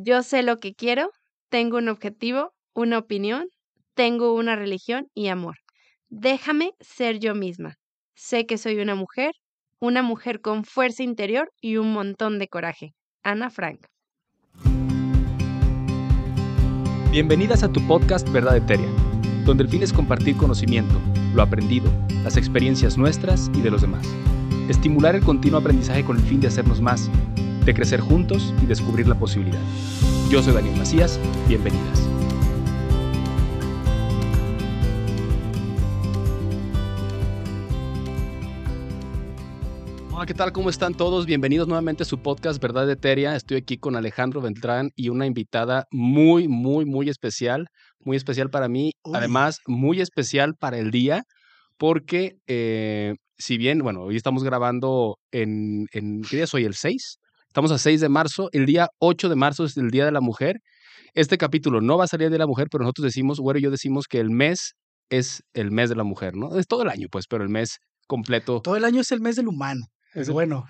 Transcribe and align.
Yo 0.00 0.22
sé 0.22 0.44
lo 0.44 0.58
que 0.58 0.74
quiero, 0.74 1.10
tengo 1.50 1.78
un 1.78 1.88
objetivo, 1.88 2.52
una 2.72 2.98
opinión, 2.98 3.48
tengo 3.94 4.32
una 4.32 4.54
religión 4.54 5.08
y 5.12 5.26
amor. 5.26 5.56
Déjame 6.08 6.70
ser 6.78 7.18
yo 7.18 7.34
misma. 7.34 7.74
Sé 8.14 8.46
que 8.46 8.58
soy 8.58 8.78
una 8.78 8.94
mujer, 8.94 9.32
una 9.80 10.02
mujer 10.02 10.40
con 10.40 10.62
fuerza 10.62 11.02
interior 11.02 11.50
y 11.60 11.78
un 11.78 11.92
montón 11.92 12.38
de 12.38 12.46
coraje. 12.46 12.92
Ana 13.24 13.50
Frank. 13.50 13.86
Bienvenidas 17.10 17.64
a 17.64 17.72
tu 17.72 17.84
podcast 17.88 18.30
Verdad 18.30 18.56
Etérea, 18.56 18.88
donde 19.44 19.64
el 19.64 19.68
fin 19.68 19.82
es 19.82 19.92
compartir 19.92 20.36
conocimiento, 20.36 20.94
lo 21.34 21.42
aprendido, 21.42 21.90
las 22.22 22.36
experiencias 22.36 22.96
nuestras 22.96 23.50
y 23.52 23.62
de 23.62 23.72
los 23.72 23.80
demás. 23.80 24.06
Estimular 24.68 25.16
el 25.16 25.24
continuo 25.24 25.58
aprendizaje 25.58 26.04
con 26.04 26.18
el 26.18 26.22
fin 26.22 26.40
de 26.40 26.46
hacernos 26.46 26.80
más, 26.80 27.10
de 27.68 27.74
crecer 27.74 28.00
juntos 28.00 28.54
y 28.62 28.64
descubrir 28.64 29.06
la 29.06 29.14
posibilidad. 29.14 29.60
Yo 30.30 30.42
soy 30.42 30.54
Daniel 30.54 30.74
Macías, 30.76 31.20
bienvenidas. 31.46 32.00
Hola, 40.10 40.24
¿qué 40.24 40.32
tal? 40.32 40.52
¿Cómo 40.52 40.70
están 40.70 40.94
todos? 40.94 41.26
Bienvenidos 41.26 41.68
nuevamente 41.68 42.04
a 42.04 42.06
su 42.06 42.22
podcast 42.22 42.58
Verdad 42.62 42.88
Eteria. 42.90 43.36
Estoy 43.36 43.58
aquí 43.58 43.76
con 43.76 43.96
Alejandro 43.96 44.40
Beltrán 44.40 44.88
y 44.96 45.10
una 45.10 45.26
invitada 45.26 45.84
muy, 45.90 46.48
muy, 46.48 46.86
muy 46.86 47.10
especial, 47.10 47.66
muy 48.00 48.16
especial 48.16 48.48
para 48.48 48.68
mí, 48.68 48.92
Uy. 49.04 49.12
además 49.14 49.60
muy 49.66 50.00
especial 50.00 50.54
para 50.58 50.78
el 50.78 50.90
día, 50.90 51.24
porque 51.76 52.38
eh, 52.46 53.16
si 53.36 53.58
bien, 53.58 53.80
bueno, 53.80 54.04
hoy 54.04 54.16
estamos 54.16 54.42
grabando 54.42 55.18
en, 55.32 55.86
en, 55.92 56.22
¿qué 56.22 56.36
día 56.36 56.44
es 56.44 56.54
hoy? 56.54 56.64
¿El 56.64 56.72
6? 56.72 57.18
Estamos 57.48 57.72
a 57.72 57.78
6 57.78 58.02
de 58.02 58.08
marzo, 58.10 58.50
el 58.52 58.66
día 58.66 58.88
8 58.98 59.30
de 59.30 59.34
marzo 59.34 59.64
es 59.64 59.76
el 59.78 59.90
Día 59.90 60.04
de 60.04 60.12
la 60.12 60.20
Mujer. 60.20 60.60
Este 61.14 61.38
capítulo 61.38 61.80
no 61.80 61.96
va 61.96 62.04
a 62.04 62.06
salir 62.06 62.26
el 62.26 62.30
Día 62.30 62.34
de 62.34 62.40
la 62.40 62.46
Mujer, 62.46 62.68
pero 62.70 62.84
nosotros 62.84 63.06
decimos, 63.06 63.40
güero 63.40 63.58
y 63.58 63.62
yo 63.62 63.70
decimos 63.70 64.06
que 64.06 64.20
el 64.20 64.28
mes 64.28 64.74
es 65.08 65.42
el 65.54 65.70
mes 65.70 65.88
de 65.88 65.96
la 65.96 66.04
mujer, 66.04 66.36
¿no? 66.36 66.58
Es 66.58 66.66
todo 66.66 66.82
el 66.82 66.90
año, 66.90 67.08
pues, 67.10 67.24
pero 67.26 67.42
el 67.42 67.48
mes 67.48 67.78
completo. 68.06 68.60
Todo 68.60 68.76
el 68.76 68.84
año 68.84 69.00
es 69.00 69.10
el 69.12 69.22
mes 69.22 69.36
del 69.36 69.48
humano. 69.48 69.86
Es 70.12 70.28
bueno. 70.28 70.66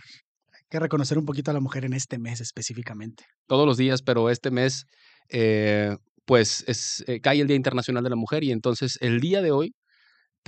Hay 0.53 0.61
que 0.71 0.79
reconocer 0.79 1.19
un 1.19 1.25
poquito 1.25 1.51
a 1.51 1.55
la 1.55 1.61
mujer 1.61 1.85
en 1.85 1.95
este 1.95 2.19
mes 2.19 2.41
específicamente. 2.41 3.25
todos 3.49 3.67
los 3.67 3.77
días, 3.77 4.03
pero 4.03 4.31
este 4.31 4.53
mes, 4.53 4.85
eh, 5.31 5.97
pues, 6.27 6.63
es, 6.69 7.03
eh, 7.09 7.21
cae 7.21 7.41
el 7.41 7.49
Día 7.49 7.57
Internacional 7.57 8.05
de 8.05 8.11
la 8.11 8.17
Mujer 8.17 8.45
y 8.45 8.53
entonces 8.53 8.99
el 9.01 9.21
día 9.21 9.43
de 9.43 9.51
hoy 9.51 9.75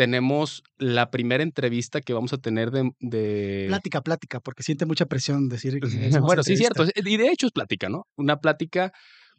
tenemos 0.00 0.62
la 0.78 1.10
primera 1.10 1.42
entrevista 1.42 2.00
que 2.00 2.14
vamos 2.14 2.32
a 2.32 2.38
tener 2.38 2.70
de... 2.70 2.90
de- 3.00 3.66
Plática, 3.68 4.00
plática, 4.00 4.40
porque 4.40 4.62
siente 4.62 4.86
mucha 4.86 5.04
presión 5.04 5.50
decir. 5.50 5.78
bueno, 6.22 6.42
sí, 6.42 6.52
entrevista. 6.54 6.84
cierto. 6.86 7.06
Y 7.10 7.18
de 7.18 7.28
hecho 7.28 7.48
es 7.48 7.52
plática, 7.52 7.90
¿no? 7.90 8.04
Una 8.16 8.38
plática 8.38 8.92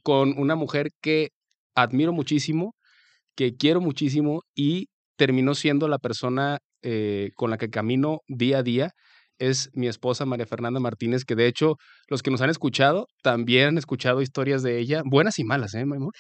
con 0.04 0.38
una 0.38 0.54
mujer 0.54 0.90
que 1.02 1.30
admiro 1.74 2.14
muchísimo, 2.14 2.76
que 3.36 3.56
quiero 3.56 3.82
muchísimo 3.82 4.44
y 4.54 4.90
terminó 5.18 5.56
siendo 5.56 5.88
la 5.88 5.98
persona 5.98 6.60
eh, 6.84 7.32
con 7.34 7.50
la 7.50 7.58
que 7.58 7.72
camino 7.72 8.20
día 8.28 8.60
a 8.60 8.64
día. 8.64 8.92
Es 9.40 9.72
mi 9.74 9.88
esposa 9.88 10.28
María 10.28 10.46
Fernanda 10.46 10.80
Martínez, 10.80 11.26
que 11.26 11.34
de 11.34 11.48
hecho 11.48 11.78
los 12.08 12.22
que 12.22 12.30
nos 12.30 12.42
han 12.42 12.52
escuchado 12.52 13.08
también 13.24 13.70
han 13.70 13.78
escuchado 13.80 14.22
historias 14.22 14.62
de 14.62 14.78
ella, 14.78 15.02
buenas 15.06 15.40
y 15.40 15.44
malas, 15.44 15.74
¿eh, 15.74 15.84
mi 15.88 15.96
amor? 15.96 16.14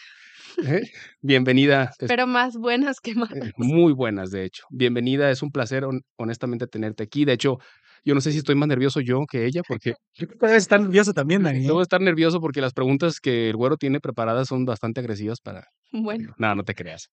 ¿Eh? 0.65 0.81
Bienvenida. 1.21 1.91
Pero 1.99 2.27
más 2.27 2.55
buenas 2.57 2.99
que 2.99 3.15
malas. 3.15 3.47
eh, 3.47 3.51
muy 3.57 3.93
buenas, 3.93 4.31
de 4.31 4.45
hecho. 4.45 4.63
Bienvenida, 4.69 5.29
es 5.31 5.41
un 5.41 5.51
placer 5.51 5.83
hon- 5.85 6.01
honestamente 6.17 6.67
tenerte 6.67 7.03
aquí. 7.03 7.25
De 7.25 7.33
hecho, 7.33 7.57
yo 8.03 8.15
no 8.15 8.21
sé 8.21 8.31
si 8.31 8.39
estoy 8.39 8.55
más 8.55 8.67
nervioso 8.67 8.99
yo 9.01 9.21
que 9.29 9.45
ella, 9.45 9.61
porque 9.67 9.93
Yo 10.15 10.27
creo 10.27 10.39
que 10.39 10.47
debes 10.47 10.63
estar 10.63 10.81
nervioso 10.81 11.13
también, 11.13 11.43
Dani. 11.43 11.59
Debo 11.67 11.81
estar 11.81 12.01
nervioso 12.01 12.39
porque 12.41 12.61
las 12.61 12.73
preguntas 12.73 13.19
que 13.19 13.49
el 13.49 13.55
güero 13.55 13.77
tiene 13.77 13.99
preparadas 13.99 14.47
son 14.47 14.65
bastante 14.65 14.99
agresivas 14.99 15.39
para... 15.39 15.65
Bueno, 15.91 16.33
No, 16.37 16.55
no 16.55 16.63
te 16.63 16.73
creas. 16.75 17.09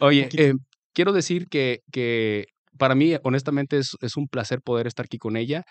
Oye, 0.00 0.28
eh, 0.36 0.54
quiero 0.92 1.12
decir 1.12 1.46
que, 1.48 1.80
que 1.92 2.46
para 2.78 2.94
mí, 2.94 3.14
honestamente, 3.22 3.78
es, 3.78 3.96
es 4.00 4.16
un 4.16 4.26
placer 4.26 4.60
poder 4.62 4.86
estar 4.86 5.04
aquí 5.04 5.18
con 5.18 5.36
ella. 5.36 5.64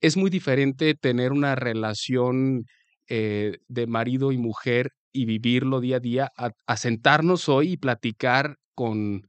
Es 0.00 0.16
muy 0.16 0.30
diferente 0.30 0.94
tener 0.94 1.32
una 1.32 1.54
relación 1.54 2.64
eh, 3.08 3.58
de 3.68 3.86
marido 3.86 4.32
y 4.32 4.38
mujer 4.38 4.90
y 5.16 5.24
vivirlo 5.24 5.80
día 5.80 5.96
a 5.96 6.00
día, 6.00 6.32
a, 6.36 6.76
sentarnos 6.76 7.48
hoy 7.48 7.72
y 7.72 7.76
platicar 7.76 8.56
con, 8.74 9.22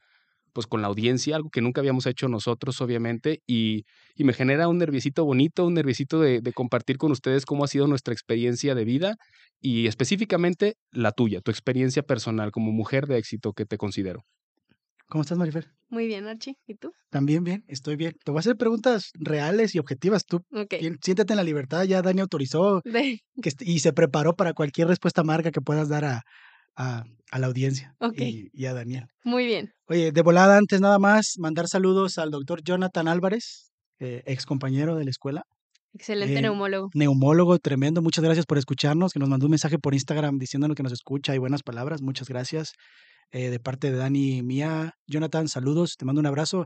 pues, 0.53 0.67
con 0.67 0.81
la 0.81 0.87
audiencia, 0.87 1.35
algo 1.35 1.49
que 1.49 1.61
nunca 1.61 1.81
habíamos 1.81 2.05
hecho 2.05 2.27
nosotros, 2.27 2.81
obviamente, 2.81 3.41
y, 3.47 3.85
y 4.15 4.23
me 4.23 4.33
genera 4.33 4.67
un 4.67 4.77
nerviosito 4.79 5.25
bonito, 5.25 5.65
un 5.65 5.75
nerviosito 5.75 6.19
de, 6.19 6.41
de 6.41 6.53
compartir 6.53 6.97
con 6.97 7.11
ustedes 7.11 7.45
cómo 7.45 7.63
ha 7.63 7.67
sido 7.67 7.87
nuestra 7.87 8.13
experiencia 8.13 8.75
de 8.75 8.85
vida 8.85 9.15
y 9.61 9.87
específicamente 9.87 10.75
la 10.91 11.11
tuya, 11.11 11.41
tu 11.41 11.51
experiencia 11.51 12.03
personal 12.03 12.51
como 12.51 12.71
mujer 12.71 13.07
de 13.07 13.17
éxito 13.17 13.53
que 13.53 13.65
te 13.65 13.77
considero. 13.77 14.23
¿Cómo 15.07 15.21
estás, 15.21 15.37
Marifer? 15.37 15.67
muy 15.89 16.05
bien, 16.05 16.27
Archie. 16.27 16.57
¿Y 16.67 16.75
tú? 16.75 16.91
También 17.09 17.45
bien, 17.45 17.63
estoy 17.69 17.95
bien. 17.95 18.13
Te 18.25 18.31
voy 18.31 18.39
a 18.39 18.41
hacer 18.41 18.57
preguntas 18.57 19.11
reales 19.13 19.73
y 19.73 19.79
objetivas. 19.79 20.25
Tú 20.25 20.41
Ok. 20.51 20.73
tien- 20.81 20.97
siéntate 21.01 21.31
en 21.31 21.37
la 21.37 21.43
libertad. 21.45 21.83
Ya 21.85 22.01
Dani 22.01 22.19
autorizó 22.19 22.81
De- 22.83 23.21
que 23.41 23.47
est- 23.49 23.61
y 23.61 23.79
se 23.79 23.93
preparó 23.93 24.35
para 24.35 24.51
cualquier 24.53 24.89
respuesta 24.89 25.21
amarga 25.21 25.51
que 25.51 25.61
puedas 25.61 25.87
dar 25.87 26.03
a, 26.03 26.23
a- 26.75 27.05
a 27.31 27.39
la 27.39 27.47
audiencia 27.47 27.95
Ok. 27.99 28.19
y, 28.19 28.49
y 28.51 28.65
a 28.65 28.73
Daniel. 28.73 29.05
Muy 29.23 29.45
bien. 29.45 29.71
Oye, 29.87 30.11
de 30.11 30.21
volada, 30.21 30.57
antes 30.57 30.81
nada 30.81 30.99
más, 30.99 31.35
mandar 31.37 31.69
saludos 31.69 32.17
al 32.17 32.31
doctor 32.31 32.61
Jonathan 32.63 33.07
Álvarez, 33.07 33.71
eh, 33.99 34.23
ex 34.25 34.45
compañero 34.45 34.97
de 34.97 35.05
la 35.05 35.09
escuela. 35.11 35.43
Excelente 35.93 36.37
Eh, 36.37 36.41
neumólogo. 36.41 36.89
neumólogo 36.93 37.57
tremendo. 37.59 38.01
Muchas 38.01 38.25
gracias 38.25 38.45
por 38.45 38.57
escucharnos, 38.57 39.13
que 39.13 39.19
nos 39.19 39.29
mandó 39.29 39.45
un 39.45 39.51
mensaje 39.51 39.79
por 39.79 39.93
Instagram 39.93 40.37
diciéndonos 40.37 40.75
que 40.75 40.83
nos 40.83 40.91
escucha 40.91 41.33
y 41.33 41.37
buenas 41.37 41.63
palabras. 41.63 42.01
Muchas 42.01 42.27
gracias. 42.27 42.73
Eh, 43.31 43.49
de 43.49 43.59
parte 43.59 43.91
de 43.91 43.97
Dani 43.97 44.37
y 44.37 44.43
mía. 44.43 44.93
Jonathan, 45.05 45.47
saludos, 45.47 45.95
te 45.97 46.05
mando 46.05 46.19
un 46.21 46.27
abrazo. 46.27 46.65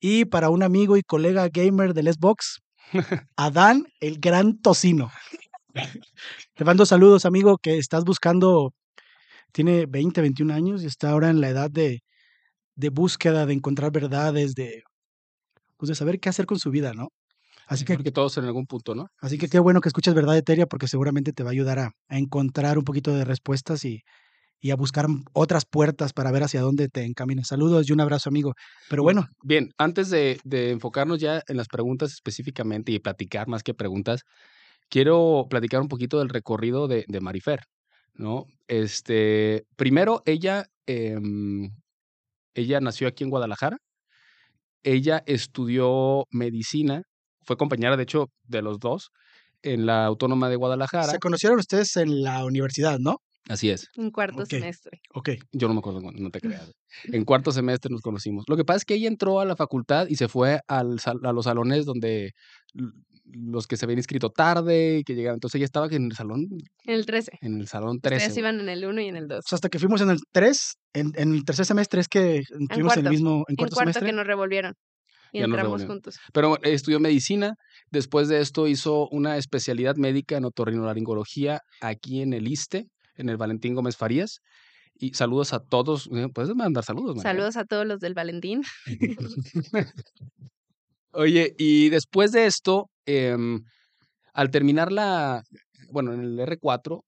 Y 0.00 0.24
para 0.24 0.50
un 0.50 0.62
amigo 0.62 0.96
y 0.96 1.02
colega 1.02 1.48
gamer 1.48 1.94
del 1.94 2.12
Xbox, 2.12 2.60
Adán, 3.36 3.86
el 4.00 4.18
gran 4.18 4.60
tocino. 4.60 5.10
Te 6.54 6.64
mando 6.64 6.84
saludos, 6.84 7.24
amigo, 7.24 7.56
que 7.56 7.78
estás 7.78 8.04
buscando, 8.04 8.74
tiene 9.52 9.86
20, 9.86 10.20
21 10.20 10.52
años 10.52 10.82
y 10.82 10.86
está 10.86 11.10
ahora 11.10 11.30
en 11.30 11.40
la 11.40 11.48
edad 11.48 11.70
de, 11.70 12.00
de 12.74 12.88
búsqueda, 12.90 13.46
de 13.46 13.54
encontrar 13.54 13.90
verdades, 13.90 14.54
de, 14.54 14.82
pues 15.78 15.88
de 15.88 15.94
saber 15.94 16.20
qué 16.20 16.28
hacer 16.28 16.46
con 16.46 16.58
su 16.58 16.70
vida, 16.70 16.92
¿no? 16.92 17.08
Así 17.66 17.84
que 17.84 17.94
Porque 17.94 18.12
todos 18.12 18.36
en 18.36 18.44
algún 18.44 18.66
punto, 18.66 18.94
¿no? 18.94 19.06
Así 19.18 19.38
que 19.38 19.48
qué 19.48 19.58
bueno 19.58 19.80
que 19.80 19.88
escuchas 19.88 20.14
Verdad 20.14 20.36
Eteria 20.36 20.66
porque 20.66 20.88
seguramente 20.88 21.32
te 21.32 21.42
va 21.42 21.50
a 21.50 21.52
ayudar 21.52 21.78
a, 21.78 21.92
a 22.08 22.18
encontrar 22.18 22.76
un 22.76 22.84
poquito 22.84 23.14
de 23.14 23.24
respuestas 23.24 23.84
y, 23.84 24.02
y 24.62 24.70
a 24.70 24.76
buscar 24.76 25.06
otras 25.32 25.64
puertas 25.66 26.12
para 26.12 26.30
ver 26.30 26.44
hacia 26.44 26.60
dónde 26.60 26.88
te 26.88 27.04
encaminas. 27.04 27.48
Saludos 27.48 27.88
y 27.88 27.92
un 27.92 28.00
abrazo, 28.00 28.30
amigo. 28.30 28.54
Pero 28.88 29.02
bueno, 29.02 29.26
Bien, 29.42 29.70
antes 29.76 30.08
de, 30.08 30.40
de 30.44 30.70
enfocarnos 30.70 31.18
ya 31.18 31.42
en 31.48 31.56
las 31.56 31.66
preguntas 31.66 32.12
específicamente 32.12 32.92
y 32.92 33.00
platicar 33.00 33.48
más 33.48 33.64
que 33.64 33.74
preguntas, 33.74 34.22
quiero 34.88 35.46
platicar 35.50 35.80
un 35.80 35.88
poquito 35.88 36.20
del 36.20 36.28
recorrido 36.28 36.86
de, 36.86 37.04
de 37.08 37.20
Marifer, 37.20 37.64
¿no? 38.14 38.44
Este, 38.68 39.64
primero, 39.74 40.22
ella, 40.26 40.66
em, 40.86 41.70
ella 42.54 42.80
nació 42.80 43.08
aquí 43.08 43.24
en 43.24 43.30
Guadalajara, 43.30 43.78
ella 44.84 45.24
estudió 45.26 46.24
medicina, 46.30 47.02
fue 47.44 47.56
compañera, 47.56 47.96
de 47.96 48.04
hecho, 48.04 48.28
de 48.44 48.62
los 48.62 48.78
dos 48.78 49.10
en 49.62 49.86
la 49.86 50.04
Autónoma 50.04 50.48
de 50.48 50.56
Guadalajara. 50.56 51.10
se 51.10 51.18
conocieron 51.18 51.58
ustedes 51.58 51.96
en 51.96 52.22
la 52.22 52.44
universidad, 52.44 52.98
¿no? 53.00 53.18
Así 53.48 53.70
es. 53.70 53.88
En 53.96 54.10
cuarto 54.10 54.46
semestre. 54.46 55.00
Ok. 55.14 55.30
Yo 55.52 55.66
no 55.68 55.74
me 55.74 55.80
acuerdo 55.80 56.00
no 56.00 56.30
te 56.30 56.40
creas. 56.40 56.70
En 57.22 57.24
cuarto 57.24 57.50
semestre 57.52 57.90
nos 57.90 58.00
conocimos. 58.02 58.44
Lo 58.48 58.56
que 58.56 58.64
pasa 58.64 58.76
es 58.78 58.84
que 58.84 58.94
ella 58.94 59.08
entró 59.08 59.40
a 59.40 59.44
la 59.44 59.56
facultad 59.56 60.06
y 60.08 60.16
se 60.16 60.28
fue 60.28 60.60
al 60.68 61.00
sal- 61.00 61.20
a 61.24 61.32
los 61.32 61.44
salones 61.46 61.84
donde 61.86 62.32
los 63.24 63.66
que 63.66 63.76
se 63.76 63.86
habían 63.86 63.98
inscrito 63.98 64.30
tarde 64.30 64.98
y 64.98 65.04
que 65.04 65.14
llegaron. 65.14 65.36
Entonces 65.36 65.56
ella 65.56 65.64
estaba 65.64 65.86
en 65.86 66.04
el 66.06 66.12
salón, 66.12 66.46
En 66.84 66.94
el 66.94 67.06
13. 67.06 67.38
en 67.40 67.60
el 67.60 67.66
salón 67.68 67.96
Ustedes 67.96 68.24
13. 68.24 68.40
iban 68.40 68.60
en 68.60 68.68
el 68.68 68.84
1 68.84 69.00
y 69.00 69.06
en 69.08 69.16
el 69.16 69.28
2. 69.28 69.38
O 69.38 69.42
sea, 69.48 69.56
hasta 69.56 69.68
que 69.68 69.78
fuimos 69.78 70.00
en 70.02 70.10
el 70.10 70.18
3, 70.32 70.74
en, 70.92 71.12
en 71.16 71.34
el 71.34 71.44
tercer 71.44 71.64
semestre 71.64 72.00
es 72.00 72.08
que 72.08 72.38
estuvimos 72.38 72.70
en 72.70 72.80
el 72.80 72.84
cuarto. 72.84 73.10
mismo, 73.10 73.30
en 73.48 73.52
En 73.52 73.56
cuarto, 73.56 73.74
cuarto 73.74 73.92
semestre. 73.92 74.06
que 74.06 74.12
nos 74.16 74.26
revolvieron. 74.26 74.74
Y 75.32 75.38
Ya 75.38 75.46
entramos 75.46 75.82
juntos. 75.86 76.18
Pero 76.34 76.62
estudió 76.62 77.00
medicina. 77.00 77.54
Después 77.90 78.28
de 78.28 78.40
esto 78.42 78.68
hizo 78.68 79.08
una 79.08 79.38
especialidad 79.38 79.96
médica 79.96 80.36
en 80.36 80.44
otorrinolaringología 80.44 81.60
aquí 81.80 82.20
en 82.20 82.34
el 82.34 82.48
ISTE, 82.48 82.84
en 83.22 83.30
el 83.30 83.36
Valentín 83.38 83.74
Gómez 83.74 83.96
Farías. 83.96 84.40
Y 84.94 85.14
saludos 85.14 85.52
a 85.54 85.60
todos. 85.60 86.08
eh, 86.14 86.28
Puedes 86.32 86.54
mandar 86.54 86.84
saludos, 86.84 87.16
María? 87.16 87.30
Saludos 87.32 87.56
a 87.56 87.64
todos 87.64 87.86
los 87.86 87.98
del 88.00 88.14
Valentín. 88.14 88.62
Oye, 91.12 91.54
y 91.58 91.88
después 91.90 92.32
de 92.32 92.46
esto, 92.46 92.90
em, 93.06 93.64
al 94.32 94.50
terminar 94.50 94.90
la, 94.92 95.42
bueno, 95.90 96.12
en 96.12 96.20
el 96.20 96.38
R4, 96.38 97.02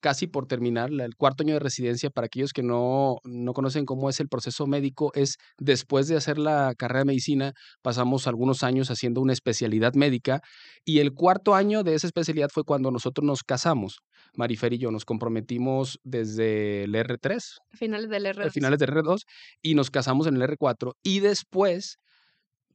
casi 0.00 0.26
por 0.26 0.46
terminar 0.46 0.90
el 0.90 1.14
cuarto 1.16 1.42
año 1.42 1.54
de 1.54 1.60
residencia. 1.60 2.10
Para 2.10 2.26
aquellos 2.26 2.52
que 2.52 2.62
no, 2.62 3.18
no 3.24 3.52
conocen 3.52 3.84
cómo 3.84 4.08
es 4.08 4.20
el 4.20 4.28
proceso 4.28 4.66
médico, 4.66 5.12
es 5.14 5.36
después 5.58 6.08
de 6.08 6.16
hacer 6.16 6.38
la 6.38 6.74
carrera 6.76 7.00
de 7.00 7.06
medicina, 7.06 7.52
pasamos 7.82 8.26
algunos 8.26 8.62
años 8.62 8.90
haciendo 8.90 9.20
una 9.20 9.32
especialidad 9.32 9.94
médica 9.94 10.40
y 10.84 10.98
el 10.98 11.12
cuarto 11.12 11.54
año 11.54 11.82
de 11.82 11.94
esa 11.94 12.06
especialidad 12.06 12.48
fue 12.52 12.64
cuando 12.64 12.90
nosotros 12.90 13.24
nos 13.24 13.42
casamos. 13.42 14.00
Marifer 14.34 14.72
y 14.72 14.78
yo 14.78 14.90
nos 14.90 15.04
comprometimos 15.04 15.98
desde 16.02 16.84
el 16.84 16.94
R3. 16.94 17.40
Finales 17.72 18.08
del 18.08 18.26
R2. 18.26 18.50
Finales 18.50 18.78
del 18.78 18.90
R2 18.90 19.22
y 19.62 19.74
nos 19.74 19.90
casamos 19.90 20.26
en 20.26 20.36
el 20.36 20.42
R4 20.42 20.92
y 21.02 21.20
después 21.20 21.96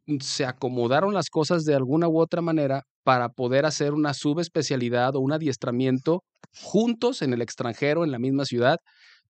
mm, 0.05 0.19
se 0.19 0.45
acomodaron 0.45 1.13
las 1.13 1.29
cosas 1.29 1.63
de 1.63 1.75
alguna 1.75 2.07
u 2.07 2.19
otra 2.19 2.41
manera 2.41 2.83
para 3.03 3.29
poder 3.29 3.65
hacer 3.65 3.93
una 3.93 4.13
subespecialidad 4.13 5.15
o 5.15 5.19
un 5.19 5.31
adiestramiento 5.31 6.23
juntos 6.61 7.21
en 7.21 7.33
el 7.33 7.41
extranjero, 7.41 8.03
en 8.03 8.11
la 8.11 8.19
misma 8.19 8.45
ciudad. 8.45 8.79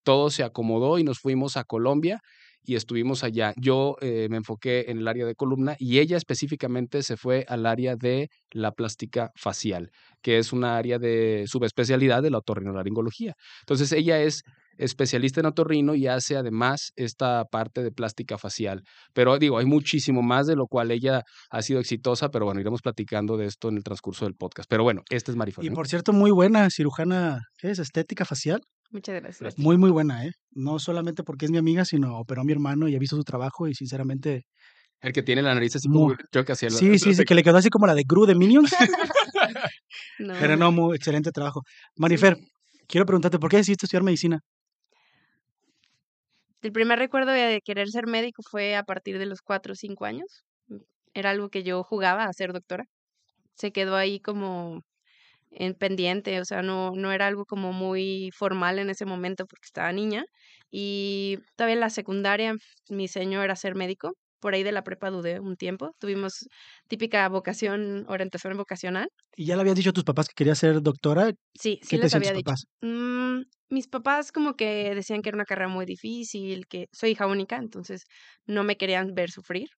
Todo 0.04 0.30
se 0.30 0.44
acomodó 0.44 1.00
y 1.00 1.04
nos 1.04 1.20
fuimos 1.20 1.58
a 1.58 1.64
Colombia 1.64 2.22
y 2.64 2.76
estuvimos 2.76 3.24
allá. 3.24 3.54
Yo 3.58 3.96
eh, 4.02 4.28
me 4.30 4.38
enfoqué 4.38 4.86
en 4.88 5.00
el 5.00 5.08
área 5.08 5.26
de 5.26 5.36
columna 5.36 5.76
y 5.80 6.00
ella 6.00 6.18
específicamente 6.18 7.04
se 7.04 7.18
fue 7.18 7.46
al 7.48 7.66
área 7.66 7.96
de 7.96 8.30
la 8.52 8.72
plástica 8.72 9.32
facial, 9.36 9.92
que 10.22 10.38
es 10.38 10.52
una 10.54 10.78
área 10.78 11.00
de 11.00 11.46
subespecialidad 11.48 12.24
de 12.24 12.32
la 12.32 12.40
otorrinolaringología. 12.40 13.36
Entonces 13.62 13.92
ella 13.92 14.22
es 14.22 14.44
especialista 14.78 15.40
en 15.40 15.48
otorrino 15.48 15.96
y 15.96 16.08
hace 16.08 16.36
además 16.38 16.92
esta 16.96 17.46
parte 17.46 17.84
de 17.84 17.92
plástica 17.92 18.38
facial. 18.38 18.84
Pero 19.14 19.38
digo, 19.38 19.58
hay 19.58 19.66
muchísimo 19.66 20.22
más 20.22 20.48
de 20.48 20.56
lo 20.56 20.68
cual 20.68 20.92
ella 20.92 21.24
ha 21.50 21.62
sido 21.62 21.80
exitosa, 21.80 22.30
pero 22.30 22.46
bueno, 22.46 22.62
iremos 22.62 22.82
platicando 22.82 23.38
de 23.38 23.46
esto 23.46 23.70
en 23.70 23.78
el 23.78 23.84
transcurso 23.84 24.26
del 24.26 24.36
podcast. 24.36 24.70
Pero 24.70 24.84
bueno, 24.84 25.02
esta 25.10 25.32
es 25.32 25.38
Marifón. 25.38 25.66
Y 25.66 25.70
por 25.70 25.88
cierto, 25.88 26.14
muy 26.14 26.32
buena 26.32 26.70
cirujana, 26.70 27.42
¿qué 27.58 27.72
es? 27.72 27.80
Estética 27.80 28.26
facial. 28.26 28.62
Muchas 28.92 29.16
gracias. 29.22 29.58
Muy, 29.58 29.78
muy 29.78 29.90
buena, 29.90 30.26
¿eh? 30.26 30.32
No 30.52 30.80
solamente 30.80 31.24
porque 31.24 31.46
es 31.46 31.52
mi 31.52 31.58
amiga, 31.58 31.86
sino 31.86 32.18
operó 32.18 32.42
a 32.42 32.44
mi 32.46 32.54
hermano 32.54 32.88
y 32.88 32.96
ha 32.96 33.00
visto 33.00 33.16
su 33.16 33.24
trabajo 33.24 33.68
y 33.68 33.74
sinceramente... 33.74 34.44
El 35.02 35.12
que 35.12 35.22
tiene 35.22 35.42
la 35.42 35.54
nariz 35.54 35.76
así 35.76 35.88
como, 35.90 36.16
creo 36.32 36.46
que 36.46 36.54
hacía 36.54 36.70
Sí, 36.70 36.98
sí, 36.98 37.14
sí, 37.14 37.24
que 37.26 37.36
le 37.36 37.44
quedó 37.44 37.58
así 37.58 37.70
como 37.70 37.86
la 37.86 37.94
de 37.94 38.04
Gru 38.08 38.26
de 38.26 38.34
Minions. 38.34 38.74
Pero 40.18 40.56
no, 40.56 40.72
muy 40.72 40.96
excelente 40.96 41.32
trabajo. 41.32 41.62
Marifer, 41.98 42.38
quiero 42.88 43.06
preguntarte, 43.06 43.38
¿por 43.38 43.50
qué 43.50 43.58
decidiste 43.58 43.86
estudiar 43.86 44.04
medicina? 44.04 44.40
El 46.62 46.72
primer 46.72 47.00
recuerdo 47.00 47.32
de 47.32 47.62
querer 47.64 47.88
ser 47.90 48.08
médico 48.08 48.42
fue 48.44 48.76
a 48.76 48.84
partir 48.84 49.20
de 49.20 49.26
los 49.26 49.42
cuatro 49.42 49.74
o 49.74 49.76
cinco 49.76 50.06
años. 50.06 50.44
Era 51.14 51.32
algo 51.32 51.50
que 51.50 51.64
yo 51.64 51.84
jugaba 51.84 52.26
a 52.26 52.34
ser 52.34 52.54
doctora. 52.54 52.86
Se 53.56 53.72
quedó 53.72 53.96
ahí 53.98 54.20
como 54.22 54.82
en 55.52 55.76
pendiente, 55.76 56.42
o 56.42 56.46
sea, 56.46 56.62
no, 56.64 56.92
no 56.94 57.12
era 57.14 57.28
algo 57.28 57.46
como 57.46 57.74
muy 57.74 58.32
formal 58.38 58.80
en 58.80 58.90
ese 58.92 59.06
momento 59.06 59.46
porque 59.48 59.66
estaba 59.68 59.92
niña. 59.94 60.26
Y 60.72 61.40
todavía 61.58 61.76
en 61.76 61.82
la 61.82 61.90
secundaria 61.92 62.56
mi 62.90 63.08
sueño 63.08 63.44
era 63.44 63.56
ser 63.56 63.76
médico. 63.76 64.14
Por 64.40 64.54
ahí 64.54 64.64
de 64.64 64.72
la 64.72 64.84
prepa 64.84 65.10
dudé 65.10 65.40
un 65.40 65.56
tiempo. 65.56 65.96
Tuvimos 66.00 66.48
típica 66.88 67.28
vocación, 67.30 68.06
orientación 68.08 68.56
vocacional. 68.58 69.10
¿Y 69.36 69.46
ya 69.46 69.56
le 69.56 69.62
habías 69.62 69.76
dicho 69.76 69.90
a 69.90 69.94
tus 69.94 70.04
papás 70.04 70.28
que 70.28 70.34
querías 70.36 70.58
ser 70.60 70.82
doctora? 70.82 71.32
Sí, 71.54 71.80
sí 71.84 71.98
les 71.98 72.14
había 72.14 72.34
dicho. 72.34 72.54
Mm, 72.82 73.42
mis 73.70 73.88
papás 73.88 74.32
como 74.32 74.56
que 74.56 74.94
decían 74.96 75.22
que 75.22 75.30
era 75.30 75.38
una 75.38 75.46
carrera 75.46 75.68
muy 75.68 75.86
difícil, 75.86 76.68
que 76.68 76.88
soy 76.92 77.12
hija 77.12 77.28
única, 77.28 77.58
entonces 77.58 78.04
no 78.46 78.64
me 78.64 78.78
querían 78.78 79.14
ver 79.16 79.32
sufrir. 79.32 79.70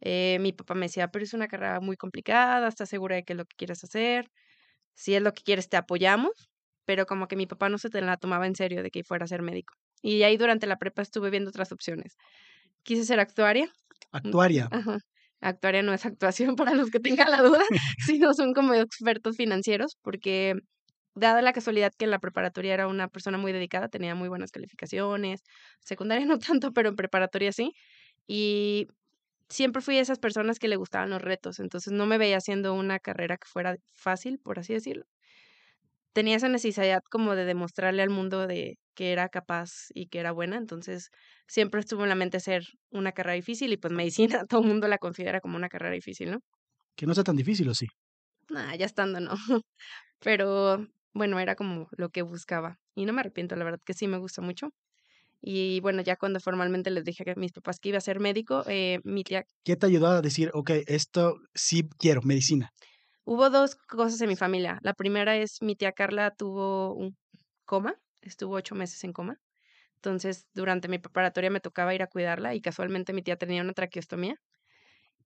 Eh, 0.00 0.38
mi 0.40 0.52
papá 0.52 0.74
me 0.74 0.86
decía, 0.86 1.08
pero 1.08 1.24
es 1.24 1.34
una 1.34 1.48
carrera 1.48 1.80
muy 1.80 1.96
complicada, 1.96 2.68
¿estás 2.68 2.88
segura 2.88 3.16
de 3.16 3.24
que 3.24 3.32
es 3.34 3.36
lo 3.36 3.44
que 3.46 3.56
quieres 3.56 3.84
hacer? 3.84 4.30
si 4.94 5.14
es 5.14 5.22
lo 5.22 5.32
que 5.34 5.42
quieres, 5.42 5.68
te 5.68 5.76
apoyamos, 5.76 6.50
pero 6.84 7.06
como 7.06 7.28
que 7.28 7.36
mi 7.36 7.46
papá 7.46 7.68
no 7.68 7.78
se 7.78 7.90
te 7.90 8.00
la 8.00 8.16
tomaba 8.16 8.46
en 8.46 8.56
serio 8.56 8.82
de 8.82 8.90
que 8.90 9.04
fuera 9.04 9.24
a 9.24 9.28
ser 9.28 9.42
médico. 9.42 9.74
Y 10.02 10.22
ahí 10.22 10.36
durante 10.36 10.66
la 10.66 10.76
prepa 10.78 11.02
estuve 11.02 11.30
viendo 11.30 11.50
otras 11.50 11.72
opciones. 11.72 12.16
Quise 12.84 13.04
ser 13.04 13.20
actuaria. 13.20 13.70
Actuaria. 14.12 14.68
Ajá. 14.70 14.98
Actuaria 15.40 15.82
no 15.82 15.92
es 15.94 16.04
actuación 16.06 16.56
para 16.56 16.74
los 16.74 16.90
que 16.90 17.00
tengan 17.00 17.30
la 17.30 17.42
duda, 17.42 17.62
sino 18.06 18.34
son 18.34 18.54
como 18.54 18.74
expertos 18.74 19.36
financieros, 19.36 19.96
porque 20.02 20.54
dada 21.14 21.42
la 21.42 21.52
casualidad 21.52 21.92
que 21.98 22.04
en 22.06 22.10
la 22.12 22.18
preparatoria 22.20 22.74
era 22.74 22.88
una 22.88 23.08
persona 23.08 23.38
muy 23.38 23.52
dedicada, 23.52 23.88
tenía 23.88 24.14
muy 24.14 24.28
buenas 24.28 24.52
calificaciones, 24.52 25.42
secundaria 25.80 26.26
no 26.28 26.38
tanto, 26.38 26.72
pero 26.72 26.90
en 26.90 26.96
preparatoria 26.96 27.52
sí, 27.52 27.72
y 28.28 28.88
siempre 29.50 29.82
fui 29.82 29.96
de 29.96 30.02
esas 30.02 30.18
personas 30.20 30.58
que 30.58 30.68
le 30.68 30.76
gustaban 30.76 31.10
los 31.10 31.22
retos, 31.22 31.60
entonces 31.60 31.92
no 31.92 32.06
me 32.06 32.18
veía 32.18 32.38
haciendo 32.38 32.74
una 32.74 32.98
carrera 33.00 33.36
que 33.38 33.48
fuera 33.48 33.76
fácil, 33.94 34.38
por 34.40 34.58
así 34.60 34.74
decirlo. 34.74 35.04
Tenía 36.12 36.36
esa 36.36 36.48
necesidad 36.48 37.00
como 37.10 37.34
de 37.36 37.44
demostrarle 37.44 38.02
al 38.02 38.10
mundo 38.10 38.46
de 38.46 38.78
que 38.94 39.12
era 39.12 39.28
capaz 39.28 39.70
y 39.94 40.08
que 40.08 40.18
era 40.20 40.32
buena, 40.32 40.56
entonces 40.56 41.10
siempre 41.46 41.80
estuvo 41.80 42.02
en 42.02 42.08
la 42.08 42.14
mente 42.16 42.40
ser 42.40 42.64
una 42.90 43.12
carrera 43.12 43.34
difícil 43.34 43.72
y 43.72 43.76
pues 43.76 43.92
medicina 43.92 44.44
todo 44.48 44.60
el 44.62 44.66
mundo 44.68 44.88
la 44.88 44.98
considera 44.98 45.40
como 45.40 45.56
una 45.56 45.68
carrera 45.68 45.94
difícil, 45.94 46.30
¿no? 46.32 46.40
Que 46.96 47.06
no 47.06 47.14
sea 47.14 47.24
tan 47.24 47.36
difícil, 47.36 47.68
¿o 47.68 47.74
sí? 47.74 47.86
Nah, 48.50 48.74
ya 48.74 48.86
estando 48.86 49.20
no. 49.20 49.32
Pero 50.20 50.86
bueno, 51.14 51.38
era 51.40 51.54
como 51.56 51.88
lo 51.96 52.10
que 52.10 52.22
buscaba 52.22 52.78
y 52.94 53.04
no 53.06 53.12
me 53.12 53.20
arrepiento, 53.20 53.56
la 53.56 53.64
verdad 53.64 53.80
que 53.84 53.94
sí 53.94 54.08
me 54.08 54.18
gusta 54.18 54.42
mucho. 54.42 54.70
Y 55.40 55.80
bueno, 55.80 56.02
ya 56.02 56.16
cuando 56.16 56.40
formalmente 56.40 56.90
les 56.90 57.04
dije 57.04 57.24
a 57.30 57.34
mis 57.36 57.52
papás 57.52 57.78
que 57.78 57.90
iba 57.90 57.98
a 57.98 58.00
ser 58.02 58.20
médico, 58.20 58.64
eh, 58.66 59.00
mi 59.04 59.22
tía... 59.22 59.44
¿Qué 59.64 59.76
te 59.76 59.86
ayudó 59.86 60.08
a 60.08 60.22
decir, 60.22 60.50
ok, 60.52 60.70
esto 60.86 61.36
sí 61.54 61.88
quiero, 61.98 62.22
medicina? 62.22 62.72
Hubo 63.30 63.50
dos 63.50 63.76
cosas 63.76 64.18
en 64.22 64.28
mi 64.30 64.36
familia. 64.36 64.78
La 64.80 64.94
primera 64.94 65.36
es 65.36 65.60
mi 65.60 65.76
tía 65.76 65.92
Carla 65.92 66.30
tuvo 66.30 66.94
un 66.94 67.14
coma, 67.66 67.94
estuvo 68.22 68.54
ocho 68.54 68.74
meses 68.74 69.04
en 69.04 69.12
coma. 69.12 69.36
Entonces, 69.96 70.46
durante 70.54 70.88
mi 70.88 70.98
preparatoria 70.98 71.50
me 71.50 71.60
tocaba 71.60 71.94
ir 71.94 72.02
a 72.02 72.06
cuidarla 72.06 72.54
y 72.54 72.62
casualmente 72.62 73.12
mi 73.12 73.20
tía 73.22 73.36
tenía 73.36 73.60
una 73.60 73.74
traqueostomía 73.74 74.36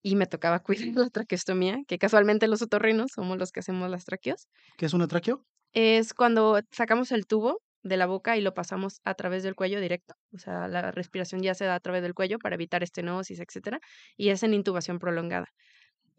y 0.01 0.17
me 0.17 0.27
tocaba 0.27 0.59
cuidar 0.63 0.95
la 0.95 1.09
traqueostomía, 1.09 1.79
que 1.87 1.97
casualmente 1.97 2.49
los 2.49 2.61
otorrinos 2.61 3.11
somos 3.15 3.37
los 3.37 3.53
que 3.53 3.61
hacemos 3.61 3.89
las 3.89 4.05
traqueos. 4.05 4.49
¿Qué 4.77 4.85
es 4.85 4.93
una 4.93 5.07
traqueo? 5.07 5.45
Es 5.73 6.13
cuando 6.13 6.59
sacamos 6.71 7.13
el 7.13 7.25
tubo 7.25 7.61
de 7.83 7.97
la 7.97 8.05
boca 8.05 8.35
y 8.37 8.41
lo 8.41 8.53
pasamos 8.53 8.99
a 9.05 9.13
través 9.13 9.43
del 9.43 9.55
cuello 9.55 9.79
directo. 9.79 10.15
O 10.33 10.39
sea, 10.39 10.67
la 10.67 10.91
respiración 10.91 11.41
ya 11.41 11.53
se 11.53 11.65
da 11.65 11.75
a 11.75 11.79
través 11.79 12.01
del 12.01 12.13
cuello 12.13 12.37
para 12.39 12.55
evitar 12.55 12.83
estenosis, 12.83 13.39
etcétera, 13.39 13.79
y 14.17 14.29
es 14.29 14.43
en 14.43 14.53
intubación 14.53 14.99
prolongada. 14.99 15.47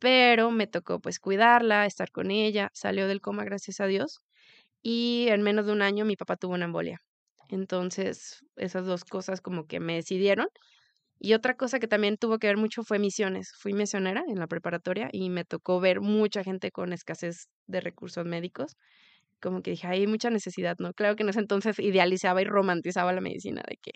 Pero 0.05 0.51
me 0.51 0.67
tocó 0.67 1.01
pues 1.01 1.19
cuidarla, 1.19 1.87
estar 1.87 2.11
con 2.11 2.31
ella, 2.31 2.69
salió 2.75 3.09
del 3.09 3.23
coma 3.23 3.45
gracias 3.45 3.81
a 3.81 3.87
Dios 3.87 4.21
y 4.83 5.29
en 5.31 5.43
menos 5.43 5.67
de 5.67 5.73
un 5.73 5.83
año 5.83 6.05
mi 6.05 6.17
papá 6.17 6.37
tuvo 6.37 6.55
una 6.55 6.67
embolia. 6.67 7.01
Entonces, 7.49 8.45
esas 8.56 8.87
dos 8.87 9.05
cosas 9.05 9.41
como 9.41 9.67
que 9.67 9.81
me 9.81 9.95
decidieron. 9.97 10.49
Y 11.21 11.35
otra 11.35 11.56
cosa 11.56 11.81
que 11.81 11.89
también 11.89 12.19
tuvo 12.19 12.39
que 12.39 12.49
ver 12.49 12.59
mucho 12.59 12.85
fue 12.85 12.99
misiones. 12.99 13.53
Fui 13.59 13.73
misionera 13.75 14.25
en 14.29 14.39
la 14.41 14.47
preparatoria 14.49 15.09
y 15.12 15.31
me 15.31 15.47
tocó 15.47 15.81
ver 15.81 16.03
mucha 16.03 16.45
gente 16.45 16.71
con 16.71 16.93
escasez 16.93 17.49
de 17.67 17.81
recursos 17.81 18.27
médicos 18.27 18.77
como 19.44 19.61
que 19.61 19.73
dije, 19.73 19.87
hay 19.87 20.06
mucha 20.06 20.31
necesidad, 20.31 20.79
¿no? 20.79 20.94
Claro 20.94 21.17
que 21.17 21.23
en 21.23 21.29
ese 21.29 21.38
entonces 21.38 21.79
idealizaba 21.79 22.41
y 22.41 22.46
romantizaba 22.46 23.13
la 23.13 23.20
medicina, 23.20 23.63
de 23.69 23.77
que 23.77 23.93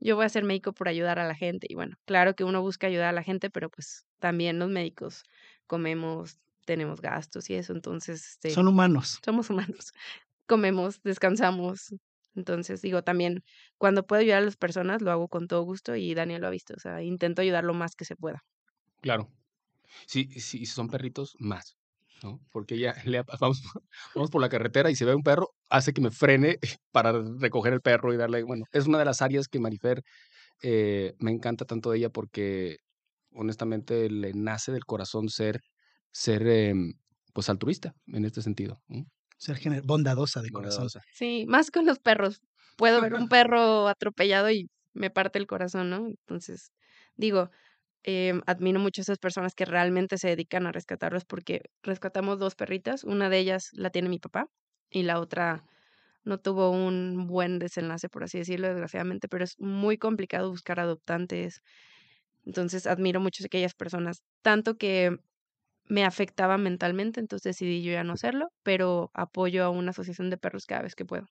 yo 0.00 0.16
voy 0.16 0.24
a 0.24 0.28
ser 0.28 0.42
médico 0.42 0.72
por 0.72 0.88
ayudar 0.88 1.20
a 1.20 1.24
la 1.26 1.36
gente. 1.36 1.68
Y 1.70 1.76
bueno, 1.76 1.96
claro 2.04 2.34
que 2.34 2.42
uno 2.42 2.62
busca 2.62 2.88
ayudar 2.88 3.10
a 3.10 3.12
la 3.12 3.22
gente, 3.22 3.48
pero 3.48 3.70
pues 3.70 4.04
también 4.18 4.58
los 4.58 4.68
médicos 4.68 5.22
comemos, 5.68 6.40
tenemos 6.66 7.00
gastos 7.00 7.48
y 7.48 7.54
eso, 7.54 7.72
entonces... 7.74 8.30
Este, 8.30 8.50
Son 8.50 8.66
humanos. 8.66 9.20
Somos 9.24 9.50
humanos. 9.50 9.92
Comemos, 10.46 11.00
descansamos. 11.04 11.94
Entonces, 12.34 12.82
digo, 12.82 13.02
también 13.02 13.44
cuando 13.76 14.04
puedo 14.04 14.20
ayudar 14.20 14.38
a 14.38 14.46
las 14.46 14.56
personas, 14.56 15.00
lo 15.00 15.12
hago 15.12 15.28
con 15.28 15.46
todo 15.46 15.62
gusto 15.62 15.94
y 15.94 16.12
Daniel 16.14 16.40
lo 16.40 16.48
ha 16.48 16.50
visto, 16.50 16.74
o 16.76 16.80
sea, 16.80 17.02
intento 17.02 17.42
ayudar 17.42 17.62
lo 17.62 17.74
más 17.74 17.94
que 17.94 18.04
se 18.04 18.16
pueda. 18.16 18.42
Claro. 19.00 19.30
Sí, 20.06 20.28
sí, 20.32 20.40
si 20.40 20.66
son 20.66 20.88
perritos, 20.88 21.36
más. 21.38 21.77
¿No? 22.22 22.40
Porque 22.50 22.78
ya 22.78 22.94
le, 23.06 23.22
vamos, 23.40 23.62
vamos 24.14 24.30
por 24.30 24.40
la 24.40 24.48
carretera 24.48 24.90
y 24.90 24.96
si 24.96 25.04
ve 25.04 25.14
un 25.14 25.22
perro, 25.22 25.54
hace 25.70 25.92
que 25.92 26.00
me 26.00 26.10
frene 26.10 26.58
para 26.92 27.12
recoger 27.38 27.72
el 27.72 27.80
perro 27.80 28.12
y 28.12 28.16
darle, 28.16 28.42
bueno, 28.42 28.64
es 28.72 28.86
una 28.86 28.98
de 28.98 29.04
las 29.04 29.22
áreas 29.22 29.48
que 29.48 29.60
Marifer 29.60 30.02
eh, 30.62 31.14
me 31.18 31.30
encanta 31.30 31.64
tanto 31.64 31.90
de 31.90 31.98
ella 31.98 32.10
porque 32.10 32.78
honestamente 33.32 34.10
le 34.10 34.32
nace 34.32 34.72
del 34.72 34.84
corazón 34.84 35.28
ser, 35.28 35.60
ser 36.10 36.46
em, 36.46 36.94
pues 37.32 37.48
altruista 37.48 37.94
en 38.08 38.24
este 38.24 38.42
sentido. 38.42 38.80
Ser 39.36 39.60
bondadosa 39.84 40.42
de 40.42 40.50
corazón. 40.50 40.88
Sí, 41.12 41.44
más 41.46 41.70
con 41.70 41.86
los 41.86 42.00
perros. 42.00 42.40
Puedo 42.76 43.00
ver 43.00 43.14
un 43.14 43.28
perro 43.28 43.86
atropellado 43.86 44.50
y 44.50 44.68
me 44.92 45.10
parte 45.10 45.38
el 45.38 45.46
corazón, 45.46 45.90
¿no? 45.90 46.06
Entonces, 46.06 46.72
digo, 47.16 47.50
eh, 48.04 48.40
admiro 48.46 48.80
mucho 48.80 49.00
a 49.00 49.04
esas 49.04 49.18
personas 49.18 49.54
que 49.54 49.64
realmente 49.64 50.18
se 50.18 50.28
dedican 50.28 50.66
a 50.66 50.72
rescatarlos 50.72 51.24
porque 51.24 51.62
rescatamos 51.82 52.38
dos 52.38 52.54
perritas, 52.54 53.04
una 53.04 53.28
de 53.30 53.38
ellas 53.38 53.70
la 53.72 53.90
tiene 53.90 54.08
mi 54.08 54.18
papá 54.18 54.46
y 54.90 55.02
la 55.04 55.20
otra 55.20 55.64
no 56.24 56.38
tuvo 56.40 56.70
un 56.70 57.26
buen 57.26 57.58
desenlace, 57.58 58.08
por 58.08 58.24
así 58.24 58.38
decirlo, 58.38 58.68
desgraciadamente, 58.68 59.28
pero 59.28 59.44
es 59.44 59.54
muy 59.58 59.98
complicado 59.98 60.50
buscar 60.50 60.80
adoptantes. 60.80 61.62
Entonces 62.44 62.86
admiro 62.86 63.20
mucho 63.20 63.44
a 63.44 63.46
aquellas 63.46 63.74
personas, 63.74 64.22
tanto 64.42 64.76
que 64.78 65.18
me 65.86 66.04
afectaba 66.04 66.58
mentalmente, 66.58 67.20
entonces 67.20 67.44
decidí 67.56 67.82
yo 67.82 67.92
ya 67.92 68.04
no 68.04 68.14
hacerlo, 68.14 68.48
pero 68.64 69.10
apoyo 69.14 69.64
a 69.64 69.70
una 69.70 69.90
asociación 69.92 70.30
de 70.30 70.38
perros 70.38 70.66
cada 70.66 70.82
vez 70.82 70.94
que 70.96 71.04
puedo. 71.06 71.26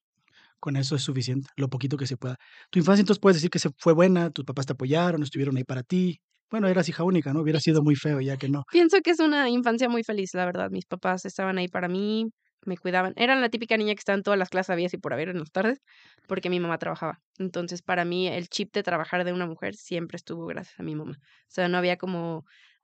Con 0.60 0.76
eso 0.76 0.96
es 0.96 1.04
suficiente, 1.04 1.50
lo 1.56 1.70
poquito 1.70 1.98
que 1.98 2.08
se 2.08 2.18
pueda. 2.18 2.38
Tu 2.72 2.80
infancia 2.80 3.02
entonces 3.02 3.20
puedes 3.22 3.38
decir 3.38 3.50
que 3.52 3.60
se 3.60 3.70
fue 3.78 3.94
buena, 3.94 4.32
tus 4.32 4.46
papás 4.46 4.66
te 4.66 4.74
apoyaron, 4.74 5.22
estuvieron 5.24 5.58
ahí 5.58 5.64
para 5.64 5.84
ti. 5.84 6.20
Bueno, 6.50 6.68
eras 6.68 6.88
hija 6.90 7.04
única, 7.04 7.34
¿no? 7.34 7.42
Hubiera 7.42 7.60
sido 7.60 7.84
muy 7.84 7.96
feo 7.96 8.22
ya 8.22 8.38
que 8.38 8.50
no. 8.50 8.64
Pienso 8.70 9.02
que 9.02 9.12
es 9.12 9.20
una 9.20 9.50
infancia 9.50 9.90
muy 9.90 10.04
feliz, 10.04 10.34
la 10.34 10.46
verdad. 10.46 10.70
Mis 10.72 10.86
papás 10.86 11.26
estaban 11.26 11.58
ahí 11.58 11.68
para 11.68 11.88
mí, 11.88 12.28
me 12.66 12.78
cuidaban. 12.78 13.14
Eran 13.18 13.42
la 13.42 13.50
típica 13.50 13.78
niña 13.78 13.94
que 13.94 14.00
estaba 14.00 14.18
en 14.18 14.24
todas 14.24 14.38
las 14.40 14.50
clases 14.50 14.70
había 14.72 14.88
y 14.92 14.98
por 14.98 15.14
haber 15.14 15.30
en 15.30 15.40
las 15.40 15.52
tardes, 15.52 15.80
porque 16.28 16.50
mi 16.50 16.60
mamá 16.60 16.78
trabajaba. 16.78 17.20
Entonces, 17.38 17.82
para 17.82 18.06
mí, 18.06 18.28
el 18.28 18.48
chip 18.50 18.74
de 18.74 18.84
trabajar 18.84 19.24
de 19.26 19.34
una 19.34 19.46
mujer 19.46 19.76
siempre 19.76 20.16
estuvo 20.18 20.46
gracias 20.46 20.80
a 20.80 20.84
mi 20.84 20.96
mamá. 20.96 21.14
O 21.14 21.50
sea, 21.50 21.68
no 21.70 21.78
había 21.78 21.98
como, 21.98 22.44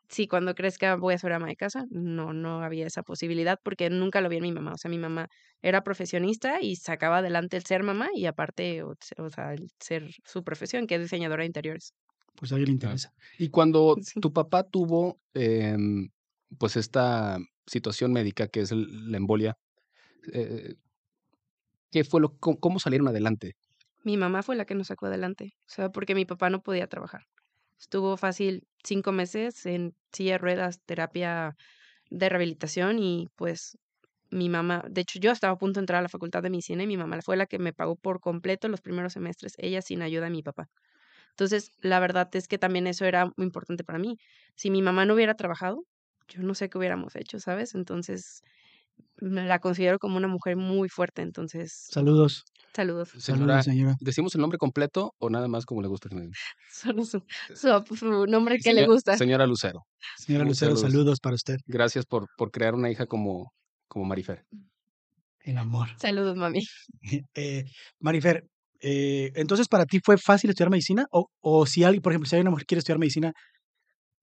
sí, 0.09 0.27
cuando 0.27 0.55
crezca 0.55 0.95
voy 0.95 1.13
a 1.13 1.17
ser 1.17 1.33
ama 1.33 1.47
de 1.47 1.55
casa. 1.55 1.85
No, 1.89 2.33
no 2.33 2.63
había 2.63 2.87
esa 2.87 3.03
posibilidad 3.03 3.57
porque 3.63 3.89
nunca 3.89 4.21
lo 4.21 4.29
vi 4.29 4.37
en 4.37 4.43
mi 4.43 4.51
mamá. 4.51 4.73
O 4.73 4.77
sea, 4.77 4.89
mi 4.89 4.97
mamá 4.97 5.27
era 5.61 5.83
profesionista 5.83 6.61
y 6.61 6.75
sacaba 6.75 7.17
adelante 7.19 7.57
el 7.57 7.63
ser 7.65 7.83
mamá 7.83 8.09
y 8.13 8.25
aparte, 8.25 8.83
o, 8.83 8.89
o 9.17 9.29
sea, 9.29 9.53
el 9.53 9.69
ser 9.79 10.09
su 10.25 10.43
profesión, 10.43 10.87
que 10.87 10.95
es 10.95 11.01
diseñadora 11.01 11.41
de 11.43 11.47
interiores. 11.47 11.93
Pues 12.35 12.51
a 12.51 12.55
alguien 12.55 12.67
le 12.69 12.73
interesa. 12.73 13.13
Y 13.37 13.49
cuando 13.49 13.95
Sí. 14.03 14.19
tu 14.19 14.33
papá 14.33 14.63
tuvo, 14.63 15.21
em, 15.33 16.09
pues, 16.57 16.75
esta 16.77 17.37
situación 17.67 18.11
médica 18.13 18.47
que 18.47 18.61
es 18.61 18.71
el- 18.71 19.11
la 19.11 19.17
embolia, 19.17 19.57
eh, 20.33 20.75
¿qué 21.91 22.03
fue 22.03 22.19
lo 22.19 22.37
có 22.39 22.57
cómo 22.59 22.77
salieron 22.79 23.07
adelante? 23.07 23.55
Mi 24.03 24.17
mamá 24.17 24.43
fue 24.43 24.55
la 24.55 24.65
que 24.65 24.75
nos 24.75 24.87
sacó 24.87 25.05
adelante, 25.07 25.53
o 25.67 25.71
sea, 25.73 25.89
porque 25.89 26.15
mi 26.15 26.25
papá 26.25 26.49
no 26.49 26.61
podía 26.61 26.87
trabajar. 26.87 27.21
Estuvo 27.79 28.17
fácil 28.17 28.67
5 28.83 29.11
meses 29.11 29.65
en 29.65 29.95
silla 30.11 30.33
de 30.33 30.37
ruedas, 30.39 30.81
terapia 30.85 31.55
de 32.11 32.29
rehabilitación 32.29 32.99
y, 32.99 33.29
pues, 33.35 33.77
mi 34.31 34.49
mamá 34.49 34.83
de 34.89 35.01
hecho, 35.01 35.19
yo 35.19 35.31
estaba 35.31 35.53
a 35.53 35.57
punto 35.57 35.79
de 35.79 35.83
entrar 35.83 35.99
a 35.99 36.03
la 36.03 36.09
facultad 36.09 36.43
de 36.43 36.49
medicina 36.51 36.83
y 36.83 36.87
mi 36.87 36.97
mamá 36.97 37.21
fue 37.23 37.37
la 37.37 37.47
que 37.47 37.59
me 37.59 37.73
pagó 37.73 37.95
por 37.97 38.19
completo 38.21 38.67
los 38.69 38.81
primeros 38.81 39.13
semestres, 39.13 39.53
ella 39.59 39.81
sin 39.83 40.01
ayuda 40.03 40.25
de 40.25 40.31
mi 40.31 40.43
papá. 40.43 40.69
Entonces, 41.33 41.71
la 41.81 41.99
verdad 41.99 42.29
es 42.35 42.47
que 42.47 42.57
también 42.57 42.87
eso 42.87 43.05
era 43.05 43.25
muy 43.37 43.45
importante 43.47 43.83
para 43.83 43.99
mí. 43.99 44.17
Si 44.55 44.69
mi 44.71 44.81
mamá 44.81 45.05
no 45.05 45.15
hubiera 45.15 45.35
trabajado, 45.35 45.83
yo 46.27 46.41
no 46.43 46.53
sé 46.55 46.69
qué 46.69 46.77
hubiéramos 46.77 47.15
hecho, 47.15 47.39
¿sabes? 47.39 47.75
Entonces, 47.75 48.41
me 49.17 49.45
la 49.45 49.59
considero 49.59 49.99
como 49.99 50.17
una 50.17 50.27
mujer 50.27 50.55
muy 50.57 50.89
fuerte, 50.89 51.21
entonces, 51.23 51.87
Saludos, 51.89 52.43
saludos. 52.75 53.09
Señora, 53.17 53.61
saludos, 53.61 53.65
señora. 53.65 53.95
¿decimos 53.99 54.35
el 54.35 54.41
nombre 54.41 54.57
completo 54.59 55.13
o 55.19 55.29
nada 55.29 55.47
más 55.47 55.65
como 55.65 55.81
le 55.81 55.87
gusta 55.87 56.09
que 56.09 56.15
me 56.15 56.21
digan? 56.21 56.33
Solo 56.71 57.03
su 57.05 57.23
su 57.53 57.95
su 57.95 58.25
nombre 58.27 58.59
que 58.59 58.73
le 58.73 58.81
Señora 58.81 58.93
gusta. 58.93 59.17
señora 59.17 59.47
Lucero. 59.47 59.85
Señora 60.17 60.45
Lucero, 60.45 60.75
saludos. 60.75 60.81
saludos 60.81 61.19
para 61.19 61.35
usted. 61.35 61.57
Gracias 61.65 62.05
por 62.05 62.27
por 62.37 62.51
crear 62.51 62.75
una 62.75 62.91
hija 62.91 63.05
como 63.07 63.53
como 63.87 64.05
Marifer. 64.05 64.45
El 65.39 65.57
amor. 65.57 65.89
Saludos, 65.99 66.35
mami. 66.37 66.61
Eh, 67.35 67.65
Marifer, 67.99 68.47
eh, 68.83 69.31
entonces 69.35 69.67
para 69.69 69.85
ti 69.85 69.99
fue 70.03 70.17
fácil 70.17 70.49
estudiar 70.49 70.69
medicina 70.69 71.07
o, 71.11 71.29
o 71.41 71.65
si 71.65 71.85
alguien, 71.85 72.01
por 72.01 72.11
ejemplo, 72.11 72.29
si 72.29 72.35
hay 72.35 72.41
una 72.41 72.51
mujer 72.51 72.63
que 72.65 72.67
quiere 72.67 72.79
estudiar 72.79 72.99
medicina, 72.99 73.31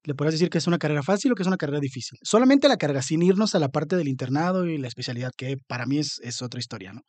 ¿le 0.04 0.14
podrías 0.14 0.34
decir 0.34 0.50
que 0.50 0.58
es 0.58 0.66
una 0.66 0.78
carrera 0.78 1.02
fácil 1.02 1.32
o 1.32 1.34
que 1.34 1.42
es 1.42 1.46
una 1.46 1.56
carrera 1.56 1.80
difícil? 1.80 2.18
Solamente 2.22 2.68
la 2.68 2.76
carrera, 2.76 3.00
sin 3.00 3.22
irnos 3.22 3.54
a 3.54 3.58
la 3.58 3.70
parte 3.70 3.96
del 3.96 4.08
internado 4.08 4.66
y 4.66 4.76
la 4.76 4.88
especialidad, 4.88 5.32
que 5.34 5.56
para 5.66 5.86
mí 5.86 5.98
es, 5.98 6.20
es 6.22 6.42
otra 6.42 6.60
historia, 6.60 6.92
¿no? 6.92 7.00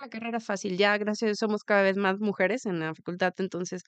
La 0.00 0.08
carrera 0.08 0.38
es 0.38 0.44
fácil, 0.44 0.76
ya 0.76 0.98
gracias 0.98 1.22
a 1.22 1.26
Dios 1.26 1.38
somos 1.38 1.62
cada 1.62 1.82
vez 1.82 1.96
más 1.96 2.18
mujeres 2.18 2.66
en 2.66 2.80
la 2.80 2.94
facultad, 2.94 3.34
entonces 3.38 3.82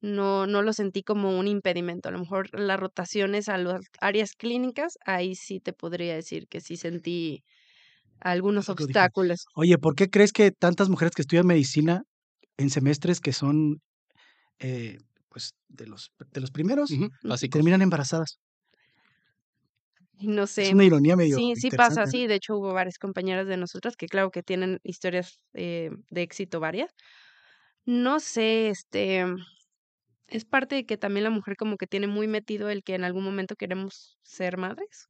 no 0.00 0.46
no 0.46 0.62
lo 0.62 0.72
sentí 0.72 1.02
como 1.02 1.38
un 1.38 1.48
impedimento. 1.48 2.08
A 2.08 2.12
lo 2.12 2.20
mejor 2.20 2.48
las 2.58 2.78
rotaciones 2.80 3.48
a 3.48 3.58
las 3.58 3.80
áreas 4.00 4.32
clínicas, 4.32 4.96
ahí 5.04 5.34
sí 5.34 5.60
te 5.60 5.72
podría 5.72 6.14
decir 6.14 6.46
que 6.48 6.60
sí 6.60 6.76
sentí 6.76 7.42
algunos 8.20 8.68
obstáculos. 8.68 9.46
Oye, 9.54 9.78
¿por 9.78 9.94
qué 9.94 10.08
crees 10.08 10.32
que 10.32 10.50
tantas 10.50 10.88
mujeres 10.88 11.14
que 11.14 11.22
estudian 11.22 11.46
medicina 11.46 12.02
en 12.58 12.70
semestres 12.70 13.20
que 13.20 13.32
son, 13.32 13.80
eh, 14.60 14.98
pues, 15.30 15.54
de 15.68 15.86
los, 15.86 16.12
de 16.32 16.40
los 16.42 16.50
primeros, 16.52 17.02
básicos. 17.22 17.50
terminan 17.52 17.82
embarazadas? 17.82 18.38
No 20.20 20.46
Es 20.58 20.72
sé. 20.72 20.72
una 20.72 20.84
ironía 20.84 21.16
medio 21.16 21.40
Sí, 21.40 21.54
sí 21.56 21.70
pasa, 21.72 22.06
sí, 22.06 22.26
de 22.26 22.36
hecho 22.36 22.56
hubo 22.56 22.72
varias 22.72 22.98
compañeras 22.98 23.46
de 23.46 23.56
nosotras 23.56 23.96
que 23.96 24.06
claro 24.06 24.30
que 24.30 24.42
tienen 24.42 24.78
historias, 24.82 25.40
eh, 25.54 25.90
de 26.10 26.22
éxito 26.22 26.60
varias. 26.60 26.90
No 27.86 28.20
sé, 28.20 28.68
este, 28.70 29.24
es 30.28 30.44
parte 30.44 30.76
de 30.76 30.86
que 30.86 30.96
también 30.98 31.24
la 31.24 31.30
mujer 31.30 31.56
como 31.56 31.76
que 31.76 31.86
tiene 31.86 32.06
muy 32.06 32.28
metido 32.28 32.70
el 32.70 32.82
que 32.84 32.94
en 32.94 33.04
algún 33.04 33.24
momento 33.24 33.56
queremos 33.56 34.18
ser 34.22 34.58
madres. 34.58 35.08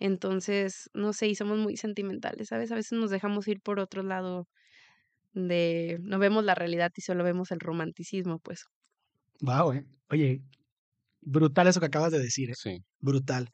Entonces, 0.00 0.90
no 0.94 1.12
sé, 1.14 1.28
y 1.28 1.36
somos 1.36 1.58
muy 1.58 1.76
sentimentales, 1.78 2.48
¿sabes? 2.48 2.72
A 2.72 2.76
veces 2.76 2.92
nos 2.98 3.10
dejamos 3.10 3.48
ir 3.48 3.60
por 3.62 3.80
otro 3.80 4.02
lado 4.02 4.48
de 5.36 5.98
no 6.02 6.18
vemos 6.18 6.44
la 6.44 6.54
realidad 6.56 6.92
y 6.96 7.02
solo 7.02 7.24
vemos 7.24 7.50
el 7.52 7.60
romanticismo, 7.60 8.38
pues. 8.40 8.66
Guau, 9.40 9.72
eh. 9.72 9.84
Oye, 10.10 10.42
brutal 11.22 11.68
eso 11.68 11.80
que 11.80 11.86
acabas 11.86 12.12
de 12.12 12.20
decir, 12.20 12.50
¿eh? 12.50 12.54
Sí. 12.54 12.84
Brutal. 13.00 13.50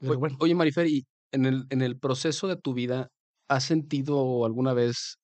Pero 0.00 0.14
Oye 0.14 0.18
bueno. 0.18 0.38
oye, 0.40 0.54
Marifer, 0.54 0.86
y 0.88 1.06
en 1.32 1.46
el 1.46 1.66
en 1.70 1.82
el 1.82 1.98
proceso 1.98 2.48
de 2.48 2.56
tu 2.56 2.74
vida, 2.74 3.08
¿has 3.48 3.64
sentido 3.64 4.44
alguna 4.46 4.74
vez 4.74 5.16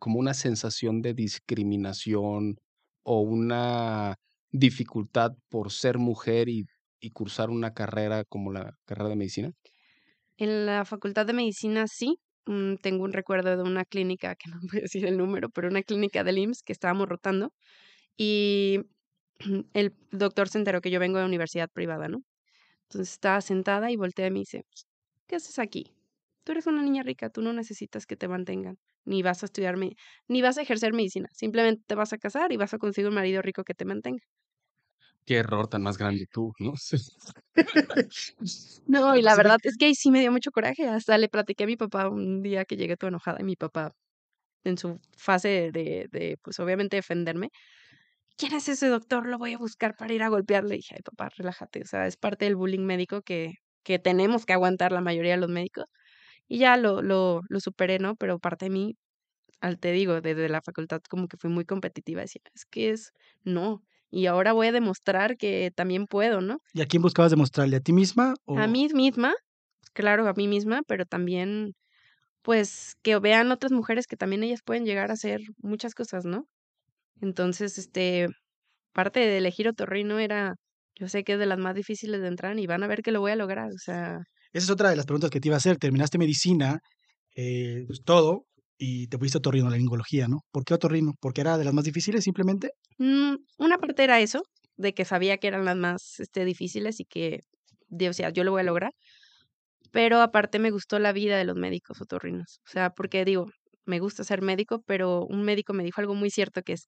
como 0.00 0.18
una 0.20 0.34
sensación 0.34 1.02
de 1.02 1.14
discriminación 1.14 2.56
o 3.04 3.20
una 3.22 4.16
dificultad 4.52 5.32
por 5.50 5.72
ser 5.72 5.98
mujer 5.98 6.48
y 6.48 6.66
y 7.00 7.10
cursar 7.12 7.50
una 7.50 7.74
carrera 7.74 8.24
como 8.24 8.52
la 8.52 8.74
carrera 8.86 9.10
de 9.10 9.16
medicina? 9.16 9.52
En 10.38 10.66
la 10.66 10.84
facultad 10.84 11.24
de 11.26 11.32
medicina 11.32 11.86
sí, 11.88 12.18
mm, 12.46 12.76
tengo 12.76 13.04
un 13.04 13.12
recuerdo 13.12 13.56
de 13.56 13.62
una 13.62 13.84
clínica, 13.84 14.34
que 14.36 14.50
no 14.50 14.58
voy 14.72 14.78
a 14.80 14.82
decir 14.82 15.06
el 15.06 15.18
número, 15.18 15.50
pero 15.50 15.68
una 15.68 15.82
clínica 15.82 16.24
del 16.24 16.38
IMSS 16.38 16.62
que 16.64 16.72
estábamos 16.72 17.08
rotando, 17.08 17.52
y 18.16 18.80
el 19.74 19.94
doctor 20.12 20.48
se 20.48 20.58
enteró 20.58 20.80
que 20.82 20.90
yo 20.90 21.00
vengo 21.00 21.18
de 21.18 21.26
universidad 21.26 21.70
privada, 21.72 22.08
¿no? 22.08 22.22
Entonces, 22.90 23.12
estaba 23.14 23.40
sentada 23.40 23.90
y 23.90 23.96
voltea 23.96 24.28
y 24.28 24.30
me 24.32 24.40
dice: 24.40 24.64
"¿Qué 25.28 25.36
haces 25.36 25.58
aquí? 25.60 25.94
Tú 26.44 26.52
eres 26.52 26.66
una 26.68 26.82
niña 26.82 27.02
rica, 27.04 27.30
tú 27.30 27.42
no 27.42 27.52
necesitas 27.52 28.06
que 28.06 28.16
te 28.16 28.28
mantengan, 28.28 28.78
ni 29.04 29.22
vas 29.22 29.42
a 29.42 29.46
estudiar 29.46 29.76
ni 30.28 30.42
vas 30.42 30.58
a 30.58 30.62
ejercer 30.62 30.92
medicina, 30.94 31.28
simplemente 31.32 31.84
te 31.86 31.94
vas 31.96 32.12
a 32.14 32.18
casar 32.18 32.52
y 32.52 32.56
vas 32.58 32.74
a 32.74 32.78
conseguir 32.78 33.08
un 33.10 33.14
marido 33.16 33.42
rico 33.42 33.64
que 33.64 33.74
te 33.74 33.84
mantenga". 33.86 34.24
Qué 35.26 35.38
error 35.38 35.66
tan 35.68 35.82
más 35.82 35.98
grande 35.98 36.26
tú, 36.32 36.52
¿no? 36.60 36.76
Sí. 36.76 36.96
No, 38.88 39.16
y 39.16 39.22
la 39.22 39.34
verdad 39.34 39.58
es 39.64 39.76
que 39.76 39.86
ahí 39.86 39.94
sí 39.96 40.10
me 40.12 40.20
dio 40.20 40.30
mucho 40.30 40.52
coraje, 40.52 40.86
hasta 40.88 41.18
le 41.18 41.28
platiqué 41.28 41.64
a 41.64 41.66
mi 41.66 41.76
papá 41.76 42.08
un 42.08 42.42
día 42.42 42.64
que 42.64 42.76
llegué 42.76 42.96
toda 42.96 43.08
enojada, 43.08 43.38
y 43.40 43.44
mi 43.44 43.56
papá, 43.56 43.92
en 44.64 44.78
su 44.78 45.00
fase 45.18 45.70
de 45.72 46.08
de, 46.12 46.38
pues, 46.42 46.60
obviamente 46.60 46.96
defenderme: 46.96 47.50
"¿Quién 48.38 48.54
es 48.54 48.68
ese 48.68 48.88
doctor? 48.88 49.26
Lo 49.26 49.38
voy 49.38 49.54
a 49.54 49.58
buscar 49.58 49.96
para 49.96 50.14
ir 50.14 50.22
a 50.24 50.28
golpearle". 50.30 50.76
Y 50.76 50.78
dije: 50.78 50.96
"Ay, 50.96 51.02
papá, 51.04 51.30
relájate", 51.36 51.82
o 51.82 51.86
sea, 51.86 52.06
es 52.08 52.16
parte 52.18 52.46
del 52.46 52.56
bullying 52.56 52.84
médico 52.86 53.22
que 53.22 53.54
que 53.84 53.98
tenemos 54.00 54.46
que 54.46 54.52
aguantar 54.54 54.92
la 54.92 55.00
mayoría 55.02 55.32
de 55.34 55.38
los 55.40 55.50
médicos. 55.50 55.86
Y 56.48 56.58
ya 56.58 56.76
lo 56.78 57.02
lo 57.02 57.42
lo 57.48 57.60
superé, 57.60 57.98
¿no? 58.00 58.16
Pero 58.16 58.38
parte 58.40 58.66
de 58.66 58.70
mí, 58.72 58.96
al 59.60 59.78
te 59.80 59.92
digo, 59.92 60.20
desde 60.22 60.48
la 60.50 60.62
facultad 60.62 61.00
como 61.10 61.28
que 61.28 61.36
fui 61.38 61.50
muy 61.50 61.64
competitiva, 61.66 62.22
decía: 62.22 62.42
"Es 62.54 62.66
que 62.66 62.90
es 62.92 63.12
no, 63.44 63.84
y 64.10 64.26
ahora 64.26 64.52
voy 64.52 64.68
a 64.68 64.72
demostrar 64.72 65.36
que 65.36 65.70
también 65.74 66.06
puedo", 66.06 66.40
¿no? 66.40 66.58
¿Y 66.72 66.80
a 66.82 66.86
quién 66.86 67.02
buscabas 67.02 67.30
demostrarle? 67.32 67.76
¿A 67.76 67.80
ti 67.80 67.92
misma 67.92 68.34
A 68.54 68.66
mí 68.68 68.88
misma, 68.94 69.34
claro, 69.94 70.28
a 70.28 70.34
mí 70.34 70.48
misma, 70.48 70.82
pero 70.88 71.06
también, 71.06 71.74
pues, 72.42 72.94
que 73.02 73.18
vean 73.20 73.52
otras 73.52 73.72
mujeres 73.72 74.06
que 74.08 74.16
también 74.16 74.44
ellas 74.44 74.62
pueden 74.64 74.86
llegar 74.86 75.10
a 75.10 75.14
hacer 75.14 75.40
muchas 75.58 75.94
cosas, 75.94 76.24
¿no? 76.26 76.48
Entonces, 77.22 77.78
este, 77.78 78.28
parte 78.92 79.20
de 79.20 79.38
elegir 79.38 79.68
otorrino 79.68 80.18
era, 80.20 80.54
yo 80.96 81.08
sé 81.08 81.24
que 81.24 81.34
es 81.34 81.38
de 81.40 81.46
las 81.46 81.58
más 81.58 81.74
difíciles 81.76 82.20
de 82.22 82.28
entrar 82.28 82.58
y 82.58 82.66
van 82.68 82.84
a 82.84 82.88
ver 82.88 83.02
que 83.02 83.12
lo 83.12 83.20
voy 83.20 83.32
a 83.32 83.36
lograr, 83.36 83.68
o 83.72 83.78
sea 83.78 84.20
Esa 84.52 84.64
es 84.66 84.70
otra 84.70 84.90
de 84.90 84.96
las 84.96 85.06
preguntas 85.06 85.30
que 85.30 85.40
te 85.40 85.48
iba 85.48 85.56
a 85.56 85.58
hacer. 85.58 85.76
Terminaste 85.78 86.18
medicina, 86.18 86.80
eh, 87.36 87.84
pues, 87.86 88.02
todo, 88.04 88.46
y 88.78 89.08
te 89.08 89.18
fuiste 89.18 89.38
a 89.38 89.40
otorrinolaringología, 89.40 90.28
¿no? 90.28 90.40
¿Por 90.52 90.64
qué 90.64 90.74
otorrino? 90.74 91.14
¿Porque 91.20 91.40
era 91.42 91.58
de 91.58 91.64
las 91.64 91.74
más 91.74 91.84
difíciles 91.84 92.24
simplemente? 92.24 92.70
Mm, 92.98 93.36
una 93.58 93.78
parte 93.78 94.04
era 94.04 94.20
eso, 94.20 94.42
de 94.76 94.94
que 94.94 95.04
sabía 95.04 95.38
que 95.38 95.48
eran 95.48 95.64
las 95.64 95.76
más, 95.76 96.20
este, 96.20 96.44
difíciles 96.44 97.00
y 97.00 97.04
que, 97.04 97.40
de 97.88 98.08
o 98.08 98.12
sea, 98.12 98.30
yo 98.30 98.44
lo 98.44 98.52
voy 98.52 98.60
a 98.62 98.64
lograr. 98.64 98.92
Pero 99.92 100.20
aparte 100.20 100.58
me 100.58 100.70
gustó 100.70 100.98
la 100.98 101.12
vida 101.12 101.38
de 101.38 101.44
los 101.44 101.56
médicos 101.56 102.00
otorrinos, 102.00 102.60
o 102.66 102.70
sea, 102.70 102.90
porque 102.90 103.24
digo, 103.24 103.46
me 103.84 104.00
gusta 104.00 104.24
ser 104.24 104.42
médico, 104.42 104.82
pero 104.86 105.24
un 105.24 105.42
médico 105.44 105.72
me 105.72 105.84
dijo 105.84 106.00
algo 106.00 106.14
muy 106.14 106.30
cierto, 106.30 106.62
que 106.62 106.72
es: 106.74 106.86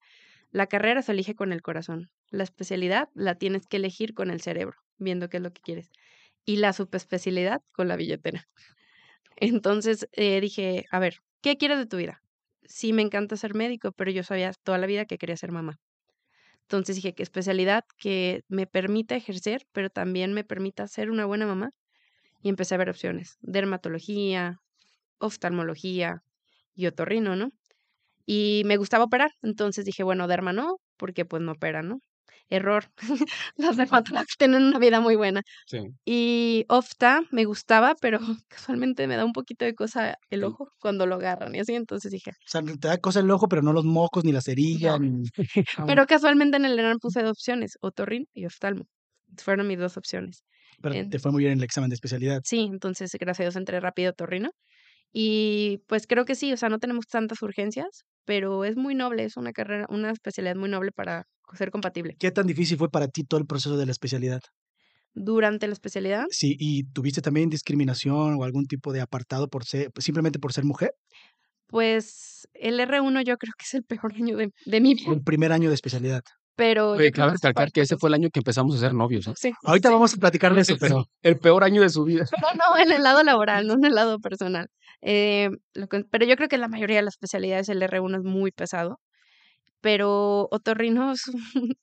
"La 0.50 0.66
carrera 0.66 1.02
se 1.02 1.12
elige 1.12 1.34
con 1.34 1.52
el 1.52 1.62
corazón, 1.62 2.08
la 2.30 2.44
especialidad 2.44 3.08
la 3.14 3.36
tienes 3.36 3.66
que 3.68 3.76
elegir 3.78 4.14
con 4.14 4.30
el 4.30 4.40
cerebro, 4.42 4.76
viendo 4.98 5.28
qué 5.28 5.38
es 5.38 5.42
lo 5.42 5.52
que 5.52 5.62
quieres, 5.62 5.90
y 6.46 6.56
la 6.58 6.72
subespecialidad 6.72 7.62
con 7.72 7.88
la 7.88 7.96
billetera". 7.96 8.44
Entonces, 9.36 10.08
eh, 10.12 10.40
dije: 10.40 10.86
"A 10.92 10.98
ver, 11.00 11.16
¿qué 11.42 11.56
quieres 11.58 11.78
de 11.78 11.86
tu 11.86 11.96
vida?". 11.98 12.22
Sí, 12.64 12.92
me 12.92 13.02
encanta 13.02 13.36
ser 13.36 13.54
médico, 13.54 13.92
pero 13.92 14.10
yo 14.10 14.22
sabía 14.24 14.52
toda 14.64 14.78
la 14.78 14.86
vida 14.86 15.06
que 15.06 15.18
quería 15.18 15.36
ser 15.36 15.52
mamá. 15.52 15.78
Entonces 16.62 16.96
dije: 16.96 17.14
"¿Qué 17.14 17.22
especialidad 17.22 17.84
que 17.98 18.42
me 18.48 18.66
permita 18.66 19.16
ejercer, 19.16 19.66
pero 19.72 19.90
también 19.90 20.32
me 20.34 20.44
permita 20.44 20.86
ser 20.88 21.10
una 21.10 21.26
buena 21.26 21.46
mamá?". 21.46 21.70
Y 22.42 22.48
empecé 22.50 22.74
a 22.76 22.78
ver 22.78 22.90
opciones, 22.90 23.38
dermatología, 23.42 24.58
oftalmología 25.20 26.22
y 26.74 26.86
otorrino, 26.88 27.36
¿no? 27.36 27.52
y 28.26 28.62
me 28.66 28.76
gustaba 28.78 29.04
operar. 29.04 29.32
Entonces 29.42 29.84
dije, 29.86 30.02
bueno, 30.04 30.28
derma 30.28 30.52
no, 30.52 30.78
porque 30.98 31.24
pues 31.26 31.42
no 31.42 31.52
operan, 31.52 31.88
¿no? 31.88 32.00
Error. 32.50 32.84
Los 33.56 33.76
dermatólogos 33.76 34.26
tienen 34.38 34.62
una 34.64 34.78
vida 34.78 35.00
muy 35.00 35.16
buena. 35.16 35.42
Sí. 35.66 35.78
Y 36.04 36.64
ofta 36.68 37.22
me 37.30 37.44
gustaba, 37.44 37.94
pero 38.00 38.18
casualmente 38.48 39.06
me 39.06 39.16
da 39.16 39.24
un 39.24 39.32
poquito 39.32 39.64
de 39.64 39.74
cosa 39.74 40.16
el 40.30 40.44
ojo 40.44 40.70
cuando 40.80 41.06
lo 41.06 41.16
agarran 41.16 41.54
y 41.54 41.60
así. 41.60 41.74
Entonces 41.74 42.10
dije, 42.12 42.30
O 42.32 42.34
sea, 42.46 42.62
te 42.62 42.88
da 42.88 42.98
cosa 42.98 43.20
el 43.20 43.30
ojo, 43.30 43.48
pero 43.48 43.62
no 43.62 43.72
los 43.72 43.84
mocos, 43.84 44.24
ni 44.24 44.32
la 44.32 44.40
cerilla, 44.40 44.98
ni... 44.98 45.24
Pero 45.86 46.06
casualmente 46.06 46.56
en 46.56 46.64
el 46.64 46.78
ENAR 46.78 46.96
puse 47.00 47.22
dos 47.22 47.32
opciones, 47.32 47.76
otorrin 47.80 48.26
y 48.34 48.46
oftalmo. 48.46 48.84
Fueron 49.38 49.66
mis 49.68 49.78
dos 49.78 49.96
opciones. 49.96 50.42
pero 50.82 50.94
en- 50.94 51.10
te 51.10 51.18
fue 51.18 51.32
muy 51.32 51.40
bien 51.42 51.52
en 51.52 51.58
el 51.58 51.64
examen 51.64 51.90
de 51.90 51.94
especialidad. 51.94 52.40
Sí, 52.44 52.60
entonces 52.70 53.10
gracias 53.20 53.40
a 53.40 53.44
Dios 53.44 53.56
entré 53.56 53.80
rápido 53.80 54.08
a 54.08 54.12
otorrino. 54.12 54.50
Y 55.12 55.82
pues 55.86 56.06
creo 56.06 56.24
que 56.24 56.34
sí, 56.34 56.52
o 56.52 56.56
sea, 56.56 56.68
no 56.68 56.78
tenemos 56.78 57.06
tantas 57.06 57.40
urgencias, 57.42 58.04
pero 58.24 58.64
es 58.64 58.76
muy 58.76 58.94
noble, 58.94 59.24
es 59.24 59.36
una 59.36 59.52
carrera, 59.52 59.86
una 59.88 60.10
especialidad 60.10 60.56
muy 60.56 60.68
noble 60.70 60.92
para 60.92 61.24
ser 61.56 61.70
compatible. 61.70 62.16
¿Qué 62.18 62.30
tan 62.30 62.46
difícil 62.46 62.76
fue 62.78 62.90
para 62.90 63.08
ti 63.08 63.24
todo 63.24 63.40
el 63.40 63.46
proceso 63.46 63.76
de 63.76 63.86
la 63.86 63.92
especialidad? 63.92 64.40
Durante 65.14 65.66
la 65.66 65.72
especialidad, 65.72 66.26
Sí, 66.30 66.54
¿y 66.58 66.84
tuviste 66.92 67.20
también 67.22 67.48
discriminación 67.50 68.34
o 68.38 68.44
algún 68.44 68.66
tipo 68.66 68.92
de 68.92 69.00
apartado 69.00 69.48
por 69.48 69.64
ser, 69.64 69.90
simplemente 69.98 70.38
por 70.38 70.52
ser 70.52 70.64
mujer? 70.64 70.92
pues 71.66 72.48
el 72.54 72.80
R1 72.80 73.22
yo 73.24 73.36
creo 73.36 73.52
que 73.58 73.64
es 73.64 73.74
el 73.74 73.84
peor 73.84 74.12
año 74.14 74.36
de, 74.36 74.50
de 74.64 74.80
mi 74.80 74.94
vida, 74.94 75.12
El 75.12 75.22
primer 75.22 75.52
año 75.52 75.68
de 75.68 75.74
especialidad. 75.74 76.22
pero... 76.56 76.90
Oye, 76.92 77.08
es 77.08 77.12
recalcar 77.14 77.70
que 77.72 77.82
ese 77.82 77.96
fue 77.96 78.08
el 78.08 78.14
año 78.14 78.30
que 78.30 78.40
empezamos 78.40 78.74
a 78.76 78.78
ser 78.80 78.94
novios. 78.94 79.26
¿eh? 79.28 79.34
Sí, 79.36 79.52
Ahorita 79.64 79.88
sí. 79.88 79.94
vamos 79.94 80.14
a 80.14 80.16
platicar 80.16 80.54
de 80.54 80.62
eso, 80.62 80.76
pero 80.80 81.04
El 81.22 81.38
peor 81.38 81.64
año 81.64 81.82
de 81.82 81.90
su 81.90 82.04
vida. 82.04 82.24
No, 82.42 82.54
no, 82.54 82.78
en 82.82 82.90
el 82.92 83.02
lado 83.02 83.22
laboral, 83.22 83.66
no 83.66 83.74
en 83.74 83.84
el 83.84 83.94
lado 83.94 84.18
personal. 84.18 84.68
Eh, 85.02 85.50
lo 85.74 85.86
que- 85.88 86.04
pero 86.10 86.24
yo 86.26 86.36
creo 86.36 86.48
que 86.48 86.58
la 86.58 86.68
mayoría 86.68 86.96
de 86.96 87.02
las 87.02 87.14
especialidades 87.14 87.68
el 87.68 87.82
R1 87.82 88.16
es 88.18 88.24
muy 88.24 88.50
pesado, 88.50 88.98
pero 89.80 90.48
otorrino 90.50 91.12
es 91.12 91.28
un, 91.28 91.34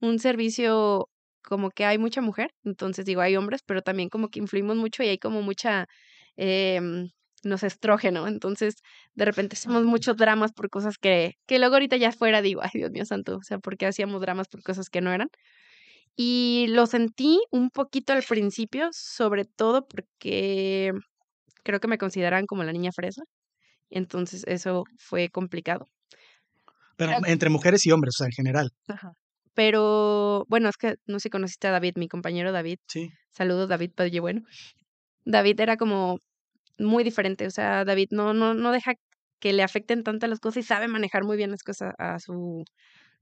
un 0.00 0.18
servicio 0.18 1.08
como 1.42 1.70
que 1.70 1.84
hay 1.84 1.98
mucha 1.98 2.20
mujer, 2.22 2.50
entonces 2.64 3.04
digo, 3.06 3.20
hay 3.20 3.36
hombres, 3.36 3.62
pero 3.66 3.82
también 3.82 4.08
como 4.10 4.28
que 4.30 4.40
influimos 4.40 4.76
mucho 4.76 5.02
y 5.04 5.08
hay 5.08 5.18
como 5.18 5.42
mucha, 5.42 5.86
em, 6.36 7.10
no 7.44 7.58
sé, 7.58 7.68
estrógeno, 7.68 8.26
entonces 8.28 8.76
de 9.14 9.24
repente 9.24 9.54
hacemos 9.56 9.84
muchos 9.84 10.16
dramas 10.16 10.52
por 10.52 10.70
cosas 10.70 10.98
que, 10.98 11.34
que 11.46 11.58
luego 11.60 11.74
ahorita 11.76 11.96
ya 11.98 12.12
fuera 12.12 12.42
digo, 12.42 12.62
ay 12.64 12.70
Dios 12.74 12.90
mío 12.92 13.04
santo, 13.06 13.36
o 13.38 13.42
sea, 13.44 13.58
¿por 13.60 13.76
qué 13.78 13.86
hacíamos 13.86 14.20
dramas 14.22 14.48
por 14.48 14.62
cosas 14.62 14.90
que 14.90 15.00
no 15.02 15.12
eran? 15.12 15.28
Y 16.16 16.66
lo 16.70 16.86
sentí 16.86 17.40
un 17.50 17.70
poquito 17.70 18.12
al 18.12 18.22
principio, 18.22 18.88
sobre 18.92 19.44
todo 19.44 19.86
porque 19.86 20.92
creo 21.64 21.80
que 21.80 21.88
me 21.88 21.98
consideraban 21.98 22.46
como 22.46 22.64
la 22.64 22.72
niña 22.72 22.92
fresa. 22.92 23.22
Entonces 23.90 24.44
eso 24.48 24.84
fue 24.98 25.30
complicado. 25.30 25.88
Pero 26.96 27.12
entre 27.26 27.50
mujeres 27.50 27.86
y 27.86 27.92
hombres, 27.92 28.14
o 28.16 28.18
sea, 28.18 28.26
en 28.26 28.32
general. 28.32 28.70
Pero 29.54 30.44
bueno, 30.48 30.68
es 30.68 30.76
que 30.76 30.96
no 31.06 31.18
sé 31.18 31.24
si 31.24 31.30
conociste 31.30 31.68
a 31.68 31.70
David, 31.70 31.94
mi 31.96 32.08
compañero 32.08 32.52
David. 32.52 32.78
Sí. 32.88 33.10
Saludos, 33.30 33.68
David 33.68 33.92
Padilla, 33.94 34.20
bueno. 34.20 34.42
David 35.24 35.60
era 35.60 35.76
como 35.76 36.18
muy 36.78 37.04
diferente, 37.04 37.46
o 37.46 37.50
sea, 37.50 37.84
David 37.84 38.08
no, 38.10 38.34
no, 38.34 38.54
no 38.54 38.70
deja 38.70 38.92
que 39.40 39.52
le 39.52 39.62
afecten 39.62 40.02
tanto 40.02 40.26
las 40.26 40.40
cosas 40.40 40.64
y 40.64 40.66
sabe 40.66 40.88
manejar 40.88 41.24
muy 41.24 41.36
bien 41.36 41.50
las 41.50 41.62
cosas 41.62 41.94
a 41.98 42.18
su, 42.18 42.64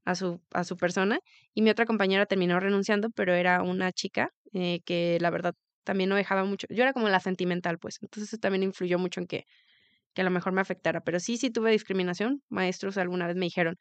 a 0.04 0.14
su, 0.14 0.40
a 0.52 0.64
su 0.64 0.76
persona. 0.76 1.18
Y 1.54 1.62
mi 1.62 1.70
otra 1.70 1.86
compañera 1.86 2.26
terminó 2.26 2.60
renunciando, 2.60 3.10
pero 3.10 3.34
era 3.34 3.62
una 3.62 3.92
chica 3.92 4.30
eh, 4.52 4.80
que 4.84 5.18
la 5.20 5.30
verdad 5.30 5.54
también 5.84 6.10
no 6.10 6.16
dejaba 6.16 6.44
mucho. 6.44 6.66
Yo 6.70 6.82
era 6.82 6.92
como 6.92 7.08
la 7.08 7.20
sentimental, 7.20 7.78
pues, 7.78 7.98
entonces 8.00 8.32
eso 8.32 8.38
también 8.38 8.62
influyó 8.62 8.98
mucho 8.98 9.20
en 9.20 9.26
que, 9.26 9.44
que 10.14 10.22
a 10.22 10.24
lo 10.24 10.30
mejor 10.30 10.52
me 10.52 10.60
afectara. 10.60 11.00
Pero 11.00 11.20
sí, 11.20 11.36
sí 11.36 11.50
tuve 11.50 11.70
discriminación. 11.72 12.42
Maestros 12.48 12.96
alguna 12.98 13.26
vez 13.26 13.36
me 13.36 13.46
dijeron, 13.46 13.76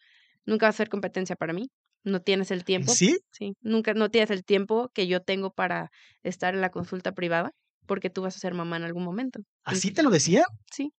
nunca 0.45 0.65
va 0.65 0.71
a 0.71 0.73
ser 0.73 0.89
competencia 0.89 1.35
para 1.35 1.53
mí, 1.53 1.69
no 2.03 2.21
tienes 2.21 2.51
el 2.51 2.63
tiempo. 2.63 2.91
¿Sí? 2.93 3.17
Sí, 3.31 3.53
nunca, 3.61 3.93
no 3.93 4.09
tienes 4.09 4.31
el 4.31 4.43
tiempo 4.43 4.89
que 4.93 5.07
yo 5.07 5.21
tengo 5.21 5.51
para 5.51 5.89
estar 6.23 6.53
en 6.53 6.61
la 6.61 6.69
consulta 6.69 7.11
privada, 7.13 7.51
porque 7.85 8.09
tú 8.09 8.21
vas 8.23 8.35
a 8.35 8.39
ser 8.39 8.53
mamá 8.53 8.77
en 8.77 8.83
algún 8.83 9.03
momento. 9.03 9.39
¿Así 9.63 9.91
te 9.91 10.03
lo 10.03 10.09
decía? 10.09 10.43
Sí. 10.71 10.91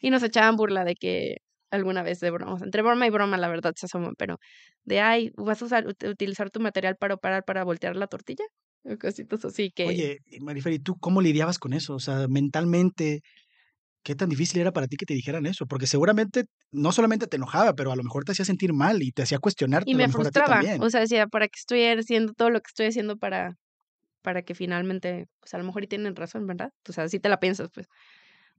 Y 0.00 0.10
nos 0.10 0.22
echaban 0.22 0.56
burla 0.56 0.84
de 0.84 0.94
que 0.94 1.36
alguna 1.70 2.02
vez 2.02 2.20
de 2.20 2.30
broma, 2.30 2.58
entre 2.62 2.82
broma 2.82 3.06
y 3.06 3.10
broma, 3.10 3.36
la 3.36 3.48
verdad 3.48 3.72
se 3.76 3.86
asoman, 3.86 4.14
pero 4.16 4.38
de 4.84 5.00
ay, 5.00 5.30
vas 5.36 5.60
a 5.60 5.66
usar, 5.66 5.84
ut- 5.86 6.10
utilizar 6.10 6.50
tu 6.50 6.60
material 6.60 6.96
para 6.98 7.14
operar 7.14 7.44
para 7.44 7.62
voltear 7.64 7.94
la 7.96 8.06
tortilla. 8.06 8.44
O 8.84 8.96
Cositas 8.96 9.44
así 9.44 9.70
que. 9.70 9.84
Oye, 9.86 10.18
Marifer, 10.40 10.72
¿y 10.72 10.78
tú 10.78 10.96
cómo 10.98 11.20
lidiabas 11.20 11.58
con 11.58 11.74
eso? 11.74 11.94
O 11.94 12.00
sea, 12.00 12.26
mentalmente, 12.28 13.20
¿qué 14.08 14.14
tan 14.14 14.30
difícil 14.30 14.62
era 14.62 14.72
para 14.72 14.86
ti 14.86 14.96
que 14.96 15.04
te 15.04 15.12
dijeran 15.12 15.44
eso? 15.44 15.66
Porque 15.66 15.86
seguramente 15.86 16.44
no 16.72 16.92
solamente 16.92 17.26
te 17.26 17.36
enojaba, 17.36 17.74
pero 17.74 17.92
a 17.92 17.96
lo 17.96 18.02
mejor 18.02 18.24
te 18.24 18.32
hacía 18.32 18.46
sentir 18.46 18.72
mal 18.72 19.02
y 19.02 19.12
te 19.12 19.20
hacía 19.20 19.38
cuestionarte 19.38 19.90
y 19.90 19.94
me 19.94 20.08
frustraba. 20.08 20.62
O 20.80 20.88
sea, 20.88 21.00
decía, 21.00 21.26
¿para 21.26 21.46
qué 21.46 21.58
estoy 21.58 21.84
haciendo 21.84 22.32
todo 22.32 22.48
lo 22.48 22.58
que 22.60 22.68
estoy 22.68 22.86
haciendo 22.86 23.18
para, 23.18 23.56
para 24.22 24.40
que 24.40 24.54
finalmente, 24.54 25.26
pues 25.40 25.52
a 25.52 25.58
lo 25.58 25.64
mejor 25.64 25.84
y 25.84 25.88
tienen 25.88 26.16
razón, 26.16 26.46
¿verdad? 26.46 26.70
O 26.88 26.92
sea, 26.94 27.06
si 27.10 27.20
te 27.20 27.28
la 27.28 27.38
piensas, 27.38 27.68
pues. 27.70 27.86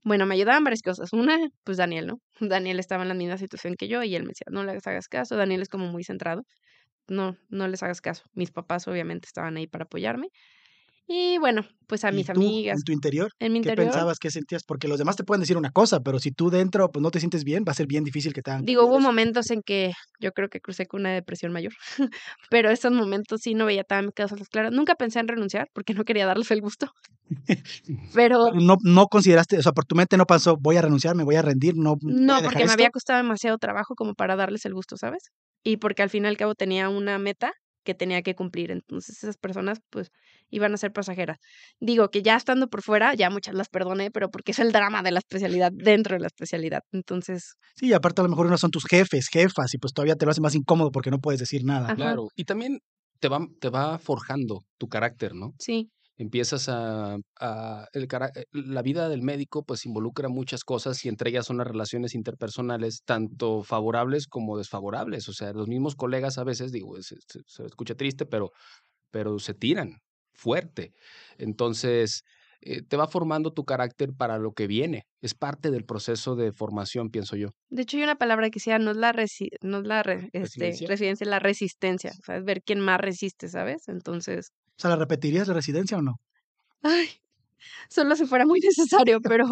Bueno, 0.04 0.28
me 0.28 0.36
ayudaban 0.36 0.64
varias 0.64 0.84
cosas. 0.84 1.12
Una, 1.14 1.40
pues 1.64 1.78
Daniel, 1.78 2.06
¿no? 2.06 2.20
Daniel 2.40 2.80
estaba 2.80 3.02
en 3.02 3.10
la 3.10 3.16
misma 3.16 3.40
situación 3.40 3.74
que 3.76 3.88
yo 3.88 4.04
y 4.04 4.16
él 4.16 4.22
me 4.22 4.30
decía, 4.30 4.46
no 4.52 4.64
le 4.64 4.74
hagas 4.74 5.08
caso. 5.08 5.36
Daniel 5.36 5.64
es 5.64 5.70
como 5.70 5.88
muy 5.88 6.04
centrado. 6.04 6.44
No, 7.08 7.38
no 7.50 7.68
les 7.68 7.82
hagas 7.82 8.02
caso. 8.02 8.26
Mis 8.34 8.52
papás 8.52 8.88
obviamente 8.88 9.26
estaban 9.26 9.58
ahí 9.58 9.66
para 9.66 9.86
apoyarme. 9.86 10.28
Y 11.10 11.40
bueno, 11.40 11.64
pues 11.88 12.06
a 12.06 12.12
¿Y 12.12 12.16
mis 12.16 12.30
tú, 12.32 12.42
amigas, 12.42 12.78
en 12.78 12.84
tu 12.84 12.92
interior, 12.92 13.32
en 13.40 13.52
mi 13.54 13.60
qué 13.62 13.70
interior, 13.70 13.88
pensabas, 13.92 14.20
qué 14.20 14.32
sentías? 14.32 14.64
Porque 14.64 14.88
los 14.88 14.98
demás 15.00 15.16
te 15.16 15.24
pueden 15.24 15.42
decir 15.42 15.58
una 15.58 15.72
cosa, 15.72 16.00
pero 16.02 16.20
si 16.20 16.32
tú 16.32 16.50
dentro 16.50 16.92
pues 16.92 17.02
no 17.02 17.12
te 17.12 17.20
sientes 17.20 17.44
bien, 17.44 17.64
va 17.68 17.72
a 17.72 17.76
ser 17.76 17.88
bien 17.88 18.04
difícil 18.04 18.34
que 18.34 18.42
te 18.42 18.52
hagan 18.52 18.66
digo, 18.66 18.86
hubo 18.86 19.00
momentos 19.00 19.52
en 19.52 19.62
que 19.62 19.94
yo 20.20 20.32
creo 20.34 20.50
que 20.50 20.60
crucé 20.62 20.86
con 20.86 21.02
una 21.02 21.12
depresión 21.14 21.52
mayor, 21.54 21.74
pero 22.50 22.70
esos 22.70 22.92
momentos 22.92 23.42
sí 23.42 23.54
no 23.54 23.66
veía 23.66 23.84
tan 23.84 24.12
cosas 24.12 24.48
claras. 24.50 24.72
Nunca 24.74 24.96
pensé 24.96 25.20
en 25.20 25.28
renunciar 25.28 25.68
porque 25.74 25.94
no 25.94 26.04
quería 26.04 26.26
darles 26.26 26.52
el 26.52 26.62
gusto, 26.62 26.92
pero 28.14 28.52
No, 28.54 28.78
no 28.84 29.08
consideraste, 29.08 29.58
o 29.58 29.62
sea, 29.64 29.72
por 29.72 29.86
tu 29.86 29.96
mente 29.96 30.18
no 30.18 30.26
pasó, 30.26 30.58
voy 30.60 30.78
a 30.78 30.82
renunciar, 30.82 31.16
me 31.16 31.24
voy 31.24 31.36
a 31.36 31.42
rendir, 31.42 31.76
no, 31.76 31.96
voy 32.02 32.14
No, 32.14 32.36
a 32.36 32.42
porque 32.42 32.66
me 32.66 32.72
había 32.72 32.90
costado 32.90 33.18
demasiado 33.18 33.58
trabajo 33.58 33.96
como 33.96 34.14
para 34.14 34.36
darles 34.36 34.66
el 34.66 34.74
gusto, 34.74 34.98
¿sabes? 34.98 35.32
Y 35.64 35.78
porque 35.78 36.04
al 36.04 36.10
fin 36.10 36.26
y 36.26 36.28
al 36.28 36.38
cabo 36.38 36.56
tenía 36.56 36.90
una 36.90 37.18
meta 37.20 37.54
que 37.84 37.94
tenía 37.96 38.22
que 38.22 38.36
cumplir. 38.36 38.72
Entonces 38.72 39.24
esas 39.24 39.38
personas 39.38 39.80
pues 39.90 40.12
iban 40.50 40.74
a 40.74 40.78
ser 40.78 40.92
pasajeras. 40.92 41.38
Digo 41.80 42.10
que 42.10 42.22
ya 42.22 42.36
estando 42.36 42.70
por 42.70 42.82
fuera, 42.82 43.14
ya 43.14 43.30
muchas 43.30 43.56
las 43.56 43.70
perdoné, 43.70 44.12
pero 44.12 44.30
porque 44.30 44.52
es 44.52 44.60
el 44.60 44.72
drama 44.72 45.04
de 45.04 45.12
la 45.12 45.20
especialidad 45.20 45.72
dentro 45.74 46.16
de 46.16 46.20
la 46.22 46.28
especialidad. 46.28 46.82
Entonces, 46.92 47.56
Sí, 47.76 47.88
y 47.88 47.94
aparte 47.94 48.22
a 48.22 48.24
lo 48.24 48.30
mejor 48.30 48.48
unos 48.48 48.60
son 48.62 48.72
tus 48.72 48.86
jefes, 48.86 49.28
jefas, 49.30 49.74
y 49.74 49.78
pues 49.78 49.94
todavía 49.94 50.16
te 50.16 50.26
lo 50.26 50.32
hace 50.32 50.42
más 50.42 50.56
incómodo 50.56 50.92
porque 50.92 51.12
no 51.12 51.20
puedes 51.20 51.40
decir 51.40 51.64
nada. 51.64 51.86
Ajá. 51.86 51.96
Claro. 51.96 52.30
Y 52.36 52.46
también 52.46 52.80
te 53.20 53.28
va, 53.30 53.40
te 53.60 53.70
va 53.70 54.00
forjando 54.00 54.62
tu 54.78 54.88
carácter, 54.88 55.34
¿no? 55.36 55.54
sí, 55.60 55.90
Empiezas 56.20 56.70
a, 56.70 57.18
a- 57.40 57.88
el 57.94 58.08
cara- 58.08 58.32
eh, 58.36 58.46
la 58.52 58.82
vida 58.84 59.10
del 59.10 59.24
médico 59.24 59.64
pues 59.66 59.86
involucra 59.88 60.30
muchas 60.30 60.64
cosas 60.66 61.04
y 61.06 61.10
entre 61.10 61.32
ellas 61.32 61.46
son 61.48 61.58
las 61.58 61.68
relaciones 61.68 62.14
interpersonales, 62.16 63.04
tanto 63.06 63.64
favorables 63.64 64.28
como 64.28 64.58
desfavorables. 64.58 65.30
O 65.30 65.34
sea, 65.34 65.54
los 65.54 65.68
mismos 65.70 65.96
colegas 65.96 66.38
a 66.38 66.44
veces, 66.44 66.72
digo, 66.74 67.02
se, 67.02 67.16
se- 67.28 67.42
se 67.48 67.66
escucha 67.66 67.96
triste, 67.96 68.26
pero, 68.28 68.52
pero 69.12 69.40
se 69.40 69.54
tiran 69.54 70.00
fuerte. 70.34 70.94
Entonces, 71.38 72.24
eh, 72.62 72.82
te 72.84 72.98
va 72.98 73.08
formando 73.08 73.54
tu 73.54 73.64
carácter 73.66 74.12
para 74.18 74.38
lo 74.38 74.52
que 74.54 74.68
viene. 74.68 75.04
Es 75.22 75.34
parte 75.34 75.72
del 75.72 75.86
proceso 75.86 76.36
de 76.36 76.52
formación, 76.52 77.10
pienso 77.10 77.36
yo. 77.38 77.50
de 77.70 77.84
hecho 77.84 77.98
hay 77.98 78.04
una 78.04 78.18
palabra 78.18 78.50
que 78.50 78.60
sea, 78.60 78.80
no 78.80 78.92
es 78.92 78.98
la, 78.98 79.14
resi- 79.14 79.50
no 79.62 79.80
es 79.80 79.86
la 79.86 80.04
re- 80.04 80.30
este, 80.34 80.70
es 80.70 81.22
la 81.26 81.40
resistencia. 81.40 82.12
O 82.12 82.24
sea, 82.26 82.38
es 82.38 82.44
ver 82.44 82.62
quién 82.64 82.80
más 82.82 83.00
resiste, 83.00 83.48
¿sabes? 83.48 83.88
Entonces, 83.88 84.52
sea, 84.82 84.90
¿la 84.92 84.96
repetirías 84.98 85.48
la 85.48 85.54
residencia 85.56 85.98
o 85.98 86.02
no? 86.02 86.16
ay, 86.84 87.10
solo 87.90 88.16
si 88.16 88.26
fuera 88.26 88.46
muy 88.46 88.60
necesario, 88.62 89.22
pero, 89.22 89.48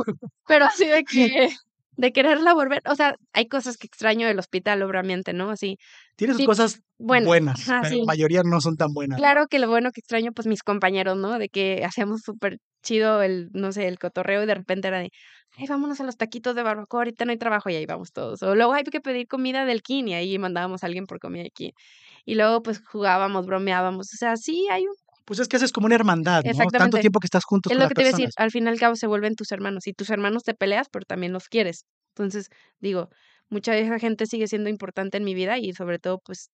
pero 0.48 0.66
así 0.66 0.86
de 0.88 1.04
que, 1.06 1.50
de 1.94 2.12
quererla 2.14 2.54
volver, 2.54 2.82
o 2.90 2.96
sea, 2.96 3.16
hay 3.34 3.48
cosas 3.48 3.78
que 3.78 3.88
extraño 3.88 4.28
del 4.28 4.40
hospital, 4.40 4.82
obviamente, 4.84 5.34
¿no? 5.34 5.50
Así, 5.52 5.78
Tiene 6.16 6.34
sus 6.34 6.42
Sí, 6.42 6.46
cosas 6.46 6.82
buenas, 6.98 7.60
ajá, 7.70 7.82
pero 7.82 7.96
sí. 7.96 8.00
la 8.00 8.06
mayoría 8.06 8.44
no 8.44 8.62
son 8.62 8.78
tan 8.78 8.94
buenas. 8.94 9.18
claro 9.20 9.48
que 9.48 9.60
lo 9.60 9.68
bueno 9.70 9.92
que 9.92 10.00
extraño, 10.02 10.32
pues 10.34 10.48
mis 10.48 10.64
compañeros, 10.64 11.18
¿no? 11.18 11.40
De 11.40 11.50
que 11.50 11.84
hacíamos 11.86 12.22
súper 12.22 12.60
chido 12.84 13.22
el, 13.24 13.50
no 13.54 13.72
sé, 13.72 13.88
el 13.88 14.00
cotorreo 14.00 14.44
y 14.44 14.46
de 14.46 14.56
repente 14.56 14.88
era 14.88 15.00
de, 15.00 15.10
ay, 15.58 15.68
vámonos 15.68 16.00
a 16.02 16.04
los 16.06 16.18
taquitos 16.18 16.56
de 16.56 16.64
barbacoa, 16.64 17.02
ahorita 17.02 17.26
no 17.26 17.32
hay 17.32 17.38
trabajo 17.38 17.70
y 17.70 17.76
ahí 17.76 17.86
vamos 17.86 18.12
todos. 18.14 18.42
O 18.44 18.56
luego 18.56 18.74
hay 18.74 18.84
que 18.84 19.02
pedir 19.02 19.28
comida 19.28 19.66
del 19.66 19.82
kin 19.82 20.08
y 20.08 20.14
ahí 20.16 20.38
mandábamos 20.40 20.84
a 20.84 20.88
alguien 20.88 21.06
por 21.08 21.20
comida 21.20 21.44
de 21.44 21.52
kin. 21.52 21.72
Y 22.26 22.36
luego 22.36 22.62
pues 22.64 22.82
jugábamos, 22.86 23.46
bromeábamos, 23.46 24.08
o 24.14 24.18
sea, 24.18 24.36
sí 24.38 24.68
hay 24.72 24.84
un 24.88 24.96
Pues 25.28 25.40
es 25.42 25.50
que 25.50 25.58
haces 25.58 25.74
como 25.74 25.88
una 25.88 25.96
hermandad, 25.96 26.42
¿no? 26.46 26.66
Tanto 26.72 26.98
tiempo 27.00 27.20
que 27.20 27.28
estás 27.28 27.44
juntos 27.44 27.72
Es 27.72 27.76
con 27.76 27.80
lo 27.80 27.84
las 27.84 27.90
que 27.90 27.96
te 27.96 28.02
iba 28.02 28.10
a 28.10 28.12
decir, 28.12 28.30
al 28.38 28.50
fin 28.50 28.66
y 28.66 28.70
al 28.70 28.80
cabo 28.80 28.96
se 28.96 29.08
vuelven 29.08 29.36
tus 29.36 29.52
hermanos 29.52 29.86
y 29.86 29.92
tus 29.94 30.10
hermanos 30.10 30.44
te 30.44 30.54
peleas, 30.54 30.88
pero 30.90 31.04
también 31.06 31.34
los 31.34 31.50
quieres. 31.50 31.86
Entonces, 32.16 32.48
digo, 32.80 33.10
mucha 33.50 33.74
de 33.74 33.82
esa 33.82 34.00
gente 34.00 34.26
sigue 34.26 34.48
siendo 34.48 34.70
importante 34.70 35.18
en 35.18 35.26
mi 35.26 35.34
vida 35.36 35.58
y 35.58 35.74
sobre 35.74 36.00
todo, 36.00 36.20
pues, 36.24 36.50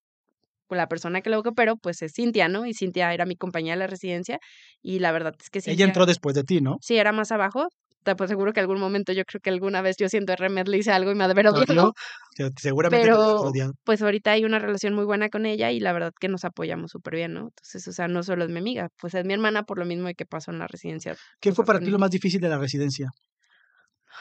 con 0.66 0.80
la 0.80 0.88
persona 0.88 1.22
que 1.22 1.30
luego 1.30 1.54
pero 1.54 1.76
pues 1.78 2.02
es 2.02 2.14
Cintia, 2.16 2.48
¿no? 2.48 2.66
Y 2.66 2.74
Cintia 2.74 3.14
era 3.14 3.26
mi 3.28 3.36
compañera 3.36 3.76
de 3.76 3.80
la 3.80 3.88
residencia 3.88 4.40
y 4.82 5.00
la 5.00 5.12
verdad 5.12 5.34
es 5.40 5.52
que 5.52 5.62
Cintia, 5.62 5.74
Ella 5.74 5.86
entró 5.86 6.06
después 6.08 6.34
de 6.34 6.44
ti, 6.44 6.60
¿no? 6.60 6.78
sí 6.82 6.98
era 6.98 7.12
más 7.12 7.32
abajo. 7.32 7.68
Te 8.04 8.16
pues 8.16 8.30
seguro 8.30 8.54
que 8.54 8.60
algún 8.60 8.80
momento 8.80 9.14
yo 9.14 9.24
creo 9.26 9.42
que 9.42 9.50
alguna 9.50 9.82
vez 9.82 9.96
yo 9.98 10.10
siendo 10.10 10.34
RMED 10.34 10.68
le 10.68 10.78
hice 10.78 10.92
algo 10.92 11.12
y 11.12 11.16
me 11.16 11.24
ha 11.24 11.28
de 11.28 11.32
haber 11.32 11.48
odiado. 11.48 11.94
sea, 12.36 12.50
seguramente 12.60 13.06
Pero 13.06 13.44
rodeado. 13.44 13.74
pues 13.84 14.02
ahorita 14.02 14.32
hay 14.32 14.46
una 14.46 14.60
relación 14.60 14.94
muy 14.94 15.06
buena 15.06 15.30
con 15.30 15.46
ella 15.46 15.72
y 15.72 15.80
la 15.80 15.94
verdad 15.94 16.12
que 16.20 16.28
nos 16.28 16.46
apoyamos 16.46 16.92
súper 16.92 17.16
bien, 17.16 17.34
¿no? 17.34 17.42
Entonces, 17.42 17.88
o 17.88 17.92
sea, 17.92 18.08
no 18.08 18.24
solo 18.24 18.44
es 18.44 18.50
mi 18.50 18.60
amiga, 18.60 18.90
pues 19.00 19.14
es 19.14 19.26
mi 19.26 19.34
hermana 19.34 19.64
por 19.64 19.80
lo 19.80 19.86
mismo 19.86 20.08
de 20.08 20.16
que 20.16 20.26
pasó 20.26 20.52
en 20.52 20.60
la 20.60 20.68
residencia. 20.68 21.16
¿Qué 21.40 21.52
o 21.52 21.56
fue 21.56 21.66
para 21.66 21.80
ti 21.80 21.90
lo 21.90 22.00
más 22.00 22.12
difícil 22.12 22.42
de 22.42 22.50
la 22.50 22.58
residencia? 22.58 23.12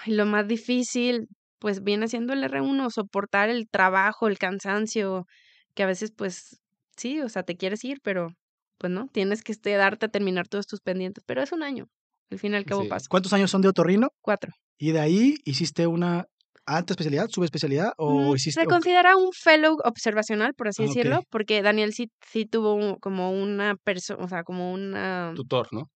Ay, 0.04 0.14
lo 0.14 0.26
más 0.26 0.46
difícil, 0.48 1.28
pues 1.58 1.82
viene 1.82 2.08
siendo 2.08 2.32
el 2.32 2.42
R1, 2.44 2.90
soportar 2.90 3.48
el 3.50 3.68
trabajo, 3.68 4.28
el 4.28 4.38
cansancio, 4.38 5.26
que 5.74 5.82
a 5.82 5.86
veces 5.86 6.12
pues 6.16 6.60
sí, 6.96 7.20
o 7.20 7.28
sea, 7.28 7.42
te 7.42 7.56
quieres 7.56 7.84
ir, 7.84 7.98
pero 8.02 8.28
pues 8.78 8.92
no, 8.92 9.06
tienes 9.12 9.42
que 9.42 9.52
este, 9.52 9.74
darte 9.74 10.06
a 10.06 10.08
terminar 10.08 10.48
todos 10.48 10.66
tus 10.66 10.80
pendientes, 10.80 11.22
pero 11.26 11.42
es 11.42 11.52
un 11.52 11.62
año, 11.62 11.86
al 12.30 12.38
fin 12.38 12.52
y 12.52 12.56
al 12.56 12.64
cabo 12.64 12.82
Sí. 12.82 12.88
pasa. 12.88 13.06
¿Cuántos 13.08 13.32
años 13.32 13.50
son 13.50 13.62
de 13.62 13.68
otorrino? 13.68 14.10
Cuatro. 14.20 14.52
Y 14.78 14.92
de 14.92 15.00
ahí 15.00 15.34
hiciste 15.44 15.86
una 15.86 16.26
alta 16.64 16.92
especialidad, 16.92 17.28
subespecialidad 17.28 17.92
o 17.96 18.30
Mm, 18.32 18.36
hiciste 18.36 18.60
Se 18.60 18.66
considera 18.66 19.16
un 19.16 19.30
fellow 19.32 19.76
observacional, 19.84 20.54
por 20.54 20.68
así 20.68 20.84
Ah, 20.84 20.86
decirlo, 20.86 21.20
porque 21.28 21.60
Daniel 21.60 21.92
sí, 21.92 22.08
sí 22.26 22.46
tuvo 22.46 22.74
un- 22.74 22.96
como 22.96 23.32
una 23.32 23.74
persona, 23.82 24.24
o 24.24 24.28
sea, 24.28 24.44
como 24.44 24.72
una... 24.72 25.32
Tutor, 25.34 25.68
¿no? 25.72 25.90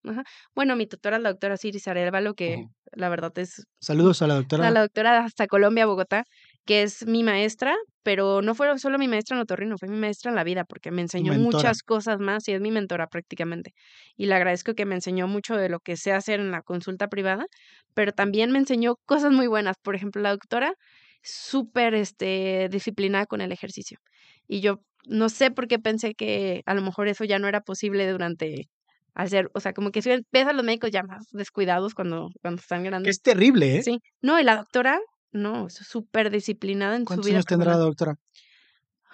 Bueno, 0.55 0.75
mi 0.77 0.87
tutora 0.89 1.17
es 1.19 1.23
la 1.23 1.31
doctora 1.31 1.57
Ciris 1.57 1.87
Arevalo, 1.87 2.35
que 2.35 2.57
Ujú. 2.57 2.73
la 2.93 3.09
verdad 3.09 3.33
es 3.39 3.65
Saludos 3.81 4.23
a 4.23 4.27
la 4.27 4.35
a 4.35 4.37
doctora. 4.39 4.71
la 4.71 4.81
doctora 4.81 5.25
hasta 5.25 5.47
Colombia, 5.47 5.87
Bogotá, 5.87 6.25
que 6.67 6.83
es 6.83 7.07
mi 7.07 7.23
maestra, 7.23 7.75
pero 8.03 8.43
no 8.43 8.55
fue 8.55 8.79
solo 8.79 8.99
mi 8.99 9.09
maestra 9.09 9.37
en 9.37 9.43
otorrino, 9.43 9.79
fue 9.79 9.89
mi 9.89 9.97
maestra 9.97 10.31
en 10.31 10.37
la 10.37 10.45
vida, 10.45 10.65
porque 10.65 10.91
me 10.91 11.03
enseñó 11.03 11.33
mentora. 11.33 11.57
muchas 11.57 11.83
cosas 11.83 12.21
más 12.21 12.47
y 12.49 12.53
es 12.53 12.61
mi 12.61 12.71
mentora 12.71 13.07
prácticamente. 13.07 13.73
Y 14.17 14.27
le 14.27 14.35
agradezco 14.35 14.75
que 14.75 14.85
me 14.85 14.95
enseñó 14.95 15.29
mucho 15.29 15.57
de 15.57 15.69
lo 15.69 15.81
que 15.81 15.97
sé 15.97 16.13
hacer 16.13 16.41
en 16.41 16.51
la 16.51 16.63
consulta 16.63 17.09
privada, 17.09 17.47
pero 17.95 18.13
también 18.13 18.53
me 18.53 18.59
enseñó 18.59 18.97
cosas 19.07 19.33
muy 19.33 19.47
buenas. 19.47 19.77
Por 19.83 19.95
ejemplo, 19.95 20.21
la 20.21 20.31
doctora 20.31 20.75
súper 21.23 21.95
este, 21.95 22.69
disciplinada 22.71 23.27
con 23.27 23.41
el 23.41 23.53
ejercicio. 23.53 23.99
Y 24.47 24.61
yo 24.61 24.81
no 25.07 25.29
sé 25.29 25.51
por 25.51 25.69
qué 25.69 25.79
pensé 25.79 26.15
que 26.15 26.63
a 26.67 26.75
lo 26.75 26.83
mejor 26.83 27.09
eso 27.09 27.25
ya 27.25 27.39
no 27.39 27.49
era 27.49 27.61
posible 27.61 28.11
durante 28.11 28.69
hacer, 29.15 29.51
o 29.55 29.61
sea, 29.61 29.73
como 29.73 29.91
que 29.91 30.03
si 30.03 30.11
ves 30.11 30.47
a 30.47 30.53
los 30.53 30.65
médicos 30.65 30.91
ya 30.91 31.03
más 31.03 31.27
descuidados 31.33 31.95
cuando, 31.95 32.29
cuando 32.43 32.61
están 32.61 32.85
grandes. 32.85 33.17
es 33.17 33.23
terrible, 33.23 33.77
¿eh? 33.77 33.83
Sí, 33.83 34.01
no, 34.21 34.39
y 34.39 34.45
la 34.45 34.57
doctora, 34.57 35.01
no, 35.33 35.67
es 35.67 35.75
súper 35.75 36.31
disciplinada 36.31 36.97
en 36.97 37.03
su 37.03 37.07
¿Cuántos 37.07 37.27
vida 37.27 37.37
años 37.37 37.47
tendrá 37.47 37.73
la 37.73 37.87
personal. 37.87 37.89
doctora? 37.91 38.17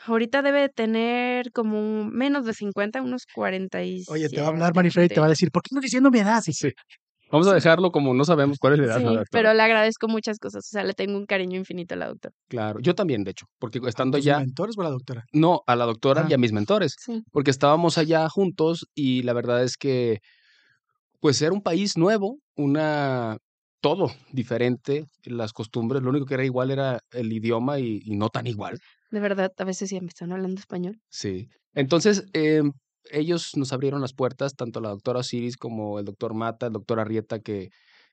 Ahorita 0.06 0.42
debe 0.42 0.60
de 0.62 0.68
tener 0.68 1.52
como 1.52 1.78
un- 1.78 2.10
menos 2.12 2.44
de 2.44 2.54
50, 2.54 3.00
unos 3.02 3.24
47. 3.32 4.12
Oye, 4.12 4.28
te 4.28 4.40
va 4.40 4.48
a 4.48 4.50
hablar 4.50 4.74
Marifrey 4.74 5.06
y 5.06 5.08
te 5.08 5.20
va 5.20 5.26
a 5.26 5.28
decir, 5.28 5.50
¿por 5.52 5.62
qué 5.62 5.74
no 5.74 5.80
diciendo 5.80 6.10
mi 6.10 6.18
edad? 6.18 6.42
Sí. 6.42 6.72
Vamos 7.30 7.46
a 7.46 7.54
dejarlo 7.54 7.92
como 7.92 8.12
no 8.12 8.24
sabemos 8.24 8.58
cuál 8.58 8.74
es 8.74 8.80
la 8.80 8.84
edad, 8.86 8.98
Sí, 8.98 9.24
pero 9.30 9.54
le 9.54 9.62
agradezco 9.62 10.06
muchas 10.08 10.38
cosas, 10.38 10.66
o 10.66 10.68
sea, 10.70 10.84
le 10.84 10.92
tengo 10.92 11.16
un 11.16 11.24
cariño 11.24 11.56
infinito 11.56 11.94
a 11.94 11.98
la 11.98 12.08
doctora. 12.08 12.34
Claro, 12.48 12.80
yo 12.80 12.94
también, 12.94 13.24
de 13.24 13.30
hecho, 13.30 13.46
porque 13.58 13.80
estando 13.86 14.18
¿Tus 14.18 14.26
allá, 14.26 14.40
mentores 14.40 14.76
o 14.76 14.80
a 14.82 14.84
la 14.84 14.90
doctora? 14.90 15.24
no, 15.32 15.62
a 15.66 15.74
la 15.76 15.86
doctora 15.86 16.26
y 16.28 16.32
Ah. 16.32 16.34
a 16.34 16.38
mis 16.38 16.52
mentores, 16.52 16.96
Sí, 16.98 17.22
porque 17.30 17.50
estábamos 17.50 17.96
allá 17.96 18.28
juntos 18.28 18.86
y 18.94 19.22
la 19.22 19.32
verdad 19.32 19.62
es 19.62 19.76
que, 19.78 20.18
pues 21.20 21.40
era 21.40 21.52
un 21.52 21.62
país 21.62 21.96
nuevo, 21.96 22.38
una, 22.56 23.38
todo 23.82 24.10
diferente, 24.32 25.06
las 25.24 25.52
costumbres, 25.52 26.02
lo 26.02 26.10
único 26.10 26.26
que 26.26 26.34
era 26.34 26.46
igual 26.46 26.70
era 26.70 27.00
el 27.12 27.32
idioma 27.32 27.80
y, 27.80 28.00
y 28.04 28.16
no 28.16 28.30
tan 28.30 28.46
igual, 28.46 28.78
de 29.10 29.20
verdad, 29.20 29.52
a 29.58 29.64
veces 29.64 29.90
sí 29.90 30.00
me 30.00 30.08
están 30.08 30.32
hablando 30.32 30.60
español. 30.60 31.00
sí. 31.10 31.48
Entonces, 31.74 32.24
em, 32.34 32.72
ellos 33.10 33.56
nos 33.56 33.72
abrieron 33.72 34.00
las 34.02 34.12
puertas, 34.14 34.54
tanto 34.56 34.80
la 34.80 34.90
doctora 34.90 35.20
Osiris 35.20 35.56
como 35.56 35.98
el 35.98 36.04
doctor 36.04 36.34
Mata, 36.34 36.66
el 36.66 36.72
doctor 36.72 37.00
Arrieta, 37.00 37.40
que, 37.40 37.70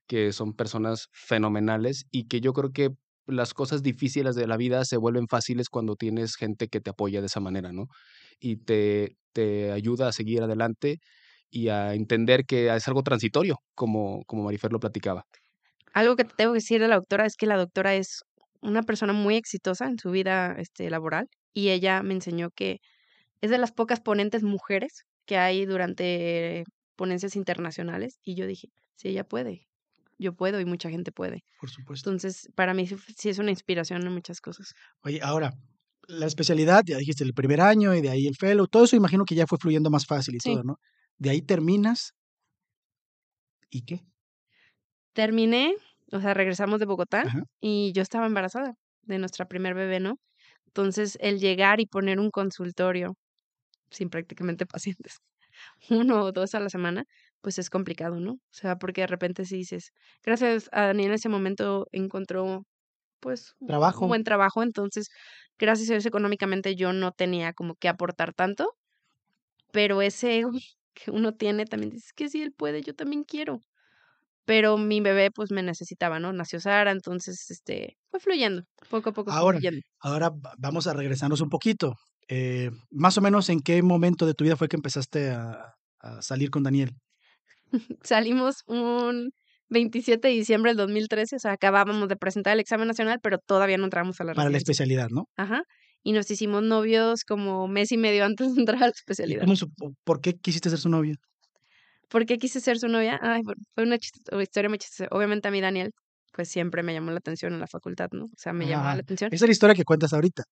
que 0.08 0.32
son 0.34 0.54
personas 0.54 1.08
fenomenales 1.12 2.06
y 2.12 2.28
que 2.28 2.42
yo 2.42 2.54
creo 2.54 2.72
que 2.72 2.90
las 3.28 3.54
cosas 3.54 3.84
difíciles 3.84 4.36
de 4.36 4.48
la 4.48 4.58
vida 4.58 4.86
se 4.86 4.98
vuelven 4.98 5.28
fáciles 5.28 5.70
cuando 5.70 5.96
tienes 5.96 6.36
gente 6.36 6.68
que 6.70 6.82
te 6.82 6.90
apoya 6.92 7.20
de 7.22 7.28
esa 7.28 7.40
manera, 7.42 7.72
¿no? 7.74 7.88
Y 8.40 8.58
te, 8.58 9.18
te 9.34 9.72
ayuda 9.72 10.08
a 10.10 10.12
seguir 10.14 10.42
adelante 10.44 11.00
y 11.52 11.70
a 11.70 11.94
entender 11.96 12.46
que 12.46 12.74
es 12.76 12.88
algo 12.88 13.04
transitorio, 13.04 13.58
como, 13.76 14.24
como 14.26 14.44
Marifer 14.44 14.72
lo 14.72 14.80
platicaba. 14.80 15.26
Algo 15.94 16.16
que 16.16 16.24
te 16.26 16.34
tengo 16.36 16.54
que 16.54 16.58
decir 16.58 16.82
de 16.82 16.88
la 16.88 16.96
doctora 16.96 17.26
es 17.26 17.36
que 17.36 17.46
la 17.46 17.58
doctora 17.58 17.96
es 17.96 18.22
una 18.62 18.84
persona 18.84 19.14
muy 19.14 19.36
exitosa 19.36 19.86
en 19.88 19.98
su 20.00 20.12
vida 20.12 20.56
este, 20.58 20.90
laboral 20.90 21.28
y 21.54 21.70
ella 21.70 22.04
me 22.04 22.14
enseñó 22.14 22.50
que 22.52 22.80
es 23.42 23.50
de 23.52 23.58
las 23.58 23.72
pocas 23.72 24.02
ponentes 24.02 24.44
mujeres 24.44 25.04
que 25.26 25.38
hay 25.38 25.66
durante 25.66 26.64
ponencias 26.96 27.36
internacionales 27.36 28.20
y 28.24 28.36
yo 28.36 28.48
dije, 28.48 28.70
sí, 28.96 29.10
ella 29.10 29.24
puede, 29.24 29.68
yo 30.18 30.34
puedo 30.34 30.60
y 30.60 30.66
mucha 30.66 30.90
gente 30.90 31.12
puede. 31.12 31.42
Por 31.60 31.70
supuesto. 31.70 32.10
Entonces, 32.10 32.50
para 32.56 32.74
mí 32.74 32.88
sí 32.88 33.30
es 33.30 33.40
una 33.40 33.52
inspiración 33.52 34.06
en 34.06 34.14
muchas 34.14 34.42
cosas. 34.42 34.74
Oye, 35.04 35.20
ahora, 35.24 35.54
la 36.08 36.26
especialidad, 36.26 36.84
ya 36.86 36.98
dijiste 36.98 37.24
el 37.24 37.34
primer 37.34 37.62
año 37.62 37.96
y 37.96 38.02
de 38.02 38.10
ahí 38.10 38.28
el 38.28 38.36
fellow, 38.36 38.68
todo 38.68 38.86
eso 38.86 38.96
imagino 38.96 39.26
que 39.26 39.36
ya 39.36 39.48
fue 39.48 39.58
fluyendo 39.60 39.90
más 39.90 40.06
fácil 40.06 40.36
y 40.36 40.40
Sí. 40.40 40.54
todo, 40.54 40.64
¿no? 40.64 40.80
De 41.18 41.30
ahí 41.30 41.42
terminas. 41.42 42.14
¿Y 43.72 43.82
qué? 43.86 44.04
Terminé, 45.14 45.76
o 46.12 46.20
sea, 46.22 46.34
regresamos 46.34 46.80
de 46.80 46.86
Bogotá 46.86 47.26
Ajá. 47.26 47.44
y 47.60 47.92
yo 47.94 48.02
estaba 48.02 48.26
embarazada 48.28 48.74
de 49.04 49.18
nuestra 49.20 49.46
primer 49.48 49.74
bebé, 49.76 50.00
¿no? 50.00 50.18
Entonces, 50.68 51.18
el 51.22 51.40
llegar 51.40 51.80
y 51.82 51.88
poner 51.88 52.20
un 52.20 52.30
consultorio 52.32 53.16
sin 53.92 54.10
prácticamente 54.10 54.66
pacientes, 54.68 55.18
uno 55.90 56.24
o 56.24 56.32
dos 56.34 56.56
a 56.56 56.60
la 56.62 56.70
semana, 56.70 57.06
pues 57.42 57.60
es 57.60 57.70
complicado, 57.70 58.20
¿no? 58.20 58.34
O 58.34 58.40
sea, 58.52 58.78
porque 58.78 59.02
de 59.02 59.08
repente 59.08 59.46
si 59.46 59.58
dices, 59.58 59.92
gracias 60.24 60.70
a 60.74 60.88
Daniel 60.88 61.10
en 61.12 61.16
ese 61.16 61.30
momento 61.30 61.88
encontró 61.92 62.64
pues 63.22 63.54
un- 63.60 63.70
Trabajo. 63.70 64.06
un 64.06 64.10
buen 64.10 64.24
trabajo, 64.26 64.64
entonces 64.64 65.10
gracias 65.60 65.90
a 65.92 65.96
eso 65.98 66.10
económicamente 66.10 66.76
yo 66.76 66.94
no 66.94 67.12
tenía 67.14 67.54
como 67.54 67.76
que 67.76 67.90
aportar 67.90 68.34
tanto, 68.36 68.76
pero 69.72 70.02
ese 70.02 70.40
ego 70.40 70.52
que 70.94 71.12
uno 71.12 71.34
tiene 71.36 71.66
también 71.66 71.92
dices 71.92 72.14
que 72.14 72.30
si 72.30 72.42
él 72.42 72.54
puede, 72.54 72.82
yo 72.82 72.96
también 72.96 73.24
quiero. 73.24 73.62
Pero 74.50 74.78
mi 74.80 75.00
bebé 75.00 75.30
pues 75.30 75.52
me 75.52 75.62
necesitaba, 75.62 76.20
¿no? 76.20 76.34
Nació 76.34 76.60
Sara, 76.60 76.90
entonces 76.92 77.52
este 77.52 77.98
fue 78.10 78.20
fluyendo, 78.20 78.64
poco 78.90 79.12
a 79.12 79.14
poco 79.14 79.30
fue 79.30 79.40
Ahora, 79.40 79.60
fluyendo. 79.60 79.82
ahora 80.00 80.30
va- 80.30 80.56
vamos 80.58 80.88
a 80.88 80.94
regresarnos 80.94 81.42
un 81.42 81.50
poquito. 81.50 81.94
Eh, 82.28 82.72
más 82.90 83.16
o 83.20 83.22
menos, 83.22 83.50
¿en 83.50 83.60
qué 83.60 83.84
momento 83.84 84.26
de 84.26 84.34
tu 84.34 84.44
vida 84.46 84.56
fue 84.56 84.68
que 84.68 84.76
empezaste 84.76 85.30
a, 85.30 85.76
a 86.00 86.22
salir 86.24 86.50
con 86.50 86.64
Daniel? 86.64 86.90
Salimos 88.04 88.64
un 88.66 89.32
27 89.70 90.30
de 90.30 90.34
diciembre 90.34 90.72
del 90.72 90.78
2013, 90.78 91.36
o 91.36 91.40
sea, 91.40 91.52
acabábamos 91.52 92.10
de 92.10 92.16
presentar 92.16 92.54
el 92.54 92.60
examen 92.60 92.88
nacional, 92.88 93.20
pero 93.22 93.38
todavía 93.38 93.78
no 93.78 93.84
entramos 93.84 94.20
a 94.20 94.24
la 94.24 94.34
Para 94.34 94.50
la 94.50 94.58
especialidad, 94.58 95.10
¿no? 95.12 95.26
Ajá. 95.38 95.62
Y 96.02 96.14
nos 96.14 96.32
hicimos 96.32 96.64
novios 96.64 97.24
como 97.24 97.68
mes 97.68 97.92
y 97.92 97.98
medio 97.98 98.26
antes 98.26 98.56
de 98.56 98.62
entrar 98.62 98.78
a 98.78 98.88
la 98.88 98.88
¿Y 98.88 98.98
especialidad. 98.98 99.46
¿Por 100.04 100.22
qué 100.22 100.34
quisiste 100.34 100.70
ser 100.72 100.80
su 100.80 100.90
novia? 100.90 101.14
¿Por 102.10 102.26
qué 102.26 102.38
quise 102.38 102.60
ser 102.60 102.80
su 102.80 102.88
novia? 102.88 103.20
Ay, 103.22 103.42
fue 103.44 103.84
una 103.84 103.98
historia 104.42 104.70
muy 104.70 104.78
chistosa. 104.78 105.08
Obviamente 105.12 105.48
a 105.48 105.52
mí 105.52 105.62
Daniel, 105.62 105.92
pues 106.34 106.50
siempre 106.50 106.84
me 106.84 106.94
llamó 106.94 107.12
la 107.12 107.18
atención 107.18 107.54
en 107.54 107.60
la 107.60 107.68
facultad, 107.68 108.10
¿no? 108.12 108.26
O 108.26 108.38
sea, 108.38 108.54
me 108.54 108.66
llamaba 108.66 108.90
Ajá. 108.90 108.96
la 108.98 109.02
atención. 109.02 109.30
Esa 109.34 109.46
es 109.46 109.50
la 109.50 109.54
historia 109.54 109.76
que 109.76 109.84
cuentas 109.84 110.14
ahorita. 110.14 110.44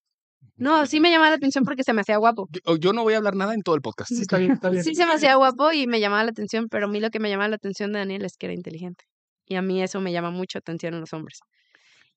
No, 0.55 0.85
sí 0.87 0.99
me 0.99 1.11
llamaba 1.11 1.29
la 1.29 1.35
atención 1.35 1.63
porque 1.63 1.83
se 1.83 1.93
me 1.93 2.01
hacía 2.01 2.17
guapo. 2.17 2.47
Yo, 2.51 2.77
yo 2.77 2.93
no 2.93 3.03
voy 3.03 3.13
a 3.13 3.17
hablar 3.17 3.35
nada 3.35 3.53
en 3.53 3.61
todo 3.61 3.75
el 3.75 3.81
podcast. 3.81 4.09
Sí, 4.09 4.21
está 4.21 4.37
bien, 4.37 4.53
está 4.53 4.69
bien. 4.69 4.83
Sí 4.83 4.95
se 4.95 5.05
me 5.05 5.13
hacía 5.13 5.35
guapo 5.35 5.71
y 5.71 5.85
me 5.87 5.99
llamaba 5.99 6.23
la 6.23 6.31
atención, 6.31 6.67
pero 6.69 6.85
a 6.85 6.89
mí 6.89 6.99
lo 6.99 7.09
que 7.09 7.19
me 7.19 7.29
llamaba 7.29 7.49
la 7.49 7.55
atención 7.57 7.91
de 7.91 7.99
Daniel 7.99 8.25
es 8.25 8.37
que 8.37 8.47
era 8.47 8.53
inteligente. 8.53 9.05
Y 9.45 9.55
a 9.55 9.61
mí 9.61 9.81
eso 9.81 10.01
me 10.01 10.11
llama 10.11 10.31
mucho 10.31 10.57
atención 10.57 10.93
en 10.95 11.01
los 11.01 11.13
hombres. 11.13 11.39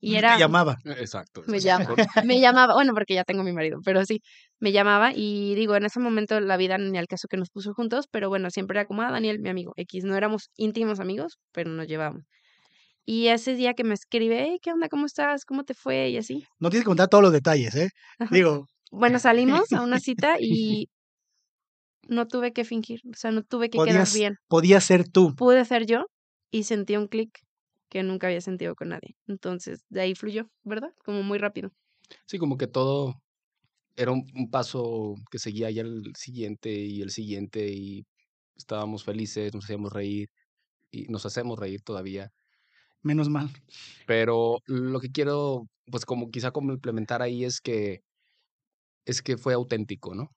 Y 0.00 0.16
era, 0.16 0.38
llamaba. 0.38 0.78
Exacto. 0.84 1.42
me 1.46 1.60
llama, 1.60 1.94
me 2.26 2.40
llamaba, 2.40 2.74
bueno, 2.74 2.94
porque 2.94 3.14
ya 3.14 3.24
tengo 3.24 3.42
mi 3.44 3.52
marido, 3.52 3.80
pero 3.84 4.04
sí, 4.06 4.22
me 4.58 4.72
llamaba 4.72 5.12
y 5.14 5.54
digo, 5.54 5.76
en 5.76 5.84
ese 5.84 6.00
momento 6.00 6.40
la 6.40 6.56
vida 6.56 6.78
ni 6.78 6.96
al 6.96 7.06
caso 7.06 7.28
que 7.28 7.36
nos 7.36 7.50
puso 7.50 7.74
juntos, 7.74 8.06
pero 8.10 8.28
bueno, 8.30 8.50
siempre 8.50 8.78
era 8.78 8.86
como, 8.86 9.02
ah, 9.02 9.10
Daniel, 9.10 9.40
mi 9.40 9.50
amigo, 9.50 9.72
X, 9.76 10.04
no 10.04 10.16
éramos 10.16 10.50
íntimos 10.56 11.00
amigos, 11.00 11.38
pero 11.52 11.70
nos 11.70 11.86
llevábamos. 11.86 12.24
Y 13.04 13.28
ese 13.28 13.54
día 13.54 13.74
que 13.74 13.84
me 13.84 13.94
escribe, 13.94 14.42
hey, 14.42 14.58
¿qué 14.62 14.72
onda? 14.72 14.88
¿Cómo 14.88 15.04
estás? 15.06 15.44
¿Cómo 15.44 15.64
te 15.64 15.74
fue? 15.74 16.10
Y 16.10 16.16
así. 16.16 16.44
No 16.58 16.70
tienes 16.70 16.84
que 16.84 16.88
contar 16.90 17.08
todos 17.08 17.22
los 17.22 17.32
detalles, 17.32 17.74
¿eh? 17.74 17.88
Ajá. 18.18 18.34
Digo, 18.34 18.66
Bueno, 18.90 19.18
salimos 19.18 19.72
a 19.72 19.82
una 19.82 19.98
cita 20.00 20.36
y 20.40 20.88
no 22.08 22.26
tuve 22.26 22.52
que 22.52 22.64
fingir, 22.64 23.00
o 23.10 23.16
sea, 23.16 23.30
no 23.30 23.42
tuve 23.42 23.70
que 23.70 23.78
quedar 23.78 24.06
bien. 24.14 24.34
podías 24.48 24.84
ser 24.84 25.08
tú. 25.08 25.34
Pude 25.36 25.64
ser 25.64 25.86
yo 25.86 26.06
y 26.50 26.64
sentí 26.64 26.96
un 26.96 27.06
clic 27.06 27.30
que 27.90 28.02
nunca 28.04 28.28
había 28.28 28.40
sentido 28.42 28.76
con 28.76 28.90
nadie. 28.90 29.16
Entonces, 29.28 29.84
de 29.90 30.02
ahí 30.02 30.14
fluyó, 30.16 30.50
¿verdad? 30.64 30.94
Como 31.04 31.22
muy 31.24 31.38
rápido. 31.38 31.72
Sí, 32.26 32.38
como 32.38 32.56
que 32.56 32.66
todo 32.66 33.14
era 33.96 34.12
un, 34.12 34.26
un 34.36 34.50
paso 34.50 35.16
que 35.30 35.38
seguía 35.38 35.70
ya 35.70 35.82
el 35.82 36.12
siguiente 36.16 36.70
y 36.72 37.02
el 37.02 37.10
siguiente 37.10 37.68
y 37.72 38.06
estábamos 38.56 39.04
felices, 39.04 39.54
nos 39.54 39.64
hacíamos 39.64 39.92
reír 39.92 40.28
y 40.90 41.08
nos 41.08 41.26
hacemos 41.26 41.58
reír 41.58 41.82
todavía. 41.82 42.30
Menos 43.02 43.28
mal. 43.28 43.50
Pero 44.06 44.58
lo 44.66 45.00
que 45.00 45.10
quiero, 45.10 45.66
pues 45.90 46.04
como 46.04 46.30
quizá 46.30 46.50
complementar 46.52 47.22
ahí 47.22 47.44
es 47.44 47.60
que 47.60 48.02
es 49.04 49.22
que 49.22 49.36
fue 49.36 49.54
auténtico, 49.54 50.14
¿no? 50.14 50.28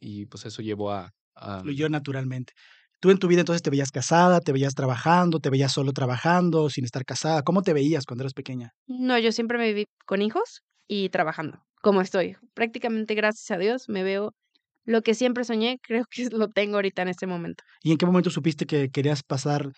Y 0.00 0.26
pues 0.26 0.46
eso 0.46 0.62
llevó 0.62 0.92
a, 0.92 1.12
a- 1.36 1.62
Fluyó 1.62 1.88
naturalmente. 1.90 2.52
Tú 3.00 3.10
en 3.10 3.18
tu 3.18 3.28
vida 3.28 3.40
entonces 3.40 3.62
te 3.62 3.70
veías 3.70 3.90
casada, 3.90 4.40
te 4.40 4.52
veías 4.52 4.74
trabajando, 4.74 5.38
te 5.38 5.50
veías 5.50 5.72
solo 5.72 5.92
trabajando, 5.92 6.70
sin 6.70 6.84
estar 6.84 7.04
casada. 7.04 7.42
¿Cómo 7.42 7.62
te 7.62 7.74
veías 7.74 8.06
cuando 8.06 8.22
eras 8.22 8.32
pequeña? 8.32 8.72
No, 8.86 9.18
yo 9.18 9.32
siempre 9.32 9.58
me 9.58 9.66
viví 9.68 9.86
con 10.06 10.22
hijos 10.22 10.62
y 10.88 11.10
trabajando, 11.10 11.58
como 11.82 12.00
estoy. 12.00 12.36
Prácticamente, 12.54 13.14
gracias 13.14 13.50
a 13.50 13.58
Dios, 13.58 13.88
me 13.88 14.02
veo 14.02 14.32
lo 14.84 15.02
que 15.02 15.14
siempre 15.14 15.44
soñé, 15.44 15.78
creo 15.82 16.04
que 16.10 16.28
lo 16.30 16.48
tengo 16.48 16.76
ahorita 16.76 17.02
en 17.02 17.08
este 17.08 17.26
momento. 17.26 17.64
¿Y 17.82 17.92
en 17.92 17.98
qué 17.98 18.06
momento 18.06 18.30
supiste 18.30 18.66
que 18.66 18.88
querías 18.88 19.22
pasar, 19.22 19.72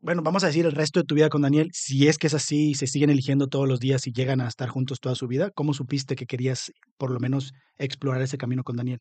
bueno, 0.00 0.22
vamos 0.22 0.44
a 0.44 0.46
decir 0.46 0.64
el 0.64 0.72
resto 0.72 1.00
de 1.00 1.04
tu 1.04 1.16
vida 1.16 1.28
con 1.28 1.42
Daniel? 1.42 1.68
Si 1.74 2.08
es 2.08 2.16
que 2.16 2.28
es 2.28 2.34
así 2.34 2.70
y 2.70 2.74
se 2.74 2.86
siguen 2.86 3.10
eligiendo 3.10 3.48
todos 3.48 3.68
los 3.68 3.80
días 3.80 4.06
y 4.06 4.12
llegan 4.12 4.40
a 4.40 4.48
estar 4.48 4.68
juntos 4.68 5.00
toda 5.00 5.14
su 5.14 5.26
vida, 5.26 5.50
¿cómo 5.50 5.74
supiste 5.74 6.16
que 6.16 6.26
querías 6.26 6.72
por 6.96 7.10
lo 7.10 7.20
menos 7.20 7.52
explorar 7.76 8.22
ese 8.22 8.38
camino 8.38 8.62
con 8.62 8.76
Daniel? 8.76 9.00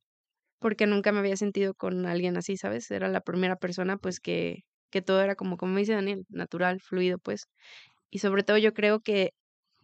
Porque 0.60 0.86
nunca 0.88 1.12
me 1.12 1.20
había 1.20 1.38
sentido 1.38 1.74
con 1.74 2.06
alguien 2.06 2.38
así, 2.38 2.58
¿sabes? 2.58 2.90
Era 2.92 3.08
la 3.10 3.22
primera 3.22 3.56
persona, 3.56 3.98
pues, 3.98 4.20
que, 4.20 4.64
que 4.92 5.02
todo 5.02 5.22
era 5.22 5.36
como, 5.36 5.58
como 5.58 5.74
me 5.74 5.82
dice 5.82 5.94
Daniel, 5.94 6.26
natural, 6.30 6.80
fluido, 6.82 7.18
pues. 7.20 7.46
Y 8.10 8.20
sobre 8.20 8.44
todo 8.44 8.58
yo 8.58 8.74
creo 8.74 9.00
que 9.02 9.32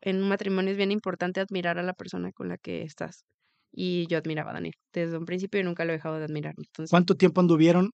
en 0.01 0.21
un 0.21 0.29
matrimonio 0.29 0.71
es 0.71 0.77
bien 0.77 0.91
importante 0.91 1.39
admirar 1.39 1.79
a 1.79 1.83
la 1.83 1.93
persona 1.93 2.31
con 2.31 2.49
la 2.49 2.57
que 2.57 2.83
estás 2.83 3.23
y 3.71 4.07
yo 4.07 4.17
admiraba 4.17 4.51
a 4.51 4.53
Daniel 4.55 4.73
desde 4.93 5.17
un 5.17 5.25
principio 5.25 5.59
y 5.59 5.63
nunca 5.63 5.85
lo 5.85 5.91
he 5.91 5.95
dejado 5.95 6.17
de 6.19 6.25
admirar. 6.25 6.53
Entonces, 6.57 6.91
¿Cuánto 6.91 7.15
tiempo 7.15 7.41
anduvieron? 7.41 7.91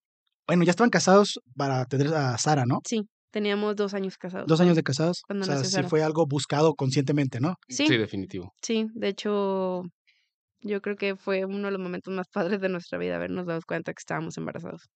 Bueno, 0.48 0.64
ya 0.64 0.72
estaban 0.72 0.90
casados 0.90 1.40
para 1.56 1.86
tener 1.86 2.14
a 2.14 2.38
Sara, 2.38 2.66
¿no? 2.66 2.80
Sí, 2.86 3.02
teníamos 3.32 3.76
dos 3.76 3.94
años 3.94 4.18
casados. 4.18 4.48
Dos 4.48 4.60
años 4.62 4.76
de 4.76 4.84
casados. 4.84 5.22
Cuando 5.26 5.44
o 5.44 5.46
sea, 5.46 5.56
nació 5.56 5.70
sí 5.70 5.76
Sara. 5.76 5.90
fue 5.90 6.04
algo 6.04 6.26
buscado 6.28 6.74
conscientemente, 6.76 7.40
¿no? 7.40 7.56
Sí, 7.70 7.86
Sí, 7.88 7.98
definitivo. 7.98 8.54
sí, 8.62 8.88
de 8.94 9.08
hecho, 9.10 9.84
yo 10.62 10.82
creo 10.82 10.96
que 10.96 11.16
fue 11.16 11.46
uno 11.46 11.68
de 11.68 11.72
los 11.72 11.82
momentos 11.82 12.14
más 12.14 12.28
padres 12.30 12.62
de 12.62 12.70
nuestra 12.70 12.98
vida, 12.98 13.16
habernos 13.16 13.46
dado 13.48 13.62
cuenta 13.68 13.94
que 13.94 14.00
estábamos 14.00 14.38
embarazados. 14.38 14.90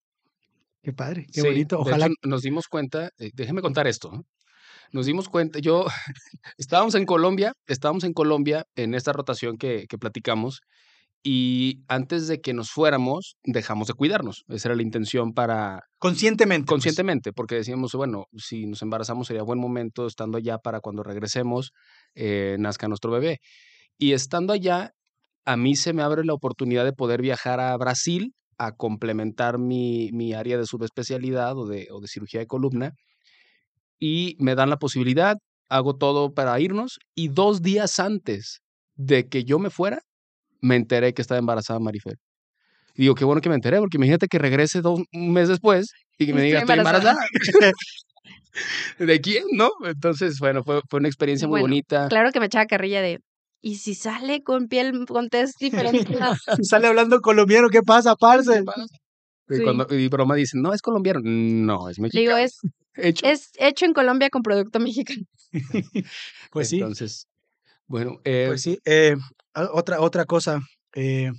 Qué 0.82 0.94
padre, 0.94 1.26
qué 1.32 1.42
Sí, 1.42 1.48
bonito. 1.48 1.80
Ojalá. 1.80 2.06
hecho, 2.08 2.16
nos 2.24 2.42
dimos 2.44 2.68
cuenta, 2.68 3.10
eh, 3.18 3.32
déjeme 3.34 3.62
contar 3.62 3.88
esto. 3.88 4.12
¿no? 4.12 4.24
Nos 4.92 5.06
dimos 5.08 5.30
cuenta, 5.30 5.60
yo 5.60 5.86
estábamos 6.58 6.96
en 6.96 7.06
Colombia, 7.06 7.54
estábamos 7.68 8.04
en 8.04 8.14
Colombia 8.14 8.66
en 8.76 8.94
esta 8.94 9.14
rotación 9.14 9.58
que, 9.58 9.86
que 9.88 9.98
platicamos 9.98 10.62
y 11.24 11.84
antes 11.88 12.28
de 12.28 12.40
que 12.40 12.54
nos 12.54 12.70
fuéramos 12.70 13.36
dejamos 13.44 13.88
de 13.88 13.96
cuidarnos. 13.96 14.44
Esa 14.48 14.68
era 14.70 14.76
la 14.76 14.84
intención 14.84 15.34
para 15.34 15.82
conscientemente. 15.98 16.66
pues. 16.66 16.70
conscientemente, 16.70 17.34
porque 17.34 17.56
decíamos, 17.56 17.94
bueno, 17.94 18.26
si 18.38 18.68
nos 18.68 18.84
embarazamos 18.84 19.26
sería 19.28 19.42
buen 19.42 19.60
momento 19.60 20.06
estando 20.06 20.38
allá 20.38 20.60
para 20.60 20.82
cuando 20.82 21.02
regresemos 21.02 21.72
eh, 22.14 22.58
nazca 22.60 22.88
nuestro 22.88 23.12
bebé. 23.12 23.40
Y 23.98 24.12
estando 24.14 24.54
allá, 24.54 24.92
a 25.46 25.58
mí 25.58 25.76
se 25.76 25.94
me 25.94 26.02
abre 26.02 26.24
la 26.26 26.34
oportunidad 26.34 26.84
de 26.86 26.94
poder 26.94 27.22
viajar 27.22 27.60
a 27.60 27.76
Brasil 27.78 28.34
a 28.58 28.72
complementar 28.72 29.58
mi, 29.60 30.10
mi 30.12 30.34
área 30.34 30.58
de 30.58 30.66
subespecialidad 30.66 31.58
o 31.58 31.66
de, 31.68 31.88
o 31.92 32.00
de 32.00 32.08
cirugía 32.08 32.40
de 32.40 32.48
columna. 32.48 32.92
Y 34.00 34.36
me 34.40 34.56
dan 34.56 34.70
la 34.70 34.78
posibilidad, 34.78 35.36
hago 35.70 35.96
todo 35.96 36.34
para 36.34 36.60
irnos 36.60 36.98
y 37.16 37.30
dos 37.30 37.62
días 37.62 38.00
antes 38.00 38.60
de 38.96 39.28
que 39.28 39.44
yo 39.44 39.60
me 39.60 39.70
fuera, 39.70 40.00
me 40.62 40.76
enteré 40.76 41.14
que 41.14 41.22
estaba 41.22 41.40
embarazada 41.40 41.80
Marifer. 41.80 42.16
Y 42.96 43.04
digo, 43.04 43.16
qué 43.16 43.26
bueno 43.26 43.42
que 43.42 43.50
me 43.50 43.56
enteré, 43.56 43.78
porque 43.80 43.98
imagínate 43.98 44.28
que 44.28 44.40
regrese 44.40 44.82
dos, 44.82 45.02
un 45.14 45.34
mes 45.34 45.50
después 45.50 45.88
y 46.18 46.26
que 46.28 46.34
me 46.34 46.42
diga, 46.44 46.60
estoy 46.60 46.78
embarazada". 46.78 47.12
embarazada. 47.12 47.72
¿De 49.00 49.22
quién? 49.22 49.44
¿No? 49.52 49.70
Entonces, 49.84 50.38
bueno, 50.40 50.64
fue, 50.64 50.82
fue 50.90 51.00
una 51.00 51.10
experiencia 51.10 51.48
muy 51.48 51.60
Bueno, 51.60 51.74
bonita. 51.74 52.08
Claro 52.08 52.32
que 52.32 52.40
me 52.40 52.46
echaba 52.46 52.66
carrilla 52.66 53.02
de, 53.02 53.20
¿y 53.66 53.78
si 53.78 53.96
sale 53.96 54.44
con 54.44 54.68
piel, 54.68 55.06
con 55.08 55.28
test 55.30 55.60
diferente? 55.60 56.06
Sale 56.70 56.86
hablando 56.88 57.20
colombiano, 57.20 57.68
¿qué 57.70 57.82
pasa, 57.82 58.16
parce? 58.16 58.64
Y. 59.50 59.64
Cuando, 59.64 59.88
y 59.90 60.08
broma 60.08 60.36
dicen, 60.36 60.62
no, 60.62 60.72
es 60.72 60.84
colombiano. 60.84 61.22
No, 61.24 61.90
es 61.90 61.98
mexicano. 61.98 62.36
digo, 62.36 62.38
es, 62.38 62.60
hecho. 62.94 63.26
es 63.26 63.50
hecho 63.58 63.86
en 63.86 63.94
Colombia 63.94 64.30
con 64.30 64.44
producto 64.44 64.80
mexicano. 64.80 65.24
Pues 66.52 66.70
sí, 66.70 66.76
Entonces, 66.76 67.28
bueno, 67.88 68.20
eh, 68.24 68.46
pues 68.50 68.62
sí. 68.62 68.78
Eh, 68.86 69.16
a- 69.56 69.70
otra, 69.74 70.00
otra 70.00 70.26
cosa 70.26 70.60
eh, 70.94 71.32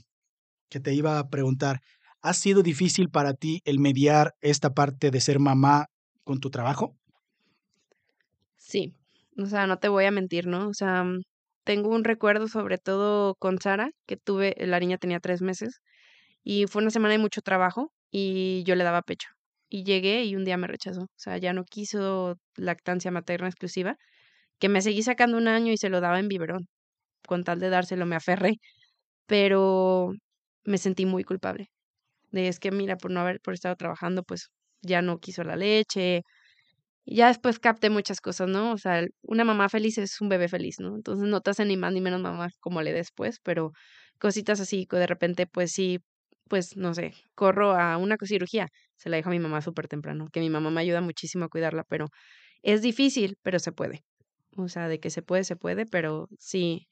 que 0.68 0.80
te 0.80 0.94
iba 0.94 1.20
a 1.20 1.28
preguntar. 1.28 1.78
¿Ha 2.22 2.32
sido 2.34 2.64
difícil 2.64 3.08
para 3.08 3.34
ti 3.34 3.60
el 3.64 3.78
mediar 3.78 4.32
esta 4.40 4.70
parte 4.70 5.12
de 5.12 5.20
ser 5.20 5.38
mamá 5.38 5.86
con 6.24 6.40
tu 6.40 6.50
trabajo? 6.50 6.96
Sí, 8.56 8.96
o 9.38 9.46
sea, 9.46 9.68
no 9.68 9.78
te 9.78 9.88
voy 9.88 10.06
a 10.06 10.10
mentir, 10.10 10.48
¿no? 10.48 10.68
O 10.68 10.74
sea, 10.74 11.04
mm, 11.04 11.20
tengo 11.66 11.90
un 11.90 12.04
recuerdo 12.04 12.48
sobre 12.48 12.78
todo 12.78 13.34
con 13.36 13.60
Sara, 13.60 13.90
que 14.06 14.16
tuve, 14.16 14.54
la 14.60 14.80
niña 14.80 14.98
tenía 14.98 15.20
tres 15.20 15.42
meses 15.42 15.82
y 16.44 16.66
fue 16.68 16.82
una 16.82 16.90
semana 16.92 17.14
de 17.14 17.18
mucho 17.20 17.42
trabajo 17.42 17.92
y 18.10 18.64
yo 18.66 18.76
le 18.76 18.84
daba 18.84 19.02
pecho. 19.02 19.28
Y 19.70 19.84
llegué 19.84 20.24
y 20.24 20.36
un 20.36 20.44
día 20.44 20.56
me 20.58 20.68
rechazó, 20.68 21.02
o 21.04 21.08
sea, 21.16 21.38
ya 21.38 21.52
no 21.54 21.64
quiso 21.64 22.36
lactancia 22.56 23.10
materna 23.12 23.48
exclusiva, 23.48 23.96
que 24.60 24.68
me 24.70 24.82
seguí 24.82 25.02
sacando 25.02 25.38
un 25.38 25.48
año 25.48 25.72
y 25.72 25.78
se 25.78 25.90
lo 25.90 26.00
daba 26.02 26.20
en 26.20 26.28
biberón, 26.28 26.68
con 27.28 27.44
tal 27.44 27.60
de 27.60 27.70
dárselo 27.70 28.06
me 28.06 28.16
aferré, 28.16 28.54
pero 29.26 30.12
me 30.64 30.78
sentí 30.78 31.06
muy 31.06 31.24
culpable. 31.24 31.70
De 32.30 32.48
es 32.48 32.58
que 32.60 32.70
mira, 32.72 32.96
por 32.96 33.10
no 33.10 33.20
haber, 33.20 33.40
por 33.40 33.54
estado 33.54 33.76
trabajando, 33.76 34.22
pues 34.24 34.50
ya 34.82 35.02
no 35.02 35.18
quiso 35.20 35.44
la 35.44 35.56
leche, 35.56 36.22
y 37.06 37.16
ya 37.16 37.28
después 37.28 37.60
capté 37.60 37.90
muchas 37.90 38.20
cosas, 38.20 38.48
¿no? 38.48 38.72
O 38.72 38.78
sea, 38.78 39.06
una 39.22 39.44
mamá 39.44 39.68
feliz 39.70 39.98
es 39.98 40.20
un 40.20 40.28
bebé 40.28 40.48
feliz, 40.48 40.80
¿no? 40.80 40.96
Entonces 40.96 41.28
no 41.28 41.40
te 41.40 41.50
hace 41.52 41.64
ni 41.64 41.76
más 41.78 41.92
ni 41.94 42.00
menos 42.02 42.20
mamá 42.20 42.50
como 42.60 42.82
le 42.82 42.92
después, 42.92 43.40
pero 43.44 43.72
cositas 44.18 44.60
así, 44.60 44.86
que 44.86 44.96
de 44.96 45.06
repente, 45.06 45.46
pues 45.46 45.72
sí, 45.72 46.00
pues 46.48 46.76
no 46.76 46.94
sé, 46.94 47.14
corro 47.36 47.72
a 47.76 47.96
una 47.98 48.16
cirugía, 48.24 48.68
se 48.96 49.08
la 49.10 49.16
dejo 49.18 49.30
a 49.30 49.32
mi 49.32 49.38
mamá 49.40 49.62
súper 49.62 49.88
temprano, 49.88 50.28
que 50.32 50.40
mi 50.40 50.50
mamá 50.50 50.70
me 50.70 50.80
ayuda 50.82 51.00
muchísimo 51.00 51.44
a 51.46 51.48
cuidarla, 51.48 51.84
pero 51.88 52.08
es 52.62 52.82
difícil, 52.82 53.38
pero 53.42 53.58
se 53.60 53.72
puede. 53.72 54.04
O 54.56 54.68
sea, 54.68 54.88
de 54.88 55.00
que 55.00 55.10
se 55.10 55.22
puede, 55.22 55.44
se 55.44 55.56
puede, 55.56 55.86
pero 55.86 56.28
sí, 56.38 56.88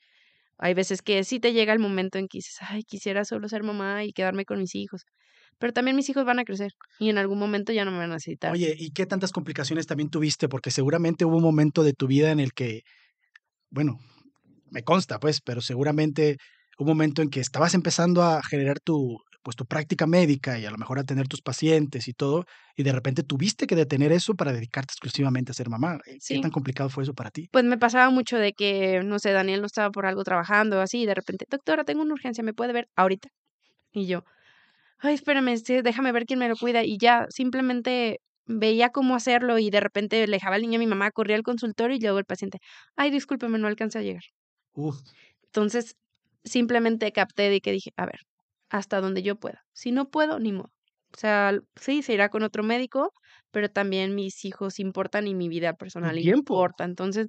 hay 0.59 0.75
veces 0.75 1.03
que 1.03 1.25
sí 1.25 1.41
te 1.41 1.53
llega 1.53 1.73
el 1.73 1.79
momento 1.81 2.19
en 2.19 2.29
que 2.29 2.39
dices, 2.39 2.59
ay, 2.63 2.85
quisiera 2.85 3.25
solo 3.25 3.49
ser 3.49 3.63
mamá 3.65 4.05
y 4.05 4.13
quedarme 4.13 4.45
con 4.45 4.59
mis 4.61 4.75
hijos, 4.75 5.05
pero 5.59 5.73
también 5.73 5.97
mis 5.97 6.09
hijos 6.09 6.25
van 6.25 6.39
a 6.39 6.45
crecer 6.45 6.73
y 6.99 7.11
en 7.11 7.19
algún 7.19 7.39
momento 7.39 7.73
ya 7.73 7.85
no 7.85 7.91
me 7.91 7.99
van 7.99 8.11
a 8.11 8.15
necesitar. 8.15 8.53
Oye, 8.53 8.75
¿y 8.79 8.91
qué 8.91 9.07
tantas 9.07 9.33
complicaciones 9.33 9.87
también 9.87 10.11
tuviste? 10.11 10.49
Porque 10.49 10.71
seguramente 10.71 11.25
hubo 11.25 11.37
un 11.37 11.43
momento 11.43 11.83
de 11.83 11.93
tu 11.93 12.07
vida 12.07 12.31
en 12.31 12.41
el 12.41 12.53
que, 12.53 12.83
bueno, 13.71 13.99
me 14.71 14.83
consta, 14.85 15.21
pues, 15.21 15.41
pero 15.41 15.61
seguramente 15.61 16.39
un 16.79 16.87
momento 16.89 17.23
en 17.23 17.31
que 17.31 17.41
estabas 17.41 17.75
empezando 17.75 18.23
a 18.23 18.43
generar 18.43 18.81
tu, 18.81 19.19
pues, 19.43 19.57
tu 19.57 19.67
práctica 19.67 20.07
médica 20.07 20.59
y 20.59 20.67
a 20.67 20.71
lo 20.71 20.79
mejor 20.79 20.99
a 20.99 21.05
tener 21.05 21.29
tus 21.29 21.43
pacientes 21.43 22.09
y 22.09 22.15
todo, 22.15 22.45
y 22.77 22.83
de 22.83 22.93
repente 22.93 23.23
tuviste 23.23 23.67
que 23.67 23.77
detener 23.77 24.13
eso 24.13 24.35
para 24.35 24.53
dedicarte 24.53 24.93
exclusivamente 24.93 25.53
a 25.53 25.55
ser 25.55 25.69
mamá. 25.71 25.99
¿Qué 26.05 26.17
Sí. 26.21 26.41
tan 26.41 26.51
complicado 26.51 26.91
fue 26.91 27.05
eso 27.05 27.15
para 27.15 27.31
ti? 27.31 27.49
Pues 27.53 27.65
me 27.65 27.79
pasaba 27.79 28.11
mucho 28.11 28.37
de 28.39 28.53
que, 28.55 29.03
no 29.05 29.19
sé, 29.19 29.33
Daniel 29.33 29.61
no 29.61 29.67
estaba 29.67 29.91
por 29.91 30.07
algo 30.07 30.25
trabajando 30.25 30.79
o 30.79 30.81
así, 30.81 31.03
y 31.03 31.07
de 31.07 31.15
repente, 31.15 31.47
doctora, 31.51 31.85
tengo 31.85 32.03
una 32.03 32.15
urgencia, 32.15 32.43
¿me 32.45 32.55
puede 32.55 32.73
ver 32.73 32.89
ahorita? 32.97 33.29
Y 33.93 34.07
yo, 34.07 34.25
ay, 35.05 35.15
espérame, 35.15 35.49
este, 35.51 35.83
déjame 35.83 36.13
ver 36.13 36.25
quién 36.27 36.39
me 36.41 36.49
lo 36.49 36.57
cuida. 36.57 36.85
Y 36.85 36.99
ya, 36.99 37.27
simplemente 37.31 38.21
veía 38.47 38.91
cómo 38.91 39.15
hacerlo 39.17 39.59
y 39.59 39.71
de 39.71 39.81
repente 39.81 40.27
le 40.27 40.37
dejaba 40.37 40.57
al 40.57 40.63
niño 40.63 40.77
a 40.79 40.81
mi 40.81 40.87
mamá, 40.87 41.11
corría 41.13 41.37
al 41.37 41.43
consultorio 41.43 41.97
y 41.97 42.01
luego 42.01 42.19
el 42.19 42.25
paciente, 42.27 42.59
ay, 42.97 43.11
discúlpeme, 43.11 43.59
no 43.59 43.69
alcancé 43.69 43.99
a 44.01 44.03
llegar. 44.03 44.23
Uf, 44.75 45.03
Entonces, 45.45 45.97
simplemente 46.45 47.13
capté 47.13 47.51
de 47.51 47.61
que 47.61 47.73
dije, 47.73 47.91
a 47.97 48.07
ver, 48.07 48.21
hasta 48.71 49.01
donde 49.01 49.23
yo 49.23 49.37
pueda. 49.37 49.65
Si 49.73 49.93
no 49.93 50.11
puedo, 50.11 50.39
ni 50.39 50.53
modo. 50.53 50.73
O 51.15 51.19
sea, 51.19 51.53
sí, 51.77 52.03
se 52.03 52.15
irá 52.15 52.29
con 52.29 52.43
otro 52.43 52.63
médico, 52.65 53.13
pero 53.53 53.69
también 53.71 54.15
mis 54.15 54.45
hijos 54.45 54.81
importan 54.81 55.27
y 55.29 55.35
mi 55.35 55.49
vida 55.49 55.75
personal 55.75 56.19
importa. 56.19 56.85
Entonces, 56.85 57.29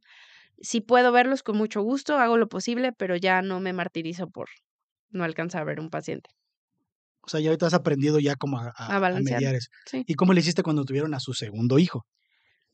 si 0.59 0.81
puedo 0.81 1.11
verlos 1.13 1.43
con 1.43 1.57
mucho 1.57 1.81
gusto, 1.83 2.17
hago 2.17 2.38
lo 2.38 2.47
posible, 2.49 2.93
pero 2.93 3.15
ya 3.17 3.41
no 3.43 3.59
me 3.61 3.73
martirizo 3.73 4.29
por 4.29 4.49
no 5.11 5.23
alcanzar 5.25 5.63
a 5.63 5.65
ver 5.65 5.79
un 5.81 5.89
paciente. 5.91 6.29
O 7.25 7.29
sea, 7.29 7.39
ya 7.39 7.49
ahorita 7.49 7.67
has 7.67 7.73
aprendido 7.73 8.19
ya 8.19 8.35
como 8.35 8.59
a, 8.59 8.71
A 8.75 8.95
a 8.95 8.99
balancear. 8.99 9.39
mediar 9.39 9.55
eso. 9.55 9.69
Sí. 9.85 10.03
¿Y 10.07 10.13
cómo 10.15 10.33
le 10.33 10.39
hiciste 10.41 10.63
cuando 10.63 10.83
tuvieron 10.85 11.13
a 11.13 11.19
su 11.19 11.33
segundo 11.33 11.79
hijo? 11.79 12.05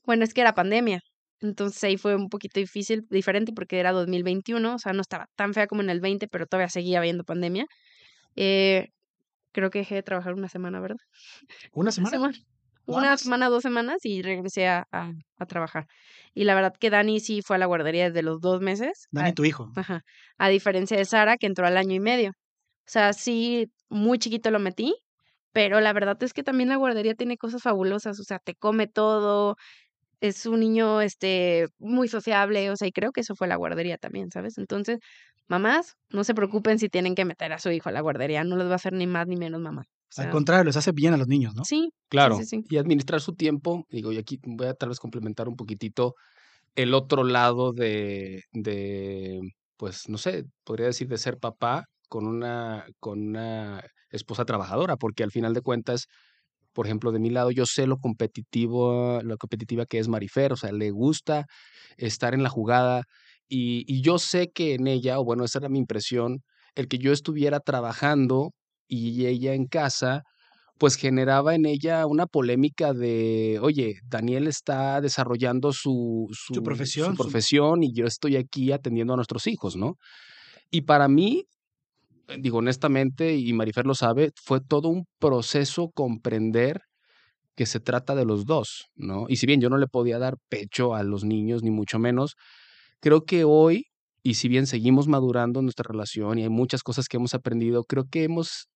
Bueno, 0.03 0.23
es 0.23 0.33
que 0.33 0.41
era 0.41 0.53
pandemia. 0.53 0.99
Entonces 1.39 1.83
ahí 1.83 1.97
fue 1.97 2.15
un 2.15 2.29
poquito 2.29 2.59
difícil, 2.59 3.01
diferente 3.09 3.51
porque 3.53 3.79
era 3.79 3.91
2021, 3.91 4.75
o 4.75 4.79
sea, 4.79 4.93
no 4.93 5.01
estaba 5.01 5.25
tan 5.35 5.53
fea 5.53 5.65
como 5.67 5.81
en 5.81 5.89
el 5.89 5.99
20, 5.99 6.27
pero 6.27 6.45
todavía 6.45 6.69
seguía 6.69 6.99
habiendo 6.99 7.23
pandemia. 7.23 7.65
Eh, 8.35 8.87
creo 9.51 9.69
que 9.69 9.79
dejé 9.79 9.95
de 9.95 10.03
trabajar 10.03 10.33
una 10.33 10.49
semana, 10.49 10.79
¿verdad? 10.79 10.97
¿Una 11.73 11.89
Una 11.89 11.91
semana? 11.91 12.11
semana. 12.11 12.37
Nada 12.87 12.99
Una 12.99 13.17
semana, 13.17 13.49
dos 13.49 13.61
semanas 13.61 13.97
y 14.03 14.21
regresé 14.21 14.67
a, 14.67 14.85
a, 14.91 15.11
a 15.37 15.45
trabajar. 15.45 15.85
Y 16.33 16.43
la 16.45 16.55
verdad 16.55 16.73
que 16.79 16.89
Dani 16.89 17.19
sí 17.19 17.41
fue 17.45 17.55
a 17.55 17.59
la 17.59 17.67
guardería 17.67 18.05
desde 18.09 18.23
los 18.23 18.41
dos 18.41 18.59
meses. 18.61 19.05
Dani, 19.11 19.29
a- 19.29 19.33
tu 19.33 19.45
hijo. 19.45 19.71
Ajá. 19.75 20.01
A 20.37 20.49
diferencia 20.49 20.97
de 20.97 21.05
Sara, 21.05 21.37
que 21.37 21.45
entró 21.47 21.65
al 21.67 21.77
año 21.77 21.93
y 21.95 21.99
medio. 21.99 22.31
O 22.87 22.91
sea, 22.91 23.13
sí, 23.13 23.71
muy 23.89 24.19
chiquito 24.19 24.51
lo 24.51 24.59
metí, 24.59 24.95
pero 25.53 25.81
la 25.81 25.93
verdad 25.93 26.21
es 26.23 26.33
que 26.33 26.43
también 26.43 26.69
la 26.69 26.77
guardería 26.77 27.15
tiene 27.15 27.37
cosas 27.37 27.61
fabulosas. 27.63 28.19
O 28.19 28.23
sea, 28.23 28.39
te 28.39 28.55
come 28.55 28.87
todo, 28.87 29.55
es 30.21 30.45
un 30.45 30.59
niño 30.61 31.01
este 31.01 31.67
muy 31.79 32.07
sociable, 32.07 32.69
o 32.71 32.75
sea, 32.77 32.87
y 32.87 32.91
creo 32.91 33.11
que 33.11 33.21
eso 33.21 33.35
fue 33.35 33.47
la 33.47 33.55
guardería 33.57 33.97
también, 33.97 34.31
¿sabes? 34.31 34.57
Entonces, 34.57 34.99
mamás, 35.47 35.95
no 36.09 36.23
se 36.23 36.35
preocupen 36.35 36.79
si 36.79 36.89
tienen 36.89 37.15
que 37.15 37.25
meter 37.25 37.53
a 37.53 37.59
su 37.59 37.71
hijo 37.71 37.89
a 37.89 37.91
la 37.91 38.01
guardería, 38.01 38.43
no 38.43 38.57
les 38.57 38.67
va 38.67 38.73
a 38.73 38.75
hacer 38.75 38.93
ni 38.93 39.07
más 39.07 39.27
ni 39.27 39.37
menos 39.37 39.61
mamá. 39.61 39.83
O 40.17 40.21
Al 40.21 40.29
contrario, 40.29 40.63
les 40.65 40.77
hace 40.77 40.91
bien 40.91 41.13
a 41.13 41.17
los 41.17 41.27
niños, 41.27 41.55
¿no? 41.55 41.63
sí, 41.63 41.89
Claro, 42.09 42.37
sí, 42.37 42.45
sí. 42.45 42.63
y 42.69 42.77
administrar 42.77 43.21
su 43.21 43.33
tiempo, 43.35 43.85
digo, 43.89 44.11
y 44.11 44.17
aquí 44.17 44.39
voy 44.43 44.67
a 44.67 44.73
tal 44.73 44.89
vez 44.89 44.99
complementar 44.99 45.47
un 45.47 45.55
poquitito 45.55 46.15
el 46.75 46.93
otro 46.93 47.23
lado 47.23 47.73
de, 47.73 48.43
de 48.53 49.39
pues 49.77 50.09
no 50.09 50.17
sé, 50.17 50.45
podría 50.63 50.87
decir 50.87 51.07
de 51.07 51.17
ser 51.17 51.37
papá 51.39 51.85
con 52.11 52.27
una, 52.27 52.85
con 53.01 53.21
una 53.29 53.83
esposa 54.11 54.45
trabajadora, 54.45 54.97
porque 54.97 55.23
al 55.23 55.31
final 55.31 55.55
de 55.55 55.61
cuentas, 55.63 56.07
por 56.73 56.85
ejemplo, 56.85 57.11
de 57.11 57.19
mi 57.19 57.29
lado, 57.29 57.51
yo 57.51 57.65
sé 57.65 57.87
lo 57.87 57.97
competitivo, 57.97 59.19
lo 59.23 59.37
competitiva 59.37 59.85
que 59.85 59.99
es 59.99 60.07
Marifer, 60.07 60.53
o 60.53 60.55
sea, 60.57 60.71
le 60.71 60.91
gusta 60.91 61.45
estar 61.97 62.33
en 62.33 62.43
la 62.43 62.49
jugada 62.49 63.03
y, 63.47 63.83
y 63.87 64.01
yo 64.01 64.19
sé 64.19 64.51
que 64.53 64.75
en 64.75 64.87
ella, 64.87 65.19
o 65.19 65.25
bueno, 65.25 65.43
esa 65.43 65.59
era 65.59 65.69
mi 65.69 65.79
impresión, 65.79 66.39
el 66.75 66.87
que 66.87 66.97
yo 66.99 67.11
estuviera 67.11 67.59
trabajando 67.59 68.51
y 68.87 69.25
ella 69.25 69.53
en 69.53 69.65
casa, 69.67 70.23
pues 70.79 70.95
generaba 70.95 71.55
en 71.55 71.65
ella 71.65 72.05
una 72.07 72.25
polémica 72.27 72.93
de, 72.93 73.59
oye, 73.61 73.99
Daniel 74.05 74.47
está 74.47 75.01
desarrollando 75.01 75.73
su, 75.73 76.27
su, 76.33 76.55
Su 76.55 76.63
profesión, 76.63 77.15
su- 77.15 77.23
profesión 77.23 77.83
y 77.83 77.93
yo 77.93 78.05
estoy 78.07 78.37
aquí 78.37 78.71
atendiendo 78.71 79.13
a 79.13 79.17
nuestros 79.17 79.47
hijos, 79.47 79.75
¿no? 79.75 79.95
Y 80.71 80.81
para 80.81 81.07
mí, 81.07 81.45
digo 82.39 82.59
honestamente, 82.59 83.35
y 83.35 83.53
Marifer 83.53 83.85
lo 83.85 83.95
sabe, 83.95 84.31
fue 84.35 84.61
todo 84.61 84.89
un 84.89 85.05
proceso 85.19 85.91
comprender 85.93 86.81
que 87.55 87.65
se 87.65 87.79
trata 87.79 88.15
de 88.15 88.25
los 88.25 88.45
dos, 88.45 88.87
¿no? 88.95 89.25
Y 89.29 89.37
si 89.37 89.45
bien 89.45 89.61
yo 89.61 89.69
no 89.69 89.77
le 89.77 89.87
podía 89.87 90.19
dar 90.19 90.37
pecho 90.49 90.95
a 90.95 91.03
los 91.03 91.23
niños, 91.23 91.63
ni 91.63 91.71
mucho 91.71 91.99
menos, 91.99 92.35
creo 93.01 93.25
que 93.25 93.43
hoy, 93.43 93.87
y 94.23 94.35
si 94.35 94.47
bien 94.47 94.67
seguimos 94.67 95.07
madurando 95.07 95.61
nuestra 95.61 95.85
relación 95.87 96.39
y 96.39 96.43
hay 96.43 96.49
muchas 96.49 96.83
cosas 96.83 97.07
que 97.07 97.17
hemos 97.17 97.33
aprendido, 97.33 97.83
creo 97.83 98.05
que 98.09 98.23
hemos 98.23 98.67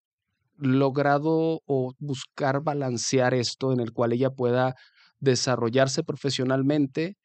logrado 0.57 1.61
o 1.65 1.93
buscar 1.99 2.61
balancear 2.63 3.33
esto 3.33 3.73
en 3.73 3.79
el 3.79 3.91
cual 3.93 4.13
ella 4.13 4.29
pueda 4.29 4.75
desarrollarse 5.19 6.03
profesionalmente, 6.03 7.17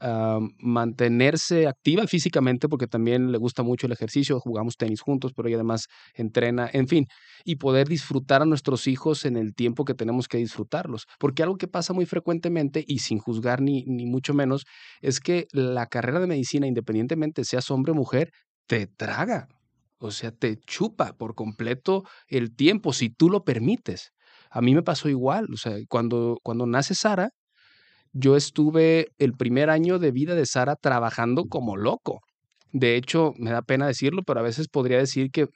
am, 0.00 0.50
mantenerse 0.58 1.66
activa 1.66 2.06
físicamente, 2.06 2.68
porque 2.68 2.86
también 2.86 3.30
le 3.32 3.38
gusta 3.38 3.62
mucho 3.62 3.86
el 3.86 3.92
ejercicio, 3.92 4.40
jugamos 4.40 4.76
tenis 4.76 5.00
juntos, 5.00 5.32
pero 5.34 5.48
ella 5.48 5.58
además 5.58 5.86
entrena, 6.14 6.68
en 6.72 6.88
fin, 6.88 7.06
y 7.44 7.56
poder 7.56 7.88
disfrutar 7.88 8.42
a 8.42 8.46
nuestros 8.46 8.86
hijos 8.86 9.24
en 9.24 9.36
el 9.36 9.54
tiempo 9.54 9.84
que 9.84 9.94
tenemos 9.94 10.28
que 10.28 10.38
disfrutarlos. 10.38 11.06
Porque 11.18 11.42
algo 11.42 11.56
que 11.56 11.68
pasa 11.68 11.92
muy 11.92 12.06
frecuentemente, 12.06 12.84
y 12.86 12.98
sin 13.00 13.18
juzgar 13.18 13.60
ni, 13.62 13.84
ni 13.86 14.06
mucho 14.06 14.34
menos, 14.34 14.64
es 15.00 15.20
que 15.20 15.46
la 15.52 15.86
carrera 15.86 16.20
de 16.20 16.26
medicina, 16.26 16.66
independientemente 16.66 17.44
seas 17.44 17.70
hombre 17.70 17.92
o 17.92 17.94
mujer, 17.94 18.30
te 18.66 18.86
traga. 18.86 19.48
O 19.98 20.10
sea, 20.10 20.32
te 20.32 20.56
chupa 20.56 21.12
por 21.12 21.34
completo 21.34 22.04
el 22.26 22.54
tiempo, 22.56 22.92
si 22.92 23.10
tú 23.10 23.28
lo 23.28 23.44
permites. 23.44 24.12
A 24.50 24.62
mí 24.62 24.74
me 24.74 24.82
pasó 24.82 25.08
igual. 25.08 25.46
O 25.52 25.56
sea, 25.56 25.76
cuando, 25.88 26.38
cuando 26.42 26.66
nace 26.66 26.94
Sara, 26.94 27.30
yo 28.12 28.36
estuve 28.36 29.08
el 29.18 29.34
primer 29.34 29.70
año 29.70 29.98
de 29.98 30.10
vida 30.12 30.34
de 30.34 30.46
Sara 30.46 30.76
trabajando 30.76 31.44
como 31.46 31.76
loco. 31.76 32.20
De 32.72 32.96
hecho, 32.96 33.32
me 33.38 33.50
da 33.50 33.62
pena 33.62 33.86
decirlo, 33.86 34.22
pero 34.26 34.40
a 34.40 34.42
veces 34.44 34.68
podría 34.68 34.98
decir 34.98 35.30
que 35.30 35.48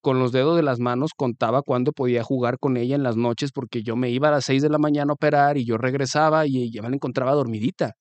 con 0.00 0.18
los 0.18 0.32
dedos 0.32 0.56
de 0.56 0.62
las 0.62 0.80
manos 0.80 1.12
contaba 1.16 1.62
cuándo 1.62 1.92
podía 1.92 2.22
jugar 2.24 2.58
con 2.58 2.76
ella 2.76 2.94
en 2.96 3.02
las 3.02 3.16
noches 3.16 3.52
porque 3.52 3.82
yo 3.82 3.96
me 3.96 4.10
iba 4.10 4.28
a 4.28 4.32
las 4.32 4.44
6 4.46 4.62
de 4.62 4.68
la 4.70 4.78
mañana 4.78 5.12
a 5.12 5.14
operar 5.14 5.58
y 5.58 5.64
yo 5.66 5.78
regresaba 5.78 6.46
y 6.46 6.70
ya 6.72 6.82
me 6.82 6.90
la 6.90 6.96
encontraba 6.96 7.32
dormidita. 7.32 7.94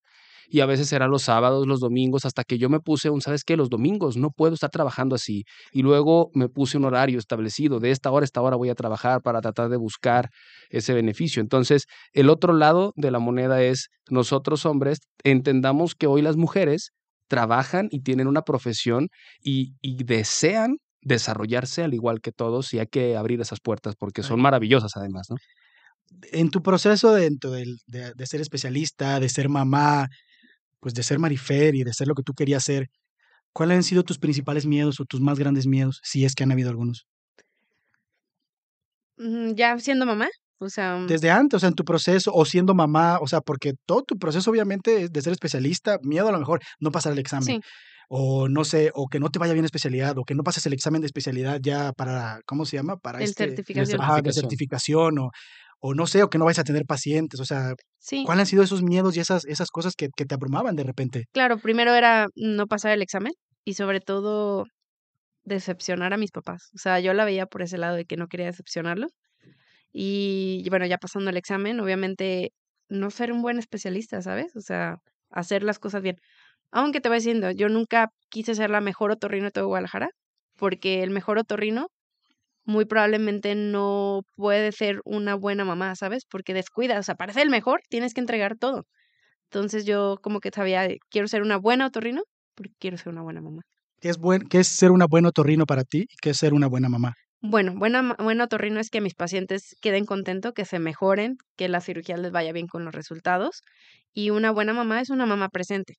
Y 0.54 0.60
a 0.60 0.68
veces 0.68 0.94
eran 0.94 1.10
los 1.10 1.24
sábados, 1.24 1.66
los 1.66 1.80
domingos, 1.80 2.26
hasta 2.26 2.44
que 2.44 2.60
yo 2.60 2.70
me 2.70 2.80
puse 2.80 3.10
un, 3.10 3.22
¿sabes 3.22 3.44
qué? 3.44 3.58
Los 3.58 3.72
domingos 3.72 4.18
no 4.18 4.30
puedo 4.30 4.54
estar 4.54 4.70
trabajando 4.70 5.16
así. 5.16 5.46
Y 5.72 5.82
luego 5.82 6.30
me 6.36 6.48
puse 6.48 6.78
un 6.78 6.86
horario 6.86 7.18
establecido, 7.18 7.80
de 7.80 7.90
esta 7.90 8.12
hora 8.12 8.24
a 8.24 8.26
esta 8.26 8.40
hora 8.40 8.56
voy 8.56 8.70
a 8.70 8.76
trabajar 8.76 9.24
para 9.24 9.42
tratar 9.42 9.70
de 9.70 9.78
buscar 9.78 10.30
ese 10.70 10.94
beneficio. 10.94 11.42
Entonces, 11.42 11.86
el 12.12 12.30
otro 12.30 12.54
lado 12.54 12.94
de 12.96 13.10
la 13.10 13.18
moneda 13.18 13.64
es 13.64 13.90
nosotros 14.12 14.68
hombres 14.68 15.00
entendamos 15.24 15.96
que 15.96 16.06
hoy 16.06 16.22
las 16.22 16.38
mujeres 16.38 16.92
trabajan 17.28 17.88
y 17.90 18.02
tienen 18.02 18.28
una 18.28 18.44
profesión 18.44 19.08
y, 19.42 19.74
y 19.82 20.04
desean 20.04 20.78
desarrollarse 21.02 21.82
al 21.82 21.96
igual 21.96 22.22
que 22.22 22.32
todos 22.32 22.76
y 22.76 22.80
hay 22.80 22.86
que 22.86 23.18
abrir 23.18 23.42
esas 23.42 23.60
puertas 23.60 23.96
porque 23.98 24.22
son 24.22 24.40
maravillosas 24.40 24.92
además, 24.98 25.26
¿no? 25.32 25.38
En 26.32 26.52
tu 26.52 26.62
proceso 26.62 27.12
dentro 27.12 27.50
de, 27.50 27.66
de 27.88 28.28
ser 28.28 28.40
especialista, 28.40 29.20
de 29.20 29.30
ser 29.30 29.50
mamá, 29.50 30.10
pues 30.84 30.96
de 30.96 31.04
ser 31.04 31.20
marifer 31.20 31.76
y 31.76 31.84
de 31.86 31.94
ser 31.94 32.08
lo 32.10 32.16
que 32.16 32.24
tú 32.24 32.34
querías 32.36 32.66
ser, 32.66 32.90
¿cuáles 33.54 33.78
han 33.78 33.84
sido 33.84 34.04
tus 34.04 34.20
principales 34.20 34.66
miedos 34.68 35.00
o 35.02 35.06
tus 35.06 35.22
más 35.22 35.40
grandes 35.40 35.68
miedos, 35.68 36.02
si 36.04 36.26
es 36.26 36.36
que 36.36 36.44
han 36.46 36.54
habido 36.54 36.70
algunos? 36.72 37.08
Mm, 39.18 39.54
Ya 39.56 39.78
siendo 39.80 40.06
mamá, 40.06 40.28
o 40.60 40.70
sea, 40.70 40.98
mm, 40.98 41.08
Desde 41.08 41.30
antes, 41.32 41.58
o 41.58 41.60
sea, 41.60 41.70
en 41.70 41.76
tu 41.76 41.84
proceso 41.84 42.32
o 42.34 42.46
siendo 42.46 42.74
mamá, 42.74 43.20
o 43.22 43.28
sea, 43.28 43.42
porque 43.42 43.74
todo 43.86 44.04
tu 44.04 44.18
proceso 44.18 44.50
obviamente 44.52 45.04
es 45.04 45.12
de 45.12 45.22
ser 45.22 45.34
especialista, 45.34 45.98
miedo 46.02 46.30
a 46.30 46.32
lo 46.32 46.40
mejor 46.40 46.62
no 46.80 46.92
pasar 46.92 47.12
el 47.14 47.20
examen. 47.20 47.46
sí, 47.48 47.60
O 48.10 48.48
no 48.50 48.64
sé, 48.66 48.92
o 48.96 49.08
que 49.08 49.20
no 49.20 49.30
te 49.30 49.40
vaya 49.40 49.54
bien 49.54 49.66
especialidad, 49.66 50.18
o 50.18 50.24
que 50.26 50.36
no 50.36 50.44
pases 50.44 50.66
el 50.68 50.74
examen 50.74 51.02
de 51.02 51.08
especialidad 51.08 51.60
ya 51.62 51.94
para, 51.94 52.40
¿cómo 52.46 52.66
se 52.66 52.78
llama? 52.78 52.98
Para 52.98 53.22
el 53.22 53.24
este, 53.24 53.34
certificación. 53.34 54.02
ajá, 54.02 54.22
de 54.22 54.34
certificación. 54.34 54.34
certificación, 54.34 55.20
o, 55.20 55.32
o 55.86 55.94
no 55.94 56.08
sé, 56.08 56.24
o 56.24 56.30
que 56.30 56.38
no 56.38 56.46
vayas 56.46 56.60
a 56.60 56.64
tener 56.64 56.86
pacientes, 56.86 57.40
o 57.42 57.46
sea, 57.46 57.74
Sí, 58.00 58.24
¿cuáles 58.26 58.42
han 58.44 58.48
sido 58.48 58.64
esos 58.64 58.82
miedos 58.84 59.18
y 59.18 59.20
esas, 59.20 59.44
esas 59.46 59.70
cosas 59.70 59.96
que, 59.96 60.08
que 60.16 60.26
te 60.26 60.34
abrumaban 60.36 60.76
de 60.78 60.84
repente? 60.84 61.26
claro, 61.34 61.58
primero 61.58 61.94
era 61.94 62.28
no 62.36 62.68
pasar 62.68 62.92
el 62.94 63.02
examen 63.02 63.34
y 63.66 63.74
sobre 63.74 64.00
todo 64.00 64.66
decepcionar 65.44 66.14
a 66.14 66.18
mis 66.18 66.32
papás. 66.32 66.70
O 66.74 66.78
sea, 66.78 67.00
yo 67.02 67.14
la 67.14 67.26
veía 67.26 67.46
por 67.48 67.62
ese 67.62 67.78
lado 67.78 67.96
de 67.98 68.06
que 68.06 68.16
no 68.18 68.28
quería 68.28 68.46
decepcionarlos. 68.48 69.12
Y 69.92 70.66
bueno, 70.70 70.86
ya 70.86 70.98
pasando 70.98 71.30
el 71.30 71.38
examen, 71.38 71.80
obviamente 71.80 72.52
no 72.90 73.12
ser 73.12 73.32
un 73.32 73.42
buen 73.42 73.60
especialista, 73.60 74.22
¿sabes? 74.22 74.56
O 74.56 74.62
sea, 74.62 74.98
hacer 75.30 75.64
las 75.64 75.80
cosas 75.80 76.02
bien. 76.02 76.16
Aunque 76.72 77.02
te 77.02 77.10
voy 77.10 77.18
diciendo, 77.20 77.52
yo 77.52 77.70
nunca 77.70 78.10
quise 78.30 78.56
ser 78.56 78.70
la 78.70 78.82
mejor 78.82 79.12
otorrino 79.12 79.46
de 79.46 79.52
todo 79.52 79.68
Guadalajara, 79.68 80.10
porque 80.58 81.04
el 81.04 81.12
mejor 81.12 81.38
otorrino 81.40 81.88
muy 82.66 82.86
probablemente 82.86 83.56
no 83.56 84.22
puede 84.36 84.72
ser 84.72 85.02
una 85.06 85.36
buena 85.36 85.66
mamá, 85.66 85.96
¿sabes? 85.96 86.26
Porque 86.30 86.54
descuida, 86.54 87.00
o 87.00 87.04
sea, 87.04 87.16
para 87.16 87.34
ser 87.34 87.44
el 87.44 87.50
mejor 87.50 87.82
tienes 87.90 88.14
que 88.14 88.22
entregar 88.22 88.58
todo. 88.58 88.86
Entonces 89.52 89.86
yo 89.86 90.18
como 90.22 90.40
que 90.40 90.50
sabía, 90.52 90.88
quiero 91.10 91.28
ser 91.28 91.42
una 91.42 91.58
buena 91.58 91.88
otorrino 91.88 92.24
porque 92.56 92.74
quiero 92.80 92.98
ser 92.98 93.10
una 93.10 93.22
buena 93.22 93.42
mamá. 93.42 93.62
¿Qué 94.00 94.10
es, 94.10 94.18
buen, 94.18 94.48
qué 94.48 94.60
es 94.60 94.68
ser 94.68 94.92
una 94.92 95.06
buena 95.08 95.30
otorrino 95.30 95.66
para 95.66 95.84
ti 95.84 96.02
y 96.10 96.16
qué 96.22 96.32
es 96.32 96.38
ser 96.38 96.54
una 96.54 96.68
buena 96.68 96.90
mamá? 96.90 97.14
Bueno, 97.42 97.74
buena, 97.76 98.16
buena 98.20 98.46
otorrino 98.46 98.80
es 98.80 98.90
que 98.90 99.02
mis 99.02 99.16
pacientes 99.16 99.76
queden 99.82 100.06
contentos, 100.06 100.54
que 100.54 100.66
se 100.66 100.80
mejoren, 100.80 101.38
que 101.58 101.68
la 101.68 101.82
cirugía 101.82 102.18
les 102.18 102.32
vaya 102.32 102.54
bien 102.54 102.68
con 102.68 102.86
los 102.86 102.94
resultados. 102.94 103.62
Y 104.14 104.30
una 104.30 104.52
buena 104.52 104.74
mamá 104.74 105.02
es 105.02 105.10
una 105.10 105.26
mamá 105.26 105.50
presente. 105.50 105.96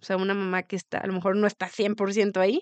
O 0.00 0.04
sea, 0.04 0.16
una 0.16 0.34
mamá 0.34 0.62
que 0.62 0.76
está, 0.76 0.98
a 0.98 1.06
lo 1.06 1.12
mejor 1.12 1.36
no 1.36 1.46
está 1.46 1.68
100% 1.68 2.40
ahí, 2.40 2.60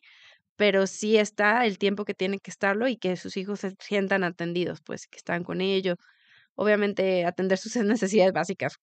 pero 0.56 0.86
sí 0.86 1.16
está 1.18 1.66
el 1.66 1.78
tiempo 1.78 2.04
que 2.04 2.14
tiene 2.14 2.38
que 2.38 2.50
estarlo 2.50 2.88
y 2.88 2.96
que 2.96 3.16
sus 3.16 3.36
hijos 3.36 3.60
se 3.60 3.74
sientan 3.80 4.24
atendidos, 4.24 4.80
pues 4.84 5.06
que 5.08 5.18
están 5.18 5.44
con 5.44 5.60
ellos. 5.60 5.96
Obviamente 6.56 7.24
atender 7.26 7.58
sus 7.58 7.76
necesidades 7.86 8.32
básicas, 8.32 8.76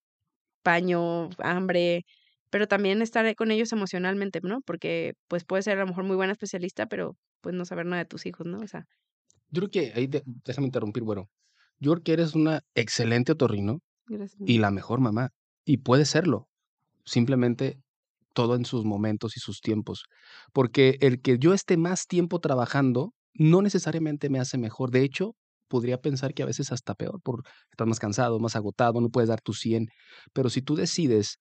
paño, 0.62 1.30
hambre, 1.38 2.04
pero 2.50 2.66
también 2.68 3.02
estar 3.02 3.34
con 3.36 3.50
ellos 3.50 3.72
emocionalmente, 3.72 4.40
¿no? 4.42 4.60
Porque 4.62 5.14
pues 5.28 5.44
puedes 5.44 5.64
ser 5.64 5.78
a 5.78 5.82
lo 5.82 5.88
mejor 5.88 6.04
muy 6.04 6.16
buena 6.16 6.32
especialista, 6.32 6.86
pero 6.86 7.16
pues 7.40 7.54
no 7.54 7.64
saber 7.64 7.86
nada 7.86 8.02
de 8.02 8.08
tus 8.08 8.26
hijos, 8.26 8.46
¿no? 8.46 8.58
O 8.60 8.66
sea, 8.68 8.84
Yo 9.50 9.60
creo 9.62 9.70
que 9.70 9.92
ahí 9.94 10.06
de- 10.08 10.22
déjame 10.26 10.66
interrumpir, 10.66 11.02
bueno. 11.04 11.28
Yo 11.78 11.92
creo 11.92 12.02
que 12.04 12.12
eres 12.14 12.34
una 12.34 12.62
excelente 12.74 13.32
otorrino 13.32 13.80
gracias. 14.06 14.40
y 14.46 14.58
la 14.58 14.70
mejor 14.70 15.00
mamá. 15.00 15.30
Y 15.64 15.78
puede 15.78 16.04
serlo. 16.04 16.48
Simplemente 17.04 17.81
todo 18.32 18.54
en 18.56 18.64
sus 18.64 18.84
momentos 18.84 19.36
y 19.36 19.40
sus 19.40 19.60
tiempos. 19.60 20.04
Porque 20.52 20.98
el 21.00 21.20
que 21.22 21.38
yo 21.38 21.54
esté 21.54 21.76
más 21.76 22.06
tiempo 22.06 22.40
trabajando 22.40 23.12
no 23.34 23.62
necesariamente 23.62 24.30
me 24.30 24.40
hace 24.40 24.58
mejor. 24.58 24.90
De 24.90 25.02
hecho, 25.04 25.34
podría 25.68 25.98
pensar 26.00 26.34
que 26.34 26.42
a 26.42 26.46
veces 26.46 26.72
hasta 26.72 26.94
peor, 26.94 27.20
porque 27.24 27.50
estás 27.70 27.86
más 27.88 27.98
cansado, 28.00 28.38
más 28.40 28.56
agotado, 28.56 29.00
no 29.00 29.08
puedes 29.10 29.28
dar 29.28 29.40
tu 29.40 29.54
100. 29.54 29.88
Pero 30.34 30.50
si 30.50 30.62
tú 30.62 30.74
decides, 30.76 31.38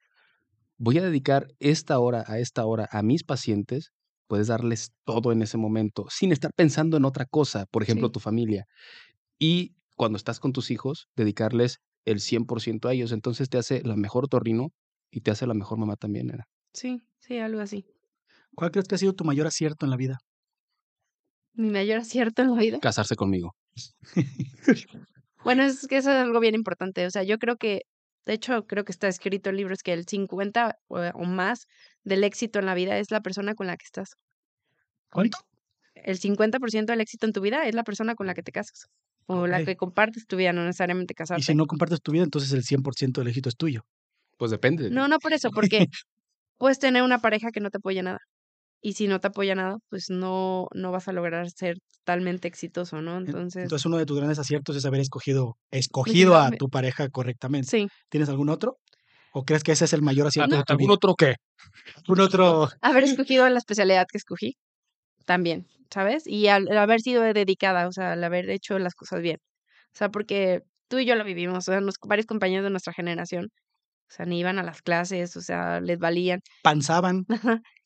voy 0.78 0.98
a 0.98 1.04
dedicar 1.04 1.48
esta 1.60 2.00
hora 2.00 2.24
a 2.28 2.40
esta 2.40 2.66
hora 2.66 2.88
a 2.92 3.04
mis 3.04 3.24
pacientes, 3.24 3.92
puedes 4.28 4.48
darles 4.48 4.92
todo 5.06 5.32
en 5.32 5.42
ese 5.42 5.58
momento, 5.58 6.06
sin 6.10 6.32
estar 6.32 6.52
pensando 6.56 6.98
en 6.98 7.06
otra 7.06 7.26
cosa, 7.26 7.66
por 7.72 7.84
ejemplo, 7.84 8.10
Sí. 8.10 8.12
tu 8.12 8.20
familia. 8.20 8.66
Y 9.40 9.76
cuando 9.98 10.18
estás 10.18 10.40
con 10.40 10.54
tus 10.54 10.72
hijos, 10.72 11.08
dedicarles 11.18 11.80
el 12.06 12.20
100% 12.22 12.88
a 12.90 12.94
ellos. 12.94 13.12
Entonces 13.12 13.50
te 13.50 13.58
hace 13.60 13.84
la 13.84 13.96
mejor 13.98 14.28
torrino 14.30 14.70
y 15.12 15.22
te 15.22 15.32
hace 15.32 15.48
la 15.48 15.54
mejor 15.56 15.78
mamá 15.80 15.96
también, 15.98 16.28
nena. 16.28 16.46
Sí, 16.74 17.02
sí, 17.20 17.38
algo 17.40 17.62
así. 17.62 17.86
¿Cuál 18.56 18.72
crees 18.72 18.88
que 18.88 18.96
ha 18.96 18.98
sido 18.98 19.14
tu 19.14 19.24
mayor 19.24 19.48
acierto 19.48 19.86
en 19.86 19.90
la 19.90 19.98
vida? 19.98 20.20
Mi 21.54 21.70
mayor 21.70 22.00
acierto 22.00 22.42
en 22.42 22.52
la 22.56 22.60
vida. 22.62 22.80
Casarse 22.80 23.16
conmigo. 23.16 23.56
Bueno, 25.44 25.64
es 25.64 25.88
que 25.88 25.98
eso 25.98 26.12
es 26.12 26.18
algo 26.18 26.40
bien 26.40 26.56
importante. 26.56 27.06
O 27.06 27.12
sea, 27.12 27.24
yo 27.24 27.38
creo 27.40 27.58
que, 27.58 27.82
de 28.26 28.34
hecho, 28.34 28.66
creo 28.68 28.84
que 28.86 28.92
está 28.92 29.08
escrito 29.08 29.50
en 29.50 29.58
libros 29.58 29.80
que 29.84 29.94
el 29.94 30.06
50 30.08 30.76
o, 30.88 31.00
o 31.00 31.24
más 31.26 31.66
del 32.04 32.24
éxito 32.24 32.60
en 32.60 32.66
la 32.68 32.74
vida 32.76 32.98
es 33.00 33.12
la 33.12 33.22
persona 33.22 33.56
con 33.56 33.68
la 33.68 33.76
que 33.78 33.86
estás. 33.86 34.16
¿Cuánto? 35.12 35.38
El 35.96 36.20
50% 36.20 36.94
del 36.94 37.02
éxito 37.02 37.26
en 37.26 37.34
tu 37.34 37.42
vida 37.42 37.66
es 37.68 37.76
la 37.76 37.84
persona 37.84 38.16
con 38.16 38.28
la 38.28 38.34
que 38.34 38.44
te 38.44 38.52
casas. 38.52 38.88
O 39.28 39.48
la 39.48 39.64
que 39.64 39.76
compartes 39.76 40.26
tu 40.26 40.36
vida, 40.36 40.52
no 40.54 40.64
necesariamente 40.66 41.14
Y 41.14 41.16
casarte. 41.16 41.44
si 41.44 41.56
no 41.56 41.66
compartes 41.66 42.02
tu 42.02 42.12
vida, 42.12 42.24
entonces 42.24 42.52
el 42.54 42.64
100% 42.64 43.22
del 43.22 43.28
éxito 43.30 43.50
es 43.50 43.56
tuyo. 43.56 43.82
Pues 44.38 44.52
depende. 44.52 44.90
No, 44.90 45.08
no 45.08 45.20
por 45.20 45.34
eso, 45.34 45.52
porque 45.52 45.88
puedes 46.62 46.80
tener 46.80 47.04
una 47.04 47.20
pareja 47.22 47.52
que 47.52 47.60
no 47.62 47.72
te 47.72 47.80
apoya 47.80 48.04
nada. 48.04 48.20
y 48.84 48.94
si 48.94 49.08
no 49.08 49.20
te 49.20 49.28
apoya 49.30 49.56
nada, 49.56 49.78
pues 49.90 50.10
no, 50.10 50.68
no 50.74 50.92
vas 50.92 51.08
a 51.08 51.14
lograr 51.14 51.50
ser 51.52 51.78
totalmente 52.00 52.48
exitoso, 52.48 53.02
¿no? 53.02 53.18
En- 53.18 53.28
Entonces, 53.28 53.64
Entonces, 53.64 53.86
uno 53.88 53.98
de 53.98 54.06
tus 54.08 54.18
grandes 54.18 54.40
aciertos 54.40 54.76
es 54.78 54.86
haber 54.86 55.02
escogido, 55.02 55.58
escogido 55.72 56.38
a 56.38 56.52
tu 56.52 56.70
pareja 56.70 57.10
correctamente. 57.10 57.68
sí, 57.70 57.88
¿Tienes 58.10 58.30
algún 58.30 58.50
otro? 58.50 58.78
¿O 59.34 59.44
crees 59.46 59.64
que 59.64 59.74
ese 59.74 59.86
es 59.86 59.94
el 59.94 60.02
mayor 60.04 60.28
acierto 60.28 60.56
de 60.58 60.64
tu 60.64 60.74
¿Algún 60.74 60.88
vida? 60.88 60.94
otro 60.96 61.16
qué? 61.16 61.36
¿Un 62.08 62.20
otro? 62.22 62.70
haber 62.82 63.04
escogido 63.06 63.48
la 63.50 63.60
especialidad 63.60 64.06
que 64.12 64.18
escogí 64.20 64.56
también, 65.26 65.68
¿sabes? 65.92 66.24
Y 66.28 66.48
al, 66.48 66.68
al 66.70 66.78
haber 66.80 67.02
sido 67.02 67.22
dedicada, 67.24 67.88
o 67.88 67.92
sea, 67.92 68.14
al 68.14 68.24
haber 68.24 68.50
hecho 68.50 68.80
las 68.80 68.96
cosas 68.96 69.22
bien. 69.22 69.38
O 69.94 69.98
sea, 69.98 70.10
porque 70.10 70.62
tú 70.90 71.00
y 71.00 71.06
yo 71.06 71.16
lo 71.16 71.24
vivimos, 71.24 71.60
o 71.68 71.72
sea, 71.72 71.82
nos- 71.82 71.96
varios 72.08 72.28
compañeros 72.28 72.64
de 72.66 72.72
nuestra 72.72 72.94
generación, 72.94 73.50
o 74.12 74.14
sea, 74.14 74.26
ni 74.26 74.40
iban 74.40 74.60
a 74.60 74.64
las 74.64 74.82
clases, 74.82 75.38
o 75.38 75.42
sea, 75.42 75.80
les 75.80 75.98
valían. 75.98 76.42
Panzaban. 76.64 77.26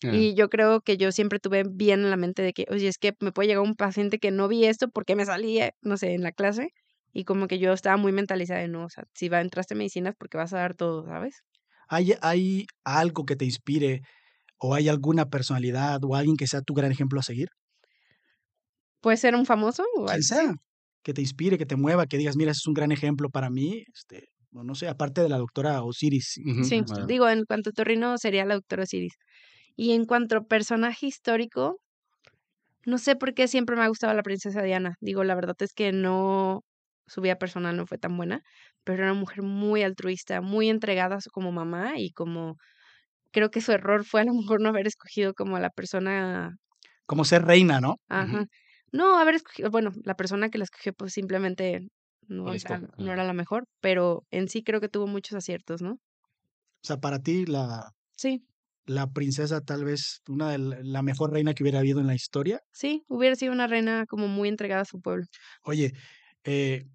Y 0.01 0.36
yo 0.36 0.49
creo 0.49 0.82
que 0.82 0.97
yo 0.97 1.11
siempre 1.11 1.39
tuve 1.39 1.63
bien 1.67 2.01
en 2.01 2.09
la 2.09 2.17
mente 2.17 2.41
de 2.41 2.53
que, 2.53 2.65
oye, 2.69 2.88
es 2.88 2.97
que 2.97 3.13
me 3.19 3.32
puede 3.32 3.47
llegar 3.47 3.63
un 3.63 3.76
paciente 3.76 4.19
que 4.19 4.30
no 4.32 4.47
vi 4.47 4.65
esto 4.65 4.88
porque 4.88 5.15
me 5.15 5.26
salía, 5.26 5.71
no 5.82 5.97
sé, 5.97 6.13
en 6.13 6.21
la 6.21 6.32
clase. 6.32 6.69
Y 7.13 7.23
como 7.23 7.47
que 7.47 7.59
yo 7.59 7.73
estaba 7.73 7.97
muy 7.97 8.11
mentalizada 8.11 8.59
de, 8.59 8.67
no, 8.67 8.86
o 8.86 8.89
sea, 8.89 9.03
si 9.13 9.30
va, 9.30 9.41
entraste 9.41 9.73
a 9.73 9.78
medicinas 9.78 10.15
porque 10.17 10.38
vas 10.38 10.53
a 10.53 10.57
dar 10.57 10.76
todo, 10.76 11.05
¿sabes? 11.05 11.43
¿Hay, 11.88 12.13
¿Hay 12.21 12.65
algo 12.84 13.26
que 13.26 13.36
te 13.36 13.45
inspire 13.45 14.01
o 14.57 14.73
hay 14.73 14.89
alguna 14.89 15.26
personalidad 15.26 16.03
o 16.03 16.15
alguien 16.15 16.38
que 16.38 16.47
sea 16.47 16.61
tu 16.61 16.73
gran 16.73 16.91
ejemplo 16.91 17.19
a 17.19 17.23
seguir? 17.23 17.49
Puede 19.01 19.17
ser 19.17 19.36
un 19.36 19.45
famoso 19.45 19.84
o 19.95 20.05
Quien 20.05 20.23
sea, 20.23 20.53
que 21.03 21.13
te 21.13 21.21
inspire, 21.21 21.57
que 21.57 21.65
te 21.65 21.76
mueva, 21.76 22.07
que 22.07 22.17
digas, 22.17 22.36
mira, 22.36 22.51
ese 22.51 22.59
es 22.59 22.67
un 22.67 22.73
gran 22.73 22.91
ejemplo 22.91 23.30
para 23.30 23.49
mí. 23.49 23.84
Este, 23.93 24.28
o 24.56 24.64
no 24.64 24.76
sé, 24.76 24.88
aparte 24.88 25.22
de 25.22 25.30
la 25.30 25.38
doctora 25.39 25.84
Osiris. 25.84 26.39
Sí, 26.60 26.84
ah, 26.91 27.08
digo, 27.08 27.30
en 27.30 27.45
cuanto 27.45 27.70
a 27.70 27.74
Torrino 27.74 28.18
sería 28.18 28.43
la 28.45 28.56
doctora 28.56 28.84
Osiris. 28.84 29.14
Y 29.76 29.93
en 29.93 30.06
cuanto 30.06 30.38
a 30.38 30.45
personaje 30.47 31.08
histórico, 31.08 31.82
no 32.86 32.97
sé 32.97 33.16
por 33.16 33.34
qué 33.34 33.47
siempre 33.47 33.76
me 33.76 33.84
ha 33.84 33.88
gustado 33.88 34.14
la 34.14 34.24
princesa 34.24 34.62
Diana. 34.62 34.95
Digo, 35.01 35.24
la 35.24 35.36
verdad 35.36 35.56
es 35.60 35.74
que 35.74 35.91
no, 35.91 36.62
su 37.08 37.22
vida 37.22 37.38
personal 37.38 37.76
no 37.78 37.86
fue 37.88 37.97
tan 37.97 38.16
buena, 38.18 38.41
pero 38.84 38.99
era 39.03 39.12
una 39.12 39.20
mujer 39.20 39.41
muy 39.43 39.84
altruista, 39.84 40.41
muy 40.41 40.70
entregada 40.70 41.16
a 41.18 41.22
su- 41.22 41.32
como 41.32 41.51
mamá 41.51 41.93
y 41.99 42.12
como 42.12 42.58
creo 43.34 43.51
que 43.51 43.62
su 43.62 43.72
error 43.74 44.06
fue 44.06 44.22
a 44.24 44.26
lo 44.26 44.34
mejor 44.36 44.62
no 44.62 44.70
haber 44.70 44.88
escogido 44.88 45.34
como 45.36 45.58
a 45.58 45.62
la 45.62 45.72
persona, 45.72 46.58
Como 47.06 47.26
ser 47.26 47.43
reina, 47.45 47.80
¿no? 47.82 47.95
ajá. 48.10 48.45
No, 48.91 49.18
haber 49.20 49.36
escogido, 49.36 49.70
bueno, 49.72 49.91
la 50.03 50.16
persona 50.16 50.49
que 50.49 50.58
la 50.58 50.64
escogió 50.66 50.93
pues 50.93 51.14
simplemente 51.14 51.88
no, 52.28 52.53
era, 52.53 52.82
no 52.97 53.11
era 53.11 53.23
la 53.23 53.34
mejor, 53.34 53.65
pero 53.82 54.26
en 54.32 54.47
sí 54.49 54.63
creo 54.63 54.82
que 54.82 54.89
tuvo 54.89 55.07
muchos 55.07 55.34
aciertos, 55.36 55.82
¿no? 55.82 55.91
O 55.91 56.88
sea, 56.88 56.97
para 56.97 57.19
ti, 57.19 57.45
la, 57.45 57.91
Sí, 58.15 58.45
la 58.86 59.11
princesa 59.11 59.61
tal 59.61 59.84
vez 59.84 60.21
una 60.28 60.51
de 60.51 60.57
la, 60.59 60.78
la 60.82 61.01
mejor 61.01 61.32
reina 61.32 61.53
que 61.53 61.63
hubiera 61.63 61.80
habido 61.80 61.99
en 61.99 62.07
la 62.07 62.15
historia. 62.15 62.59
sí, 62.71 63.03
hubiera 63.07 63.36
sido 63.36 63.51
una 63.53 63.67
reina 63.67 64.05
como 64.07 64.28
muy 64.28 64.49
entregada 64.49 64.82
a 64.82 64.86
su 64.86 65.01
pueblo. 65.01 65.26
Oye, 65.63 65.93
eh, 66.43 66.86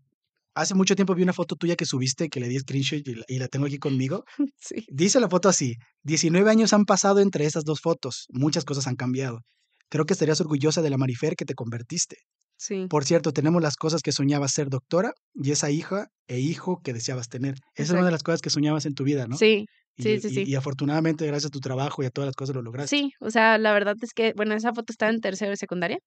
hace 0.55 0.75
mucho 0.75 0.95
tiempo 0.95 1.15
vi 1.15 1.23
una 1.23 1.33
foto 1.33 1.57
tuya 1.57 1.77
que 1.77 1.87
subiste 1.87 2.29
que 2.29 2.41
le 2.41 2.49
di 2.49 2.59
screenshot 2.59 3.07
y 3.07 3.15
la, 3.15 3.25
y 3.29 3.39
la 3.39 3.49
tengo 3.49 3.67
aquí 3.67 3.79
conmigo. 3.79 4.25
Sí. 4.59 4.85
Dice 4.89 5.21
la 5.21 5.29
foto 5.29 5.49
así, 5.49 5.77
19 6.03 6.49
años 6.51 6.73
han 6.73 6.85
pasado 6.85 7.21
entre 7.21 7.47
esas 7.47 7.65
dos 7.65 7.81
fotos, 7.81 8.27
muchas 8.31 8.65
cosas 8.65 8.87
han 8.87 8.97
cambiado. 8.97 9.41
Creo 9.89 10.05
que 10.05 10.13
estarías 10.13 10.41
orgullosa 10.41 10.83
de 10.83 10.91
la 10.91 10.99
Marifer 10.99 11.35
que 11.35 11.45
te 11.45 11.55
convertiste. 11.55 12.19
Sí, 12.67 12.87
Por 12.89 13.05
cierto, 13.05 13.33
tenemos 13.33 13.63
las 13.63 13.77
cosas 13.77 14.03
que 14.03 14.13
soñabas 14.13 14.53
ser 14.53 14.69
doctora 14.69 15.13
y 15.35 15.53
esa 15.53 15.71
hija 15.71 16.09
e 16.27 16.41
hijo 16.41 16.81
que 16.83 16.93
deseabas 16.93 17.29
tener. 17.29 17.55
Esa 17.75 17.85
es 17.85 17.91
una 17.93 18.05
de 18.07 18.13
las 18.13 18.23
cosas 18.23 18.41
que 18.43 18.51
soñabas 18.51 18.85
en 18.87 18.95
tu 18.95 19.05
vida, 19.05 19.27
¿no? 19.27 19.37
sí, 19.37 19.67
Y, 19.97 20.03
sí, 20.03 20.21
sí, 20.21 20.31
y- 20.31 20.35
sí. 20.45 20.53
y 20.53 20.55
afortunadamente, 20.57 21.27
gracias 21.27 21.49
a 21.49 21.51
tu 21.51 21.61
trabajo 21.61 22.03
y 22.03 22.07
a 22.07 22.11
todas 22.11 22.27
las 22.29 22.37
cosas 22.37 22.57
lo 22.57 22.63
lograste. 22.63 22.97
Sí, 22.97 23.13
o 23.21 23.31
sea, 23.31 23.59
la 23.59 23.73
verdad 23.73 23.97
es 24.03 24.13
que, 24.15 24.33
bueno, 24.37 24.55
esa 24.55 24.73
foto 24.75 24.93
estaba 24.93 25.13
en 25.13 25.21
tercero 25.21 25.51
de 25.51 25.57
secundaria 25.57 25.99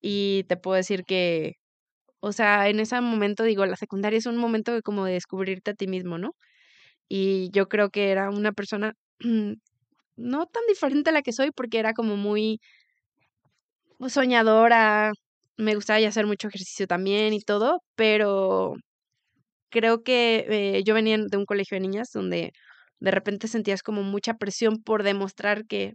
y 0.00 0.44
te 0.48 0.56
puedo 0.56 0.76
decir 0.76 1.04
que, 1.04 1.54
o 2.20 2.32
sea, 2.32 2.68
en 2.68 2.80
ese 2.80 3.00
momento, 3.00 3.44
digo, 3.44 3.66
la 3.66 3.76
secundaria 3.76 4.18
es 4.18 4.26
un 4.26 4.38
momento 4.38 4.72
de 4.74 4.82
como 4.82 5.04
de 5.06 5.14
descubrirte 5.14 5.72
a 5.72 5.74
ti 5.74 5.88
mismo, 5.88 6.18
¿no? 6.18 6.32
Y 7.08 7.50
yo 7.52 7.68
creo 7.68 7.90
que 7.90 8.10
era 8.10 8.30
una 8.30 8.52
persona 8.52 8.94
no 10.16 10.46
tan 10.46 10.62
diferente 10.68 11.10
a 11.10 11.14
la 11.14 11.22
que 11.22 11.32
soy 11.32 11.50
porque 11.52 11.78
era 11.80 11.94
como 11.94 12.16
muy 12.16 12.60
soñadora, 14.08 15.12
me 15.58 15.74
gustaba 15.76 16.00
ya 16.00 16.08
hacer 16.10 16.26
mucho 16.26 16.48
ejercicio 16.48 16.86
también 16.88 17.34
y 17.34 17.40
todo, 17.42 17.82
pero 17.96 18.76
creo 19.70 20.02
que 20.02 20.46
eh, 20.78 20.82
yo 20.84 20.94
venía 20.94 21.18
de 21.18 21.36
un 21.36 21.46
colegio 21.46 21.76
de 21.76 21.80
niñas 21.82 22.10
donde 22.12 22.52
de 23.00 23.10
repente 23.10 23.48
sentías 23.48 23.82
como 23.82 24.02
mucha 24.02 24.34
presión 24.36 24.82
por 24.82 25.02
demostrar 25.04 25.66
que 25.66 25.94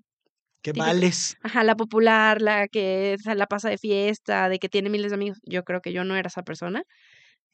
Que 0.64 0.74
vales. 0.74 1.38
Ajá, 1.42 1.64
la 1.66 1.76
popular, 1.76 2.42
la 2.42 2.68
que 2.70 3.18
la 3.26 3.48
pasa 3.48 3.70
de 3.70 3.78
fiesta, 3.78 4.48
de 4.50 4.60
que 4.60 4.70
tiene 4.70 4.90
miles 4.90 5.12
de 5.12 5.16
amigos. 5.16 5.40
Yo 5.44 5.64
creo 5.64 5.82
que 5.82 5.92
yo 5.92 6.04
no 6.06 6.16
era 6.16 6.28
esa 6.30 6.44
persona, 6.44 6.84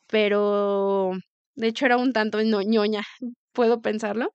pero 0.08 1.12
de 1.56 1.68
hecho 1.68 1.86
era 1.88 1.98
un 1.98 2.14
tanto 2.14 2.44
no- 2.44 2.62
ñoña, 2.64 3.04
puedo 3.54 3.82
pensarlo. 3.82 4.32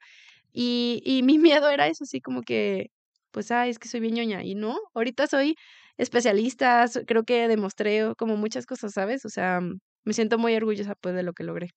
Y, 0.52 1.02
y 1.04 1.22
mi 1.24 1.38
miedo 1.40 1.70
era 1.70 1.88
eso, 1.88 2.04
así 2.04 2.20
como 2.20 2.42
que, 2.42 2.88
pues, 3.32 3.50
ah, 3.52 3.68
es 3.68 3.78
que 3.80 3.88
soy 3.88 4.00
bien 4.00 4.14
ñoña. 4.16 4.44
Y 4.44 4.54
no, 4.56 4.78
ahorita 4.94 5.26
soy 5.28 5.56
especialista, 5.98 6.86
so- 6.88 7.04
creo 7.06 7.24
que 7.24 7.48
demostré 7.48 8.14
como 8.18 8.36
muchas 8.36 8.66
cosas, 8.66 8.92
¿sabes? 8.94 9.24
O 9.24 9.28
sea, 9.30 9.60
me 10.04 10.12
siento 10.14 10.38
muy 10.38 10.54
orgullosa 10.56 10.94
pues 11.00 11.14
de 11.14 11.22
lo 11.22 11.32
que 11.34 11.44
logré. 11.44 11.70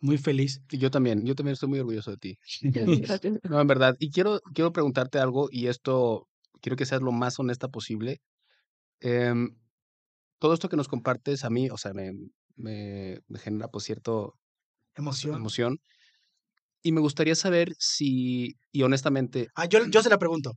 Muy 0.00 0.16
feliz. 0.18 0.62
Yo 0.70 0.90
también, 0.90 1.24
yo 1.26 1.34
también 1.34 1.54
estoy 1.54 1.68
muy 1.68 1.80
orgulloso 1.80 2.10
de 2.12 2.16
ti. 2.18 2.38
No, 3.48 3.60
en 3.60 3.66
verdad. 3.66 3.96
Y 3.98 4.10
quiero, 4.10 4.40
quiero 4.54 4.72
preguntarte 4.72 5.18
algo, 5.18 5.48
y 5.50 5.66
esto 5.68 6.28
quiero 6.60 6.76
que 6.76 6.86
seas 6.86 7.02
lo 7.02 7.12
más 7.12 7.38
honesta 7.40 7.68
posible. 7.68 8.20
Em, 9.00 9.56
todo 10.38 10.54
esto 10.54 10.68
que 10.68 10.76
nos 10.76 10.88
compartes 10.88 11.44
a 11.44 11.50
mí, 11.50 11.70
o 11.70 11.78
sea, 11.78 11.92
me, 11.94 12.12
me, 12.56 13.20
me 13.28 13.38
genera 13.38 13.68
pues 13.68 13.84
cierto 13.84 14.34
Emoción. 14.96 15.36
emoción. 15.36 15.78
Y 16.88 16.92
me 16.92 17.02
gustaría 17.02 17.34
saber 17.34 17.74
si, 17.78 18.54
y 18.72 18.82
honestamente, 18.82 19.48
Ah, 19.54 19.66
yo, 19.66 19.84
yo 19.90 20.02
se 20.02 20.08
la 20.08 20.16
pregunto. 20.16 20.52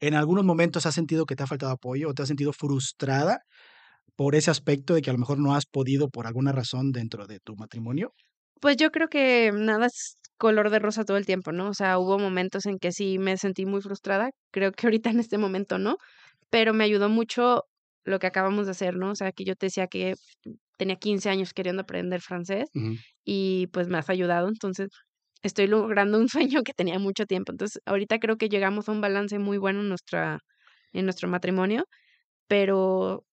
¿En 0.00 0.14
algunos 0.14 0.42
momentos 0.42 0.86
has 0.86 0.94
sentido 0.94 1.26
que 1.26 1.36
te 1.36 1.42
ha 1.42 1.46
faltado 1.46 1.72
apoyo 1.72 2.08
o 2.08 2.14
te 2.14 2.22
has 2.22 2.28
sentido 2.28 2.54
frustrada 2.54 3.40
por 4.16 4.34
ese 4.34 4.50
aspecto 4.50 4.94
de 4.94 5.02
que 5.02 5.10
a 5.10 5.12
lo 5.12 5.18
mejor 5.18 5.38
no 5.38 5.54
has 5.54 5.66
podido 5.66 6.08
por 6.08 6.26
alguna 6.26 6.52
razón 6.52 6.90
dentro 6.90 7.26
de 7.26 7.38
tu 7.38 7.54
matrimonio? 7.54 8.14
Pues 8.62 8.78
yo 8.78 8.90
creo 8.90 9.08
que 9.08 9.52
nada 9.52 9.88
es 9.88 10.16
color 10.38 10.70
de 10.70 10.78
rosa 10.78 11.04
todo 11.04 11.18
el 11.18 11.26
tiempo, 11.26 11.52
¿no? 11.52 11.68
O 11.68 11.74
sea, 11.74 11.98
hubo 11.98 12.18
momentos 12.18 12.64
en 12.64 12.78
que 12.78 12.90
sí 12.90 13.18
me 13.18 13.36
sentí 13.36 13.66
muy 13.66 13.82
frustrada, 13.82 14.30
creo 14.50 14.72
que 14.72 14.86
ahorita 14.86 15.10
en 15.10 15.20
este 15.20 15.36
momento 15.36 15.76
no, 15.76 15.98
pero 16.48 16.72
me 16.72 16.84
ayudó 16.84 17.10
mucho 17.10 17.64
lo 18.04 18.18
que 18.18 18.26
acabamos 18.26 18.64
de 18.64 18.70
hacer, 18.72 18.96
¿no? 18.96 19.10
O 19.10 19.14
sea, 19.16 19.32
que 19.32 19.44
yo 19.44 19.54
te 19.54 19.66
decía 19.66 19.86
que 19.86 20.14
tenía 20.78 20.96
15 20.96 21.28
años 21.28 21.52
queriendo 21.52 21.82
aprender 21.82 22.22
francés 22.22 22.70
y 23.22 23.66
pues 23.66 23.88
me 23.88 23.98
has 23.98 24.08
ayudado, 24.08 24.48
entonces 24.48 24.88
estoy 25.44 25.68
logrando 25.68 26.18
un 26.18 26.28
sueño 26.28 26.62
que 26.64 26.74
tenía 26.74 26.98
mucho 26.98 27.26
tiempo. 27.26 27.52
Entonces, 27.52 27.80
ahorita 27.86 28.18
creo 28.18 28.36
que 28.36 28.48
llegamos 28.48 28.88
a 28.88 28.92
un 28.92 29.00
balance 29.00 29.38
muy 29.38 29.58
bueno 29.58 29.80
en 29.80 29.88
nuestra 29.88 30.40
en 30.92 31.06
nuestro 31.06 31.28
matrimonio, 31.28 31.84
pero 32.48 33.24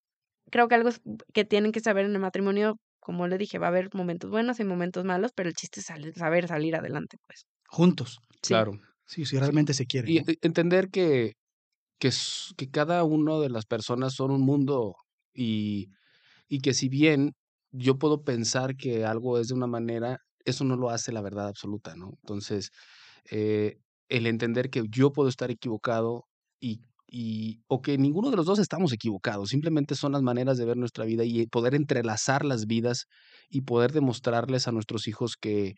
creo 0.50 0.68
que 0.68 0.76
algo 0.76 0.90
que 1.34 1.44
tienen 1.44 1.72
que 1.72 1.80
saber 1.80 2.06
en 2.06 2.12
el 2.12 2.20
matrimonio, 2.20 2.76
como 3.00 3.28
le 3.28 3.38
dije, 3.38 3.58
va 3.58 3.66
a 3.66 3.70
haber 3.70 3.88
momentos 3.94 4.30
buenos 4.30 4.60
y 4.60 4.64
momentos 4.64 5.04
malos, 5.04 5.32
pero 5.34 5.48
el 5.48 5.54
chiste 5.54 5.80
es 5.80 5.86
saber 6.16 6.48
salir 6.48 6.76
adelante, 6.76 7.18
pues. 7.26 7.46
Juntos. 7.68 8.18
Sí. 8.42 8.48
claro. 8.48 8.72
Sí, 9.06 9.26
si 9.26 9.38
realmente 9.38 9.74
se 9.74 9.86
quiere. 9.86 10.10
Y 10.10 10.20
¿no? 10.20 10.24
e- 10.28 10.38
entender 10.42 10.88
que, 10.90 11.34
que 11.98 12.70
cada 12.70 13.04
una 13.04 13.38
de 13.38 13.50
las 13.50 13.66
personas 13.66 14.14
son 14.14 14.30
un 14.30 14.42
mundo 14.42 14.96
y, 15.34 15.88
y 16.48 16.60
que 16.60 16.74
si 16.74 16.88
bien 16.88 17.34
yo 17.70 17.98
puedo 17.98 18.22
pensar 18.24 18.76
que 18.76 19.04
algo 19.04 19.38
es 19.38 19.48
de 19.48 19.54
una 19.54 19.66
manera, 19.66 20.18
eso 20.44 20.64
no 20.64 20.76
lo 20.76 20.90
hace 20.90 21.12
la 21.12 21.22
verdad 21.22 21.48
absoluta, 21.48 21.94
¿no? 21.96 22.10
Entonces, 22.22 22.70
eh, 23.30 23.78
el 24.08 24.26
entender 24.26 24.70
que 24.70 24.82
yo 24.90 25.12
puedo 25.12 25.28
estar 25.28 25.50
equivocado 25.50 26.24
y, 26.60 26.82
y, 27.08 27.62
o 27.68 27.82
que 27.82 27.98
ninguno 27.98 28.30
de 28.30 28.36
los 28.36 28.46
dos 28.46 28.58
estamos 28.58 28.92
equivocados, 28.92 29.50
simplemente 29.50 29.94
son 29.94 30.12
las 30.12 30.22
maneras 30.22 30.58
de 30.58 30.64
ver 30.66 30.76
nuestra 30.76 31.04
vida 31.04 31.24
y 31.24 31.46
poder 31.46 31.74
entrelazar 31.74 32.44
las 32.44 32.66
vidas 32.66 33.06
y 33.50 33.62
poder 33.62 33.92
demostrarles 33.92 34.68
a 34.68 34.72
nuestros 34.72 35.08
hijos 35.08 35.36
que, 35.40 35.74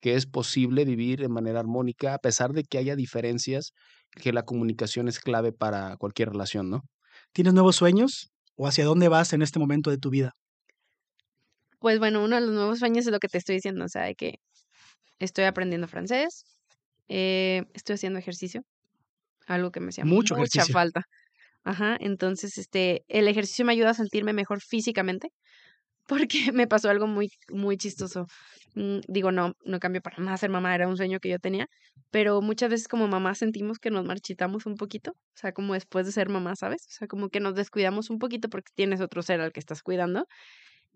que 0.00 0.14
es 0.14 0.26
posible 0.26 0.84
vivir 0.84 1.20
de 1.20 1.28
manera 1.28 1.60
armónica, 1.60 2.14
a 2.14 2.18
pesar 2.18 2.52
de 2.52 2.64
que 2.64 2.78
haya 2.78 2.96
diferencias, 2.96 3.72
que 4.12 4.32
la 4.32 4.44
comunicación 4.44 5.08
es 5.08 5.20
clave 5.20 5.52
para 5.52 5.96
cualquier 5.96 6.30
relación, 6.30 6.70
¿no? 6.70 6.82
¿Tienes 7.32 7.54
nuevos 7.54 7.76
sueños 7.76 8.30
o 8.56 8.66
hacia 8.66 8.84
dónde 8.84 9.08
vas 9.08 9.32
en 9.32 9.42
este 9.42 9.58
momento 9.58 9.90
de 9.90 9.98
tu 9.98 10.10
vida? 10.10 10.32
Pues 11.80 11.98
bueno, 11.98 12.24
uno 12.24 12.36
de 12.36 12.42
los 12.42 12.50
nuevos 12.54 12.78
sueños 12.80 13.06
es 13.06 13.12
lo 13.12 13.20
que 13.20 13.28
te 13.28 13.38
estoy 13.38 13.56
diciendo, 13.56 13.84
o 13.84 13.88
sea, 13.88 14.02
de 14.04 14.14
que 14.14 14.34
estoy 15.18 15.44
aprendiendo 15.44 15.88
francés, 15.88 16.44
eh, 17.08 17.64
estoy 17.74 17.94
haciendo 17.94 18.18
ejercicio, 18.18 18.62
algo 19.46 19.70
que 19.72 19.80
me 19.80 19.90
hacía 19.90 20.04
Mucho 20.04 20.34
mucha 20.34 20.62
ejercicio. 20.62 20.74
falta. 20.74 21.02
Ajá, 21.64 21.96
entonces, 22.00 22.58
este, 22.58 23.04
el 23.08 23.28
ejercicio 23.28 23.64
me 23.66 23.72
ayuda 23.72 23.90
a 23.90 23.94
sentirme 23.94 24.32
mejor 24.34 24.60
físicamente, 24.62 25.30
porque 26.08 26.52
me 26.52 26.66
pasó 26.68 26.90
algo 26.90 27.06
muy, 27.06 27.30
muy 27.50 27.76
chistoso. 27.78 28.26
Mm, 28.74 29.00
digo, 29.08 29.32
no, 29.32 29.54
no 29.64 29.80
cambio 29.80 30.02
para 30.02 30.18
nada 30.18 30.36
ser 30.38 30.50
mamá, 30.50 30.74
era 30.74 30.88
un 30.88 30.96
sueño 30.96 31.20
que 31.20 31.30
yo 31.30 31.38
tenía, 31.40 31.66
pero 32.10 32.40
muchas 32.42 32.70
veces 32.70 32.88
como 32.88 33.08
mamá 33.08 33.34
sentimos 33.34 33.78
que 33.78 33.90
nos 33.90 34.04
marchitamos 34.06 34.66
un 34.66 34.76
poquito, 34.76 35.12
o 35.12 35.36
sea, 35.36 35.52
como 35.52 35.74
después 35.74 36.06
de 36.06 36.12
ser 36.12 36.28
mamá, 36.30 36.56
¿sabes? 36.56 36.82
O 36.88 36.92
sea, 36.92 37.08
como 37.08 37.28
que 37.30 37.40
nos 37.40 37.54
descuidamos 37.54 38.10
un 38.10 38.18
poquito 38.18 38.48
porque 38.48 38.72
tienes 38.74 39.00
otro 39.02 39.22
ser 39.22 39.40
al 39.40 39.52
que 39.52 39.60
estás 39.60 39.82
cuidando. 39.82 40.26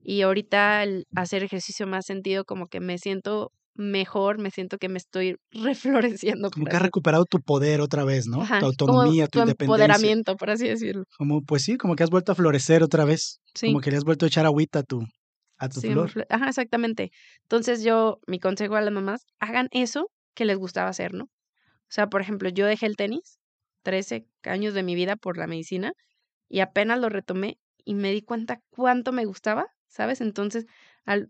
Y 0.02 0.22
ahorita 0.22 0.80
al 0.80 1.06
hacer 1.14 1.44
ejercicio 1.44 1.86
más 1.86 2.06
sentido, 2.06 2.44
como 2.44 2.66
que 2.66 2.80
me 2.80 2.98
siento 2.98 3.52
mejor, 3.74 4.38
me 4.38 4.50
siento 4.50 4.76
que 4.78 4.88
me 4.88 4.98
estoy 4.98 5.36
refloreciendo. 5.52 6.50
Como 6.50 6.66
que 6.66 6.76
has 6.76 6.82
recuperado 6.82 7.24
tu 7.24 7.38
poder 7.40 7.80
otra 7.80 8.04
vez, 8.04 8.26
¿no? 8.26 8.42
Ajá, 8.42 8.60
Tu 8.60 8.66
autonomía, 8.66 9.26
tu, 9.26 9.38
tu 9.38 9.38
independencia. 9.40 9.84
empoderamiento, 9.84 10.36
por 10.36 10.50
así 10.50 10.68
decirlo. 10.68 11.04
Como, 11.16 11.42
pues 11.42 11.62
sí, 11.62 11.76
como 11.76 11.94
que 11.96 12.02
has 12.04 12.10
vuelto 12.10 12.32
a 12.32 12.34
florecer 12.34 12.82
otra 12.82 13.04
vez. 13.04 13.40
Sí. 13.54 13.66
Como 13.68 13.80
que 13.80 13.90
le 13.90 13.96
has 13.96 14.04
vuelto 14.04 14.26
a 14.26 14.28
echar 14.28 14.44
agüita 14.44 14.80
a 14.80 14.82
tu, 14.82 15.00
a 15.58 15.68
tu 15.68 15.80
Sí, 15.80 15.90
flor. 15.92 16.26
Ajá, 16.28 16.48
exactamente. 16.48 17.10
Entonces 17.44 17.82
yo, 17.82 18.18
mi 18.26 18.38
consejo 18.40 18.74
a 18.76 18.80
las 18.82 18.92
mamás, 18.92 19.24
hagan 19.40 19.68
eso 19.70 20.10
que 20.34 20.44
les 20.44 20.58
gustaba 20.58 20.90
hacer, 20.90 21.14
¿no? 21.14 21.24
O 21.24 21.94
sea, 21.94 22.08
por 22.08 22.20
ejemplo, 22.22 22.48
yo 22.48 22.66
dejé 22.66 22.86
el 22.86 22.96
tenis 22.96 23.38
13 23.84 24.26
años 24.44 24.74
de 24.74 24.82
mi 24.82 24.94
vida 24.94 25.16
por 25.16 25.36
la 25.38 25.46
medicina 25.46 25.92
y 26.48 26.60
apenas 26.60 26.98
lo 26.98 27.08
retomé 27.08 27.58
y 27.84 27.94
me 27.94 28.12
di 28.12 28.22
cuenta 28.22 28.60
cuánto 28.70 29.12
me 29.12 29.24
gustaba, 29.24 29.66
¿sabes? 29.92 30.20
Entonces, 30.20 30.66
al, 31.04 31.28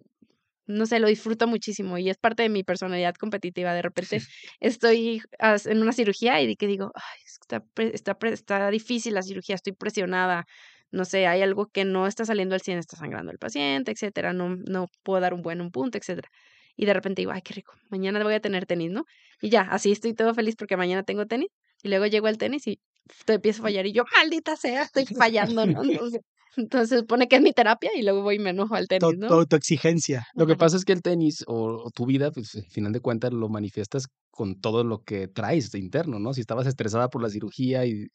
no 0.67 0.87
sé, 0.87 1.01
lo 1.01 1.09
disfruto 1.09 1.47
muchísimo 1.47 1.99
y 1.99 2.09
es 2.11 2.19
parte 2.19 2.43
de 2.45 2.49
mi 2.49 2.65
personalidad 2.65 3.15
competitiva. 3.17 3.75
De 3.75 3.83
repente 3.83 4.21
estoy 4.61 5.23
en 5.41 5.83
una 5.83 5.93
cirugía 5.93 6.41
y 6.41 6.57
que 6.57 6.67
digo, 6.67 6.93
Ay, 6.95 7.21
está, 7.27 7.65
está, 7.93 8.17
está 8.29 8.71
difícil 8.71 9.15
la 9.15 9.23
cirugía, 9.23 9.57
estoy 9.57 9.73
presionada, 9.75 10.47
no 10.91 11.05
sé, 11.05 11.27
hay 11.27 11.43
algo 11.43 11.67
que 11.69 11.85
no 11.85 12.07
está 12.07 12.25
saliendo 12.25 12.55
al 12.55 12.61
100, 12.63 12.79
está 12.79 12.97
sangrando 12.97 13.33
el 13.33 13.39
paciente, 13.39 13.93
etcétera, 13.93 14.33
no, 14.33 14.57
no 14.57 14.89
puedo 15.03 15.21
dar 15.21 15.35
un 15.35 15.43
buen 15.43 15.61
un 15.61 15.71
punto, 15.71 15.99
etcétera. 15.99 16.29
Y 16.77 16.87
de 16.87 16.95
repente 16.95 17.23
digo, 17.23 17.33
ay, 17.33 17.43
qué 17.43 17.55
rico, 17.55 17.75
mañana 17.91 18.23
voy 18.23 18.35
a 18.35 18.41
tener 18.41 18.67
tenis, 18.67 18.91
¿no? 18.91 19.05
Y 19.41 19.51
ya, 19.51 19.63
así 19.63 19.93
estoy 19.93 20.15
todo 20.15 20.35
feliz 20.35 20.57
porque 20.57 20.77
mañana 20.77 21.03
tengo 21.03 21.27
tenis. 21.27 21.49
Y 21.83 21.89
luego 21.89 22.07
llego 22.07 22.29
al 22.29 22.39
tenis 22.39 22.67
y 22.67 22.81
te 23.25 23.35
empiezo 23.35 23.63
a 23.63 23.65
fallar 23.65 23.87
y 23.87 23.93
yo, 23.93 24.05
maldita 24.17 24.57
sea, 24.57 24.83
estoy 24.83 25.07
fallando, 25.17 25.67
¿no? 25.67 25.83
Entonces, 25.83 26.21
entonces 26.57 27.05
pone 27.05 27.29
que 27.29 27.37
es 27.37 27.43
mi 27.43 27.53
terapia 27.53 27.91
y 27.97 28.03
luego 28.03 28.23
voy 28.23 28.37
y 28.37 28.39
me 28.39 28.51
enojo 28.51 28.75
al 28.75 28.87
tenis, 28.87 29.17
¿no? 29.17 29.29
tu 29.29 29.35
autoexigencia. 29.35 30.27
Lo 30.35 30.47
que 30.47 30.57
pasa 30.57 30.77
es 30.77 30.85
que 30.85 30.93
el 30.93 31.03
tenis 31.03 31.45
o, 31.47 31.85
o 31.85 31.91
tu 31.91 32.05
vida, 32.07 32.31
pues 32.31 32.55
al 32.55 32.67
final 32.67 32.93
de 32.93 33.01
cuentas 33.01 33.33
lo 33.33 33.49
manifiestas 33.49 34.09
con 34.31 34.61
todo 34.61 34.85
lo 34.85 35.03
que 35.03 35.29
traes 35.29 35.71
de 35.71 35.79
interno, 35.79 36.19
¿no? 36.19 36.35
Si 36.35 36.41
estabas 36.41 36.67
estresada 36.67 37.09
por 37.09 37.23
la 37.23 37.31
cirugía 37.31 37.87
y 37.87 38.09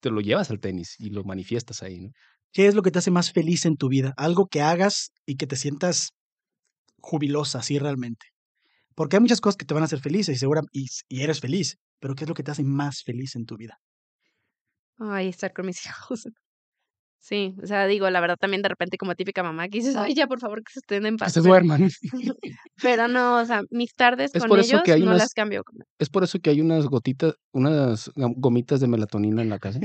te 0.00 0.10
lo 0.10 0.20
llevas 0.20 0.50
al 0.50 0.60
tenis 0.60 0.96
y 0.98 1.10
lo 1.10 1.24
manifiestas 1.24 1.82
ahí, 1.82 2.00
¿no? 2.00 2.10
¿Qué 2.52 2.66
es 2.66 2.74
lo 2.74 2.82
que 2.82 2.90
te 2.90 2.98
hace 2.98 3.10
más 3.10 3.32
feliz 3.32 3.64
en 3.64 3.76
tu 3.76 3.88
vida? 3.88 4.12
Algo 4.16 4.46
que 4.46 4.60
hagas 4.60 5.12
y 5.24 5.36
que 5.36 5.46
te 5.46 5.56
sientas 5.56 6.10
jubilosa, 6.98 7.60
así 7.60 7.78
realmente. 7.78 8.26
Porque 8.94 9.16
hay 9.16 9.20
muchas 9.20 9.40
cosas 9.40 9.56
que 9.56 9.64
te 9.64 9.74
van 9.74 9.84
a 9.84 9.86
hacer 9.86 10.00
felices 10.00 10.36
y, 10.36 10.38
segura, 10.38 10.62
y, 10.72 10.86
y 11.08 11.22
eres 11.22 11.40
feliz, 11.40 11.76
pero 12.00 12.14
¿qué 12.14 12.24
es 12.24 12.28
lo 12.28 12.34
que 12.34 12.42
te 12.42 12.50
hace 12.50 12.64
más 12.64 13.02
feliz 13.04 13.36
en 13.36 13.46
tu 13.46 13.56
vida? 13.56 13.78
Ay, 15.00 15.28
estar 15.28 15.52
con 15.52 15.66
mis 15.66 15.84
hijos. 15.86 16.28
Sí, 17.22 17.54
o 17.62 17.66
sea, 17.66 17.86
digo, 17.86 18.08
la 18.08 18.20
verdad 18.20 18.36
también 18.40 18.62
de 18.62 18.68
repente 18.70 18.96
como 18.96 19.14
típica 19.14 19.42
mamá 19.42 19.68
que 19.68 19.78
dices, 19.78 19.94
ay, 19.96 20.14
ya 20.14 20.26
por 20.26 20.40
favor 20.40 20.62
que 20.64 20.72
se 20.72 20.78
estén 20.78 21.04
en 21.04 21.16
Que 21.16 21.24
paz. 21.24 21.34
se 21.34 21.40
Pero, 21.40 21.50
duerman. 21.50 21.90
pero 22.82 23.08
no, 23.08 23.36
o 23.40 23.44
sea, 23.44 23.62
mis 23.70 23.94
tardes 23.94 24.30
Es 24.34 24.40
con 24.40 24.48
por 24.48 24.58
eso 24.58 24.76
ellos 24.76 24.82
que 24.84 24.92
hay 24.92 25.00
no 25.00 25.08
unas- 25.08 25.18
las 25.18 25.34
cambio. 25.34 25.62
Es 25.98 26.08
por 26.08 26.24
eso 26.24 26.38
que 26.38 26.48
hay 26.48 26.62
unas 26.62 26.86
gotitas, 26.86 27.34
unas 27.52 28.10
gomitas 28.14 28.80
de 28.80 28.86
melatonina 28.88 29.42
en 29.42 29.50
la 29.50 29.58
casa. 29.58 29.80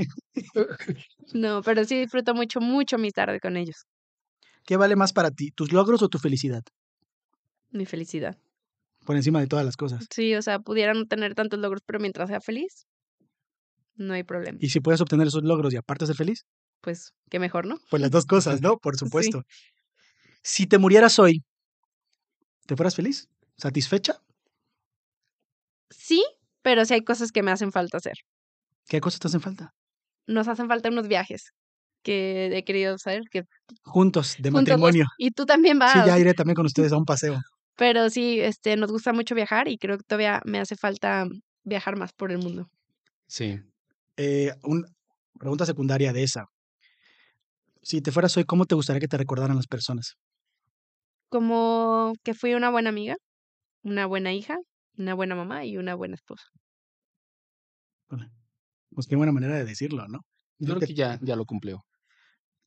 No, 1.34 1.62
pero 1.62 1.84
sí 1.84 2.00
disfruto 2.00 2.34
mucho, 2.34 2.60
mucho 2.60 2.96
mis 2.98 3.12
tardes 3.12 3.40
con 3.40 3.56
ellos. 3.56 3.84
¿Qué 4.64 4.76
vale 4.78 4.96
más 4.96 5.12
para 5.12 5.30
ti, 5.30 5.50
tus 5.50 5.72
logros 5.72 6.02
o 6.02 6.08
tu 6.08 6.18
felicidad? 6.18 6.62
Mi 7.70 7.84
felicidad. 7.84 8.36
Por 9.04 9.16
encima 9.16 9.40
de 9.40 9.46
todas 9.46 9.64
las 9.64 9.76
cosas. 9.76 10.06
Sí, 10.10 10.34
o 10.34 10.42
sea, 10.42 10.58
pudiera 10.58 10.94
no 10.94 11.04
tener 11.04 11.34
tantos 11.34 11.58
logros, 11.60 11.82
pero 11.86 12.00
mientras 12.00 12.28
sea 12.30 12.40
feliz, 12.40 12.86
no 13.96 14.14
hay 14.14 14.22
problema. 14.24 14.58
Y 14.60 14.70
si 14.70 14.80
puedes 14.80 15.00
obtener 15.00 15.26
esos 15.26 15.42
logros 15.44 15.72
y 15.74 15.76
aparte 15.76 16.06
ser 16.06 16.16
feliz, 16.16 16.46
Pues, 16.80 17.12
qué 17.30 17.38
mejor, 17.38 17.66
¿no? 17.66 17.76
pues 17.90 18.00
las 18.02 18.10
dos 18.10 18.26
cosas, 18.26 18.60
¿no? 18.62 18.78
Por 18.78 18.94
Sí. 18.98 19.04
supuesto. 19.06 19.42
Si 20.42 20.66
te 20.66 20.78
murieras 20.78 21.18
hoy, 21.18 21.42
¿te 22.66 22.76
fueras 22.76 22.94
feliz? 22.94 23.28
¿Satisfecha? 23.56 24.20
Sí, 25.90 26.24
pero 26.62 26.84
sí 26.84 26.94
hay 26.94 27.04
cosas 27.04 27.32
que 27.32 27.42
me 27.42 27.50
hacen 27.50 27.72
falta 27.72 27.98
hacer. 27.98 28.14
¿Qué 28.88 29.00
cosas 29.00 29.20
te 29.20 29.28
hacen 29.28 29.40
falta? 29.40 29.72
Nos 30.26 30.48
hacen 30.48 30.68
falta 30.68 30.88
unos 30.88 31.08
viajes 31.08 31.52
que 32.02 32.46
he 32.56 32.64
querido 32.64 32.94
hacer, 32.94 33.22
que 33.30 33.44
Juntos, 33.82 34.36
de 34.38 34.50
juntos 34.50 34.52
matrimonio. 34.72 35.06
y 35.18 35.30
tú 35.32 35.44
también 35.46 35.78
vas. 35.78 35.92
Sí, 35.92 35.98
ya 36.06 36.18
iré 36.18 36.34
también 36.34 36.54
con 36.54 36.66
ustedes 36.66 36.92
a 36.92 36.96
un 36.96 37.04
paseo. 37.04 37.40
Pero 37.76 38.08
sí, 38.10 38.40
este, 38.40 38.76
nos 38.76 38.90
gusta 38.92 39.12
mucho 39.12 39.34
viajar 39.34 39.68
y 39.68 39.76
creo 39.78 39.98
que 39.98 40.04
todavía 40.04 40.40
me 40.44 40.58
hace 40.60 40.76
falta 40.76 41.26
viajar 41.64 41.96
más 41.96 42.12
por 42.12 42.30
el 42.32 42.38
mundo. 42.38 42.68
Sí. 43.26 43.60
Eh, 44.16 44.52
un, 44.62 44.86
pregunta 45.38 45.66
secundaria 45.66 46.12
de 46.12 46.22
esa. 46.22 46.46
Si 47.82 48.00
te 48.00 48.10
fueras 48.10 48.36
hoy, 48.36 48.44
¿cómo 48.44 48.66
te 48.66 48.74
gustaría 48.74 49.00
que 49.00 49.08
te 49.08 49.18
recordaran 49.18 49.56
las 49.56 49.66
personas? 49.66 50.16
Como 51.28 52.14
que 52.24 52.34
fui 52.34 52.54
una 52.54 52.70
buena 52.70 52.88
amiga, 52.90 53.16
una 53.82 54.06
buena 54.06 54.32
hija, 54.32 54.56
una 54.96 55.14
buena 55.14 55.34
mamá 55.34 55.64
y 55.64 55.76
una 55.76 55.94
buena 55.94 56.14
esposa. 56.14 56.46
Pues 58.90 59.06
qué 59.06 59.16
buena 59.16 59.32
manera 59.32 59.56
de 59.56 59.64
decirlo, 59.64 60.08
¿no? 60.08 60.20
Yo 60.58 60.74
creo 60.74 60.88
que 60.88 60.94
ya, 60.94 61.18
ya 61.20 61.36
lo 61.36 61.44
cumplió. 61.44 61.84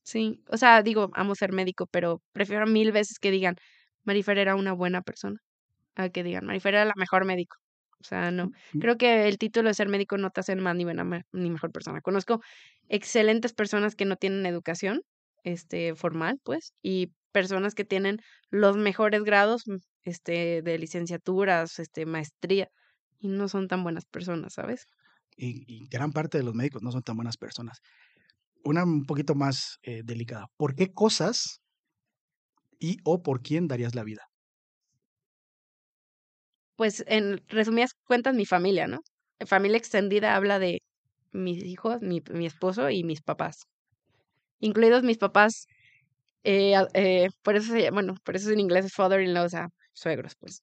Sí, 0.04 0.44
o 0.48 0.58
sea, 0.58 0.84
digo, 0.84 1.10
amo 1.14 1.36
ser 1.36 1.52
médico, 1.54 1.88
pero 1.88 2.22
prefiero 2.32 2.68
mil 2.68 2.92
veces 2.92 3.20
que 3.20 3.32
digan, 3.32 3.56
Marifer 4.04 4.38
era 4.38 4.56
una 4.56 4.74
buena 4.74 5.02
persona, 5.02 5.40
a 5.96 6.10
que 6.10 6.24
digan, 6.24 6.46
Marifer 6.46 6.76
era 6.76 6.86
la 6.86 6.94
mejor 6.96 7.26
médico. 7.26 7.58
O 8.02 8.04
sea, 8.06 8.32
no. 8.32 8.52
Creo 8.80 8.98
que 8.98 9.28
el 9.28 9.38
título 9.38 9.70
de 9.70 9.74
ser 9.74 9.90
médico 9.90 10.18
no 10.18 10.30
te 10.30 10.40
hace 10.40 10.56
más 10.56 10.76
ni 10.76 10.86
buena 10.86 11.04
ni 11.32 11.50
mejor 11.50 11.72
persona. 11.72 12.02
Conozco 12.02 12.42
excelentes 12.88 13.54
personas 13.54 13.96
que 13.96 14.06
no 14.06 14.16
tienen 14.16 14.46
educación 14.46 15.02
este 15.44 15.96
formal, 15.96 16.40
pues, 16.44 16.74
y 16.82 17.14
personas 17.32 17.76
que 17.76 17.86
tienen 17.86 18.18
los 18.50 18.78
mejores 18.78 19.24
grados 19.24 19.64
mm, 19.68 19.78
este 20.04 20.62
de 20.62 20.78
licenciaturas, 20.80 21.80
este 21.80 22.06
maestría 22.06 22.70
y 23.20 23.28
no 23.28 23.48
son 23.48 23.68
tan 23.68 23.84
buenas 23.84 24.06
personas, 24.06 24.54
¿sabes? 24.54 24.86
Y, 25.38 25.64
y 25.68 25.88
gran 25.88 26.12
parte 26.12 26.38
de 26.38 26.44
los 26.44 26.56
médicos 26.56 26.82
no 26.82 26.92
son 26.92 27.04
tan 27.04 27.16
buenas 27.16 27.38
personas. 27.38 27.80
Una 28.64 28.84
un 28.84 29.06
poquito 29.06 29.36
más 29.36 29.78
eh, 29.84 30.02
delicada. 30.04 30.48
¿Por 30.58 30.76
qué 30.76 30.94
cosas 30.94 31.62
y 32.80 32.98
o 33.04 33.22
por 33.22 33.42
quién 33.42 33.68
darías 33.68 33.96
la 33.96 34.04
vida? 34.04 34.29
Pues 36.80 37.04
en 37.08 37.42
resumidas 37.50 37.92
cuentas 38.06 38.34
mi 38.36 38.46
familia, 38.46 38.88
¿no? 38.88 39.00
Familia 39.46 39.78
extendida 39.78 40.38
habla 40.38 40.60
de 40.60 40.80
mis 41.34 41.62
hijos, 41.66 41.98
mi, 42.02 42.22
mi 42.32 42.46
esposo 42.46 42.90
y 42.90 43.04
mis 43.04 43.22
papás. 43.22 43.66
Incluidos 44.62 45.04
mis 45.04 45.18
papás, 45.18 45.66
eh, 46.46 46.76
eh, 46.94 47.28
por 47.44 47.58
eso 47.58 47.74
se 47.74 47.82
llama- 47.82 47.96
bueno, 47.96 48.16
por 48.24 48.38
eso 48.38 48.50
en 48.52 48.62
inglés 48.62 48.86
es 48.86 48.94
father-in-law, 48.94 49.46
o 49.46 49.50
sea, 49.50 49.68
suegros, 49.92 50.36
pues. 50.40 50.62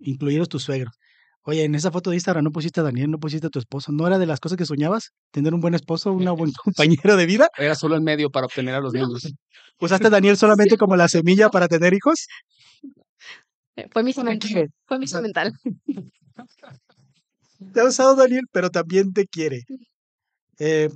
Incluidos 0.00 0.48
tus 0.48 0.64
suegros. 0.64 0.96
Oye, 1.42 1.62
en 1.62 1.76
esa 1.76 1.92
foto 1.92 2.10
de 2.10 2.16
Instagram 2.16 2.42
no 2.42 2.50
pusiste 2.50 2.80
a 2.80 2.82
Daniel, 2.82 3.08
no 3.12 3.18
pusiste 3.20 3.46
a 3.46 3.50
tu 3.50 3.60
esposo. 3.60 3.92
¿No 3.92 4.08
era 4.08 4.18
de 4.18 4.26
las 4.26 4.40
cosas 4.40 4.58
que 4.58 4.66
soñabas? 4.66 5.12
¿Tener 5.30 5.54
un 5.54 5.60
buen 5.60 5.74
esposo, 5.74 6.10
un 6.10 6.24
buen 6.36 6.50
compañero 6.64 7.16
de 7.16 7.26
vida? 7.26 7.48
Era 7.56 7.76
solo 7.76 7.94
el 7.94 8.02
medio 8.02 8.28
para 8.28 8.46
obtener 8.46 8.74
a 8.74 8.80
los 8.80 8.92
niños. 8.92 9.32
¿Usaste 9.78 10.08
a 10.08 10.10
Daniel 10.10 10.36
solamente 10.74 10.76
como 10.76 10.96
la 10.96 11.06
semilla 11.06 11.48
para 11.48 11.68
tener 11.68 11.94
hijos? 11.94 12.26
Eh, 13.76 13.88
Fue 13.90 14.02
mi 14.02 14.12
semental. 14.12 14.72
Fue 14.86 14.98
mi 14.98 15.06
semental. 15.06 15.52
Te 17.72 17.80
ha 17.80 17.84
usado 17.84 18.14
Daniel, 18.16 18.44
pero 18.52 18.70
también 18.70 19.12
te 19.12 19.26
quiere. 19.26 19.64
Eh, 20.58 20.90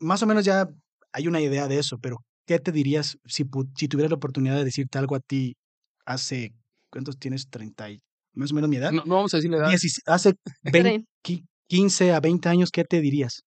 más 0.00 0.22
o 0.22 0.26
menos 0.26 0.44
ya 0.44 0.68
hay 1.12 1.28
una 1.28 1.40
idea 1.40 1.68
de 1.68 1.78
eso, 1.78 1.98
pero 1.98 2.18
¿qué 2.46 2.58
te 2.58 2.72
dirías 2.72 3.18
si, 3.24 3.44
tuvieras 3.44 4.10
la 4.10 4.16
oportunidad 4.16 4.56
de 4.56 4.64
decirte 4.64 4.98
algo 4.98 5.14
a 5.14 5.20
ti 5.20 5.56
hace, 6.04 6.52
¿cuántos 6.90 7.18
tienes? 7.18 7.48
30 7.48 7.90
y 7.90 8.00
más 8.34 8.50
o 8.50 8.54
menos 8.54 8.68
mi 8.68 8.76
edad. 8.76 8.90
No, 8.90 9.04
no 9.04 9.16
vamos 9.16 9.34
a 9.34 9.36
decirle 9.36 9.58
edad. 9.58 9.68
Diecis- 9.70 10.02
hace 10.06 10.34
20 10.62 10.80
Tren, 10.80 11.06
qui- 11.22 11.46
15 11.68 12.12
a 12.12 12.20
20 12.20 12.48
años, 12.48 12.70
¿qué 12.70 12.84
te 12.84 13.00
dirías? 13.00 13.44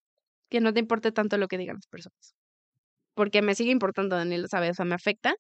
Que 0.50 0.62
no 0.62 0.74
te 0.74 0.80
importe 0.80 1.12
tanto 1.12 1.38
lo 1.38 1.48
que 1.48 1.58
digan 1.58 1.76
las 1.76 1.88
personas. 1.88 2.36
Porque 3.16 3.42
me 3.42 3.56
sigue 3.56 3.72
importando, 3.72 4.16
Daniel, 4.16 4.44
lo 4.44 4.48
sabe, 4.48 4.70
o 4.70 4.74
sea, 4.74 4.86
me 4.86 4.96
afecta, 4.96 5.36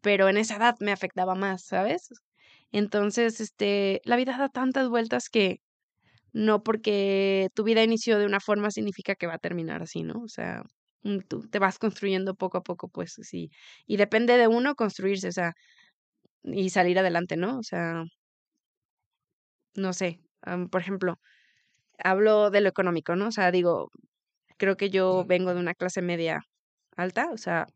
pero 0.00 0.28
en 0.28 0.36
esa 0.36 0.56
edad 0.56 0.74
me 0.80 0.92
afectaba 0.92 1.34
más, 1.34 1.64
¿sabes? 1.64 2.08
Entonces, 2.72 3.40
este, 3.40 4.00
la 4.04 4.16
vida 4.16 4.36
da 4.38 4.48
tantas 4.48 4.88
vueltas 4.88 5.28
que 5.30 5.60
no 6.32 6.62
porque 6.64 7.48
tu 7.54 7.64
vida 7.64 7.82
inició 7.84 8.18
de 8.18 8.26
una 8.26 8.40
forma 8.40 8.70
significa 8.70 9.14
que 9.16 9.26
va 9.26 9.34
a 9.34 9.38
terminar 9.38 9.82
así, 9.82 10.02
¿no? 10.04 10.22
O 10.24 10.28
sea, 10.28 10.62
mm, 11.02 11.20
tú 11.28 11.48
te 11.50 11.58
vas 11.60 11.78
construyendo 11.78 12.34
poco 12.36 12.58
a 12.58 12.62
poco, 12.64 12.88
pues 12.88 13.14
sí. 13.22 13.50
Y 13.86 13.96
depende 13.98 14.36
de 14.38 14.48
uno 14.48 14.74
construirse, 14.76 15.28
o 15.28 15.32
sea, 15.32 15.54
y 16.44 16.70
salir 16.70 16.98
adelante, 16.98 17.36
¿no? 17.36 17.58
O 17.58 17.62
sea, 17.64 18.04
no 19.74 19.92
sé, 19.92 20.20
por 20.70 20.80
ejemplo, 20.80 21.18
hablo 21.98 22.50
de 22.50 22.60
lo 22.62 22.68
económico, 22.70 23.16
¿no? 23.16 23.28
O 23.28 23.32
sea, 23.32 23.50
digo, 23.52 23.90
creo 24.58 24.76
que 24.76 24.90
yo 24.90 25.24
vengo 25.26 25.54
de 25.54 25.60
una 25.60 25.74
clase 25.74 26.02
media 26.02 26.42
alta, 26.96 27.30
o 27.32 27.38
sea, 27.38 27.66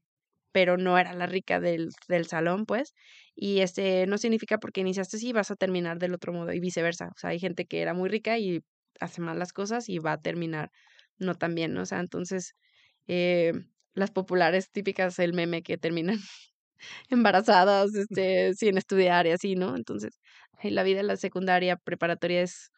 pero 0.53 0.77
no 0.77 0.99
era 0.99 1.13
la 1.15 1.27
rica 1.27 1.61
del, 1.61 1.91
del 2.09 2.27
salón, 2.27 2.67
pues. 2.67 2.95
Y 3.35 3.61
este 3.61 4.07
no 4.07 4.19
significa 4.19 4.59
porque 4.59 4.81
iniciaste 4.83 5.17
así 5.17 5.33
vas 5.33 5.51
a 5.51 5.57
terminar 5.57 5.99
del 5.99 6.15
otro 6.15 6.33
modo 6.33 6.53
y 6.53 6.61
viceversa. 6.61 7.09
O 7.09 7.19
sea, 7.19 7.31
hay 7.31 7.39
gente 7.41 7.67
que 7.67 7.81
era 7.83 7.95
muy 7.95 8.09
rica 8.09 8.39
y 8.39 8.61
hace 9.01 9.21
mal 9.23 9.39
las 9.39 9.53
cosas 9.53 9.89
y 9.89 9.99
va 9.99 10.13
a 10.13 10.21
terminar 10.23 10.71
no 11.19 11.35
tan 11.35 11.55
bien, 11.55 11.75
¿no? 11.75 11.83
O 11.83 11.87
sea, 11.87 12.01
entonces, 12.01 12.55
eh, 13.09 13.53
las 13.95 14.11
populares 14.11 14.71
típicas, 14.71 15.19
el 15.19 15.33
meme 15.35 15.63
que 15.63 15.79
terminan 15.79 16.19
embarazadas, 17.11 17.91
este, 17.95 18.55
sin 18.55 18.79
estudiar 18.79 19.27
y 19.27 19.33
así, 19.33 19.57
¿no? 19.57 19.77
Entonces, 19.77 20.21
la 20.63 20.83
vida 20.83 21.01
en 21.01 21.07
la 21.09 21.17
secundaria, 21.17 21.77
preparatoria 21.77 22.43
es 22.43 22.71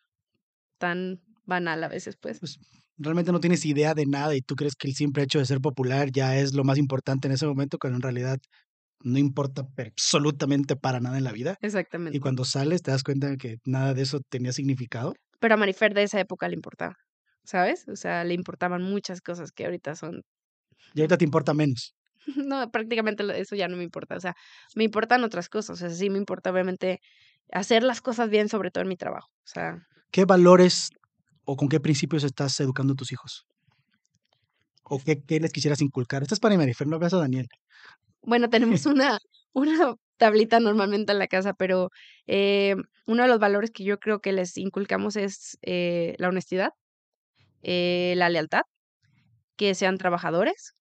tan 0.79 1.20
banal 1.45 1.85
a 1.85 1.89
veces, 1.89 2.16
pues. 2.16 2.41
pues. 2.41 2.59
Realmente 2.99 3.32
no 3.32 3.40
tienes 3.40 3.64
idea 3.64 3.95
de 3.95 4.07
nada 4.07 4.34
y 4.34 4.40
tú 4.40 4.55
crees 4.55 4.74
que 4.74 4.88
el 4.88 4.95
simple 4.95 5.22
hecho 5.22 5.38
de 5.38 5.47
ser 5.47 5.61
popular 5.61 6.11
ya 6.11 6.36
es 6.38 6.55
lo 6.55 6.64
más 6.64 6.78
importante 6.78 7.28
en 7.28 7.32
ese 7.32 7.47
momento, 7.47 7.78
cuando 7.78 7.97
en 7.97 8.03
realidad 8.03 8.38
no 9.05 9.18
importa 9.18 9.66
absolutamente 9.76 10.76
para 10.76 11.01
nada 11.01 11.18
en 11.18 11.24
la 11.24 11.32
vida. 11.32 11.57
Exactamente. 11.61 12.16
Y 12.16 12.20
cuando 12.20 12.45
sales 12.45 12.82
te 12.82 12.90
das 12.90 13.03
cuenta 13.03 13.28
de 13.28 13.36
que 13.36 13.57
nada 13.64 13.95
de 13.95 14.03
eso 14.03 14.20
tenía 14.28 14.53
significado. 14.53 15.14
Pero 15.40 15.55
a 15.55 15.57
Marifer 15.57 15.93
de 15.95 16.05
esa 16.05 16.20
época 16.20 16.49
le 16.49 16.55
importaba, 16.55 16.95
¿sabes? 17.45 17.88
O 17.88 17.97
sea, 17.97 18.24
le 18.24 18.34
importaban 18.34 18.82
muchas 18.82 19.20
cosas 19.20 19.51
que 19.53 19.64
ahorita 19.64 19.97
son... 19.97 20.22
Y 20.95 21.01
ahorita 21.01 21.18
te 21.18 21.24
importa 21.24 21.55
menos. 21.55 21.95
No, 22.36 22.70
prácticamente 22.70 23.24
eso 23.40 23.57
ya 23.57 23.66
no 23.66 23.76
me 23.76 23.82
importa. 23.82 24.16
O 24.16 24.20
sea, 24.20 24.36
me 24.76 24.84
importan 24.84 25.24
otras 25.24 25.49
cosas. 25.49 25.70
O 25.70 25.76
sea, 25.76 25.90
sí 25.90 26.09
me 26.09 26.18
importa 26.18 26.53
obviamente 26.53 27.01
hacer 27.51 27.82
las 27.82 28.01
cosas 28.01 28.30
bien, 28.30 28.49
sobre 28.49 28.70
todo 28.70 28.82
en 28.82 28.88
mi 28.88 28.97
trabajo. 28.97 29.28
O 29.38 29.47
sea. 29.47 29.88
¿Qué 30.12 30.24
valores 30.24 30.90
o 31.45 31.57
con 31.57 31.68
qué 31.68 31.80
principios 31.80 32.24
estás 32.24 32.59
educando 32.61 32.93
a 32.95 32.97
tus 32.97 33.12
hijos? 33.12 33.47
¿O 34.84 34.99
qué, 34.99 35.22
qué 35.22 35.40
les 35.40 35.53
quisieras 35.53 35.80
inculcar? 35.80 36.22
Esta 36.22 36.34
es 36.34 36.40
para 36.40 36.57
Marifer, 36.57 36.86
no 36.86 36.99
veas 36.99 37.14
a 37.14 37.18
Daniel. 37.18 37.49
Bueno, 38.22 38.49
tenemos 38.51 38.86
una, 38.86 39.18
una 39.53 39.97
tablita 40.16 40.61
normalmente 40.61 41.12
en 41.12 41.18
la 41.18 41.26
casa, 41.26 41.55
pero 41.55 41.90
eh, 42.26 42.76
uno 43.07 43.22
de 43.22 43.28
los 43.28 43.38
valores 43.38 43.70
que 43.70 43.84
yo 43.84 43.99
creo 43.99 44.20
que 44.20 44.32
les 44.32 44.57
inculcamos 44.57 45.16
es 45.16 45.59
eh, 45.62 46.14
la 46.18 46.28
honestidad, 46.28 46.70
eh, 47.62 48.14
la 48.16 48.28
lealtad, 48.28 48.62
que 49.57 49.74
sean 49.74 49.99
trabajadores 49.99 50.74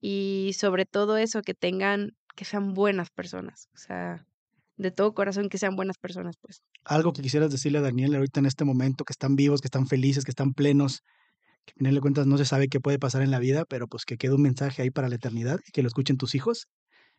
y 0.00 0.52
sobre 0.58 0.86
todo 0.86 1.16
eso, 1.16 1.42
que 1.42 1.54
tengan, 1.54 2.16
que 2.34 2.44
sean 2.44 2.74
buenas 2.74 3.10
personas, 3.10 3.68
o 3.74 3.78
sea, 3.78 4.26
de 4.76 4.90
todo 4.90 5.14
corazón 5.14 5.48
que 5.48 5.58
sean 5.58 5.76
buenas 5.76 5.98
personas, 5.98 6.36
pues. 6.40 6.62
Algo 6.84 7.12
que 7.12 7.22
quisieras 7.22 7.50
decirle 7.50 7.78
a 7.78 7.82
Daniel 7.82 8.14
ahorita 8.14 8.40
en 8.40 8.46
este 8.46 8.64
momento, 8.64 9.04
que 9.04 9.12
están 9.12 9.36
vivos, 9.36 9.60
que 9.60 9.68
están 9.68 9.86
felices, 9.86 10.24
que 10.24 10.30
están 10.30 10.52
plenos, 10.54 11.02
que 11.66 11.72
a 11.72 11.78
final 11.78 11.94
de 11.94 12.00
cuentas 12.00 12.26
no 12.26 12.38
se 12.38 12.44
sabe 12.44 12.68
qué 12.68 12.80
puede 12.80 12.98
pasar 12.98 13.22
en 13.22 13.30
la 13.30 13.38
vida, 13.38 13.64
pero 13.66 13.88
pues 13.88 14.04
que 14.04 14.16
quede 14.16 14.34
un 14.34 14.42
mensaje 14.42 14.82
ahí 14.82 14.90
para 14.90 15.08
la 15.08 15.16
eternidad 15.16 15.58
y 15.66 15.72
que 15.72 15.82
lo 15.82 15.88
escuchen 15.88 16.16
tus 16.18 16.34
hijos. 16.34 16.68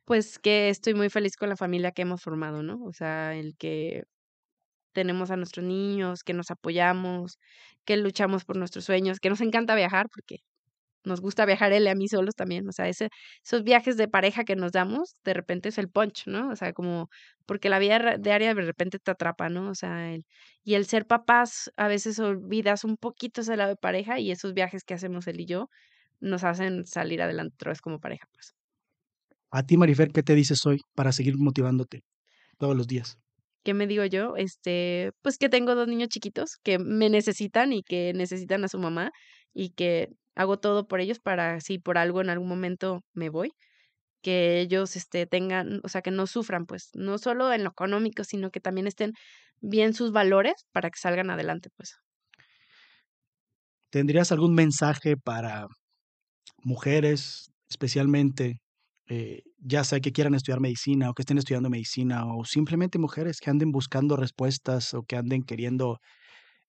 Pues 0.05 0.37
que 0.39 0.69
estoy 0.69 0.93
muy 0.93 1.09
feliz 1.09 1.35
con 1.35 1.49
la 1.49 1.57
familia 1.57 1.91
que 1.91 2.03
hemos 2.03 2.21
formado, 2.21 2.61
¿no? 2.63 2.83
O 2.83 2.93
sea, 2.93 3.35
el 3.35 3.55
que 3.57 4.03
tenemos 4.93 5.31
a 5.31 5.37
nuestros 5.37 5.65
niños, 5.65 6.23
que 6.23 6.33
nos 6.33 6.51
apoyamos, 6.51 7.39
que 7.85 7.97
luchamos 7.97 8.45
por 8.45 8.57
nuestros 8.57 8.85
sueños, 8.85 9.19
que 9.19 9.29
nos 9.29 9.41
encanta 9.41 9.75
viajar, 9.75 10.07
porque 10.13 10.39
nos 11.05 11.21
gusta 11.21 11.45
viajar 11.45 11.71
él 11.73 11.83
y 11.83 11.87
a 11.89 11.95
mí 11.95 12.07
solos 12.07 12.35
también, 12.35 12.67
o 12.67 12.71
sea, 12.71 12.87
ese, 12.87 13.09
esos 13.43 13.63
viajes 13.63 13.97
de 13.97 14.07
pareja 14.07 14.43
que 14.43 14.55
nos 14.55 14.71
damos, 14.71 15.15
de 15.23 15.33
repente 15.33 15.69
es 15.69 15.77
el 15.77 15.89
punch, 15.89 16.27
¿no? 16.27 16.49
O 16.49 16.55
sea, 16.55 16.73
como, 16.73 17.09
porque 17.45 17.69
la 17.69 17.79
vida 17.79 18.17
diaria 18.17 18.53
de 18.53 18.61
repente 18.61 18.99
te 18.99 19.11
atrapa, 19.11 19.49
¿no? 19.49 19.69
O 19.69 19.75
sea, 19.75 20.13
el, 20.13 20.25
y 20.63 20.75
el 20.75 20.85
ser 20.85 21.05
papás, 21.05 21.71
a 21.77 21.87
veces 21.87 22.19
olvidas 22.19 22.83
un 22.83 22.97
poquito 22.97 23.41
ese 23.41 23.57
lado 23.57 23.69
de 23.69 23.75
pareja 23.77 24.19
y 24.19 24.31
esos 24.31 24.53
viajes 24.53 24.83
que 24.83 24.93
hacemos 24.93 25.27
él 25.27 25.39
y 25.41 25.45
yo 25.45 25.69
nos 26.19 26.43
hacen 26.43 26.85
salir 26.85 27.21
adelante 27.21 27.55
otra 27.55 27.71
vez 27.71 27.81
como 27.81 27.99
pareja, 27.99 28.27
pues. 28.33 28.55
A 29.51 29.63
ti, 29.63 29.77
Marifer, 29.77 30.11
¿qué 30.11 30.23
te 30.23 30.35
dices 30.35 30.65
hoy 30.65 30.81
para 30.95 31.11
seguir 31.11 31.37
motivándote 31.37 32.03
todos 32.57 32.75
los 32.75 32.87
días? 32.87 33.17
¿Qué 33.63 33.73
me 33.73 33.87
digo 33.87 34.05
yo? 34.05 34.35
Este, 34.37 35.11
pues 35.21 35.37
que 35.37 35.49
tengo 35.49 35.75
dos 35.75 35.87
niños 35.87 36.09
chiquitos 36.09 36.57
que 36.61 36.77
me 36.77 37.09
necesitan 37.09 37.73
y 37.73 37.81
que 37.81 38.13
necesitan 38.13 38.63
a 38.63 38.67
su 38.67 38.77
mamá 38.77 39.11
y 39.53 39.69
que 39.71 40.09
hago 40.35 40.59
todo 40.59 40.87
por 40.87 40.99
ellos 40.99 41.19
para 41.19 41.59
si 41.61 41.79
por 41.79 41.97
algo 41.97 42.21
en 42.21 42.29
algún 42.29 42.49
momento 42.49 43.01
me 43.13 43.29
voy, 43.29 43.51
que 44.21 44.59
ellos 44.59 44.95
este, 44.95 45.27
tengan, 45.27 45.81
o 45.83 45.89
sea, 45.89 46.01
que 46.01 46.11
no 46.11 46.27
sufran, 46.27 46.65
pues, 46.65 46.89
no 46.93 47.17
solo 47.19 47.53
en 47.53 47.63
lo 47.63 47.69
económico, 47.71 48.23
sino 48.23 48.51
que 48.51 48.59
también 48.59 48.87
estén 48.87 49.13
bien 49.61 49.93
sus 49.93 50.11
valores 50.11 50.65
para 50.71 50.89
que 50.89 50.99
salgan 50.99 51.29
adelante, 51.29 51.69
pues. 51.77 51.95
¿Tendrías 53.91 54.31
algún 54.31 54.55
mensaje 54.55 55.15
para 55.15 55.67
mujeres, 56.63 57.51
especialmente, 57.69 58.61
eh, 59.07 59.43
ya 59.59 59.83
sea 59.83 59.99
que 59.99 60.11
quieran 60.11 60.33
estudiar 60.35 60.59
medicina 60.59 61.09
o 61.09 61.13
que 61.13 61.21
estén 61.21 61.37
estudiando 61.37 61.69
medicina, 61.69 62.25
o 62.25 62.43
simplemente 62.45 62.99
mujeres 62.99 63.39
que 63.39 63.51
anden 63.51 63.71
buscando 63.71 64.17
respuestas 64.17 64.93
o 64.93 65.03
que 65.03 65.15
anden 65.15 65.43
queriendo 65.43 65.99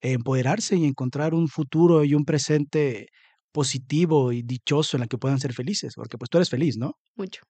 empoderarse 0.01 0.77
y 0.77 0.85
encontrar 0.85 1.35
un 1.35 1.49
futuro 1.49 2.05
y 2.05 2.14
un 2.14 2.25
presente 2.25 3.09
positivo 3.57 4.32
y 4.32 4.42
dichoso 4.42 4.98
en 4.98 5.00
la 5.00 5.07
que 5.07 5.16
puedan 5.16 5.40
ser 5.40 5.54
felices, 5.54 5.94
porque 5.94 6.18
pues 6.18 6.28
tú 6.28 6.36
eres 6.36 6.50
feliz, 6.50 6.76
¿no? 6.76 6.98
Mucho. 7.14 7.40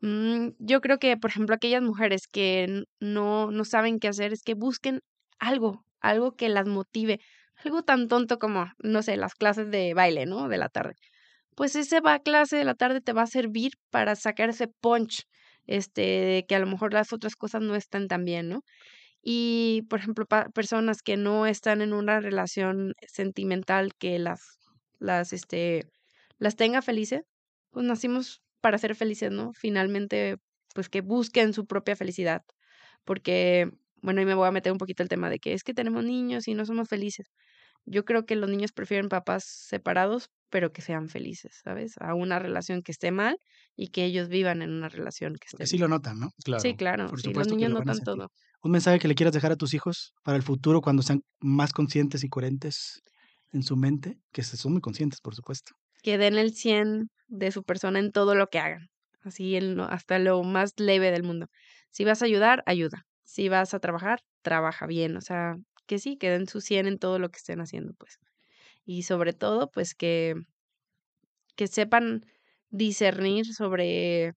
Mm, 0.00 0.50
yo 0.60 0.80
creo 0.80 1.00
que, 1.00 1.16
por 1.16 1.30
ejemplo, 1.30 1.56
aquellas 1.56 1.82
mujeres 1.82 2.28
que 2.28 2.84
no, 3.00 3.50
no 3.50 3.64
saben 3.64 3.98
qué 3.98 4.06
hacer, 4.06 4.32
es 4.32 4.44
que 4.44 4.54
busquen 4.54 5.00
algo, 5.40 5.84
algo 5.98 6.36
que 6.36 6.48
las 6.48 6.68
motive, 6.68 7.18
algo 7.64 7.82
tan 7.82 8.06
tonto 8.06 8.38
como, 8.38 8.66
no 8.78 9.02
sé, 9.02 9.16
las 9.16 9.34
clases 9.34 9.72
de 9.72 9.92
baile, 9.92 10.24
¿no? 10.24 10.48
De 10.48 10.56
la 10.56 10.68
tarde. 10.68 10.94
Pues 11.56 11.74
ese 11.74 12.00
va 12.00 12.20
clase 12.20 12.56
de 12.56 12.64
la 12.64 12.74
tarde 12.74 13.00
te 13.00 13.12
va 13.12 13.22
a 13.22 13.26
servir 13.26 13.72
para 13.90 14.14
sacar 14.14 14.50
ese 14.50 14.68
punch, 14.68 15.24
este, 15.66 16.44
que 16.48 16.54
a 16.54 16.60
lo 16.60 16.66
mejor 16.68 16.92
las 16.94 17.12
otras 17.12 17.34
cosas 17.34 17.60
no 17.62 17.74
están 17.74 18.06
tan 18.06 18.24
bien, 18.24 18.48
¿no? 18.48 18.60
Y, 19.20 19.82
por 19.90 19.98
ejemplo, 19.98 20.26
personas 20.54 21.02
que 21.02 21.16
no 21.16 21.44
están 21.46 21.82
en 21.82 21.92
una 21.92 22.20
relación 22.20 22.94
sentimental 23.08 23.94
que 23.98 24.20
las 24.20 24.58
las, 24.98 25.32
este, 25.32 25.90
las 26.38 26.56
tenga 26.56 26.82
felices, 26.82 27.22
pues 27.70 27.86
nacimos 27.86 28.42
para 28.60 28.78
ser 28.78 28.94
felices, 28.96 29.30
¿no? 29.30 29.52
Finalmente, 29.54 30.36
pues 30.74 30.88
que 30.88 31.00
busquen 31.00 31.52
su 31.52 31.66
propia 31.66 31.96
felicidad, 31.96 32.42
porque, 33.04 33.70
bueno, 34.02 34.20
ahí 34.20 34.26
me 34.26 34.34
voy 34.34 34.48
a 34.48 34.52
meter 34.52 34.72
un 34.72 34.78
poquito 34.78 35.02
el 35.02 35.08
tema 35.08 35.30
de 35.30 35.38
que 35.38 35.52
es 35.54 35.64
que 35.64 35.74
tenemos 35.74 36.04
niños 36.04 36.48
y 36.48 36.54
no 36.54 36.64
somos 36.66 36.88
felices. 36.88 37.28
Yo 37.86 38.04
creo 38.04 38.26
que 38.26 38.36
los 38.36 38.50
niños 38.50 38.72
prefieren 38.72 39.08
papás 39.08 39.44
separados, 39.44 40.30
pero 40.50 40.72
que 40.72 40.82
sean 40.82 41.08
felices, 41.08 41.60
¿sabes? 41.64 41.94
A 42.00 42.14
una 42.14 42.38
relación 42.38 42.82
que 42.82 42.92
esté 42.92 43.10
mal 43.10 43.38
y 43.76 43.88
que 43.88 44.04
ellos 44.04 44.28
vivan 44.28 44.62
en 44.62 44.70
una 44.70 44.88
relación 44.88 45.34
que 45.34 45.46
esté 45.50 45.66
sí 45.66 45.78
lo 45.78 45.88
notan, 45.88 46.18
¿no? 46.18 46.30
Claro. 46.44 46.62
Sí, 46.62 46.74
claro. 46.74 47.08
Por 47.08 47.36
los 47.36 47.48
niños 47.48 47.70
notan 47.70 48.00
todo. 48.00 48.30
¿Un 48.62 48.72
mensaje 48.72 48.98
que 48.98 49.08
le 49.08 49.14
quieras 49.14 49.32
dejar 49.32 49.52
a 49.52 49.56
tus 49.56 49.72
hijos 49.72 50.12
para 50.22 50.36
el 50.36 50.42
futuro 50.42 50.80
cuando 50.80 51.02
sean 51.02 51.22
más 51.40 51.72
conscientes 51.72 52.24
y 52.24 52.28
coherentes 52.28 53.00
en 53.52 53.62
su 53.62 53.76
mente, 53.76 54.18
que 54.32 54.42
se 54.42 54.56
son 54.56 54.72
muy 54.72 54.80
conscientes, 54.80 55.20
por 55.20 55.34
supuesto. 55.34 55.72
Que 56.02 56.18
den 56.18 56.36
el 56.36 56.52
100 56.52 57.10
de 57.28 57.50
su 57.52 57.62
persona 57.64 57.98
en 57.98 58.12
todo 58.12 58.34
lo 58.34 58.48
que 58.48 58.58
hagan, 58.58 58.88
así 59.22 59.56
en 59.56 59.80
hasta 59.80 60.18
lo 60.18 60.42
más 60.42 60.72
leve 60.78 61.10
del 61.10 61.22
mundo. 61.22 61.46
Si 61.90 62.04
vas 62.04 62.22
a 62.22 62.26
ayudar, 62.26 62.62
ayuda. 62.66 63.04
Si 63.24 63.48
vas 63.48 63.74
a 63.74 63.80
trabajar, 63.80 64.20
trabaja 64.42 64.86
bien. 64.86 65.16
O 65.16 65.20
sea, 65.20 65.56
que 65.86 65.98
sí, 65.98 66.16
que 66.16 66.30
den 66.30 66.46
su 66.46 66.60
100 66.60 66.86
en 66.86 66.98
todo 66.98 67.18
lo 67.18 67.30
que 67.30 67.38
estén 67.38 67.60
haciendo, 67.60 67.94
pues. 67.94 68.18
Y 68.84 69.02
sobre 69.02 69.32
todo, 69.32 69.70
pues 69.70 69.94
que, 69.94 70.34
que 71.56 71.66
sepan 71.66 72.24
discernir 72.70 73.46
sobre 73.46 74.32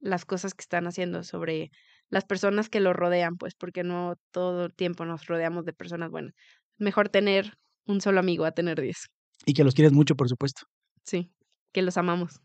las 0.00 0.24
cosas 0.24 0.54
que 0.54 0.62
están 0.62 0.86
haciendo, 0.86 1.22
sobre 1.24 1.70
las 2.08 2.24
personas 2.24 2.68
que 2.68 2.80
los 2.80 2.94
rodean, 2.94 3.36
pues, 3.36 3.54
porque 3.54 3.84
no 3.84 4.16
todo 4.32 4.66
el 4.66 4.74
tiempo 4.74 5.04
nos 5.04 5.26
rodeamos 5.26 5.64
de 5.64 5.72
personas 5.72 6.10
buenas. 6.10 6.34
Mejor 6.78 7.08
tener 7.08 7.54
un 7.86 8.00
solo 8.00 8.20
amigo 8.20 8.44
a 8.44 8.52
tener 8.52 8.80
10. 8.80 8.96
Y 9.46 9.54
que 9.54 9.64
los 9.64 9.74
quieres 9.74 9.92
mucho, 9.92 10.14
por 10.14 10.28
supuesto. 10.28 10.62
Sí, 11.04 11.30
que 11.72 11.82
los 11.82 11.96
amamos. 11.96 12.40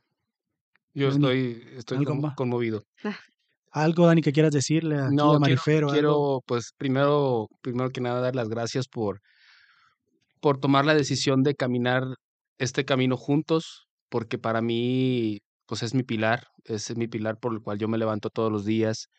Yo 0.93 1.09
estoy, 1.09 1.63
estoy 1.75 2.03
conmovido. 2.35 2.83
Ah. 3.03 3.17
¿Algo, 3.71 4.07
Dani, 4.07 4.21
que 4.21 4.31
quieras 4.31 4.51
decirle 4.51 4.97
a, 4.97 5.09
no, 5.11 5.39
Marifero? 5.39 5.89
Quiero, 5.89 6.41
pues, 6.47 6.71
primero, 6.75 7.47
primero 7.61 7.91
que 7.91 8.01
nada, 8.01 8.21
dar 8.21 8.35
las 8.35 8.49
gracias 8.49 8.87
por, 8.87 9.21
por 10.41 10.59
tomar 10.59 10.85
la 10.85 10.95
decisión 10.95 11.43
de 11.43 11.53
caminar 11.53 12.03
este 12.57 12.85
camino 12.85 13.17
juntos, 13.17 13.87
porque 14.09 14.39
para 14.39 14.61
mí, 14.61 15.39
pues, 15.67 15.83
es 15.83 15.93
mi 15.93 16.01
pilar, 16.01 16.47
es 16.63 16.95
mi 16.97 17.07
pilar 17.07 17.37
por 17.39 17.53
el 17.53 17.61
cual 17.61 17.77
yo 17.77 17.87
me 17.87 17.99
levanto 17.99 18.31
todos 18.31 18.51
los 18.51 18.65
días. 18.65 19.09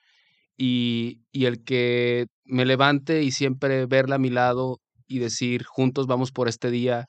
Y, 0.56 1.22
y 1.30 1.44
el 1.44 1.62
que 1.62 2.26
me 2.44 2.64
levante 2.64 3.22
y 3.22 3.30
siempre 3.30 3.86
verla 3.86 4.16
a 4.16 4.18
mi 4.18 4.30
lado 4.30 4.80
y 5.08 5.18
decir, 5.18 5.64
juntos 5.64 6.06
vamos 6.06 6.30
por 6.32 6.48
este 6.48 6.70
día, 6.70 7.06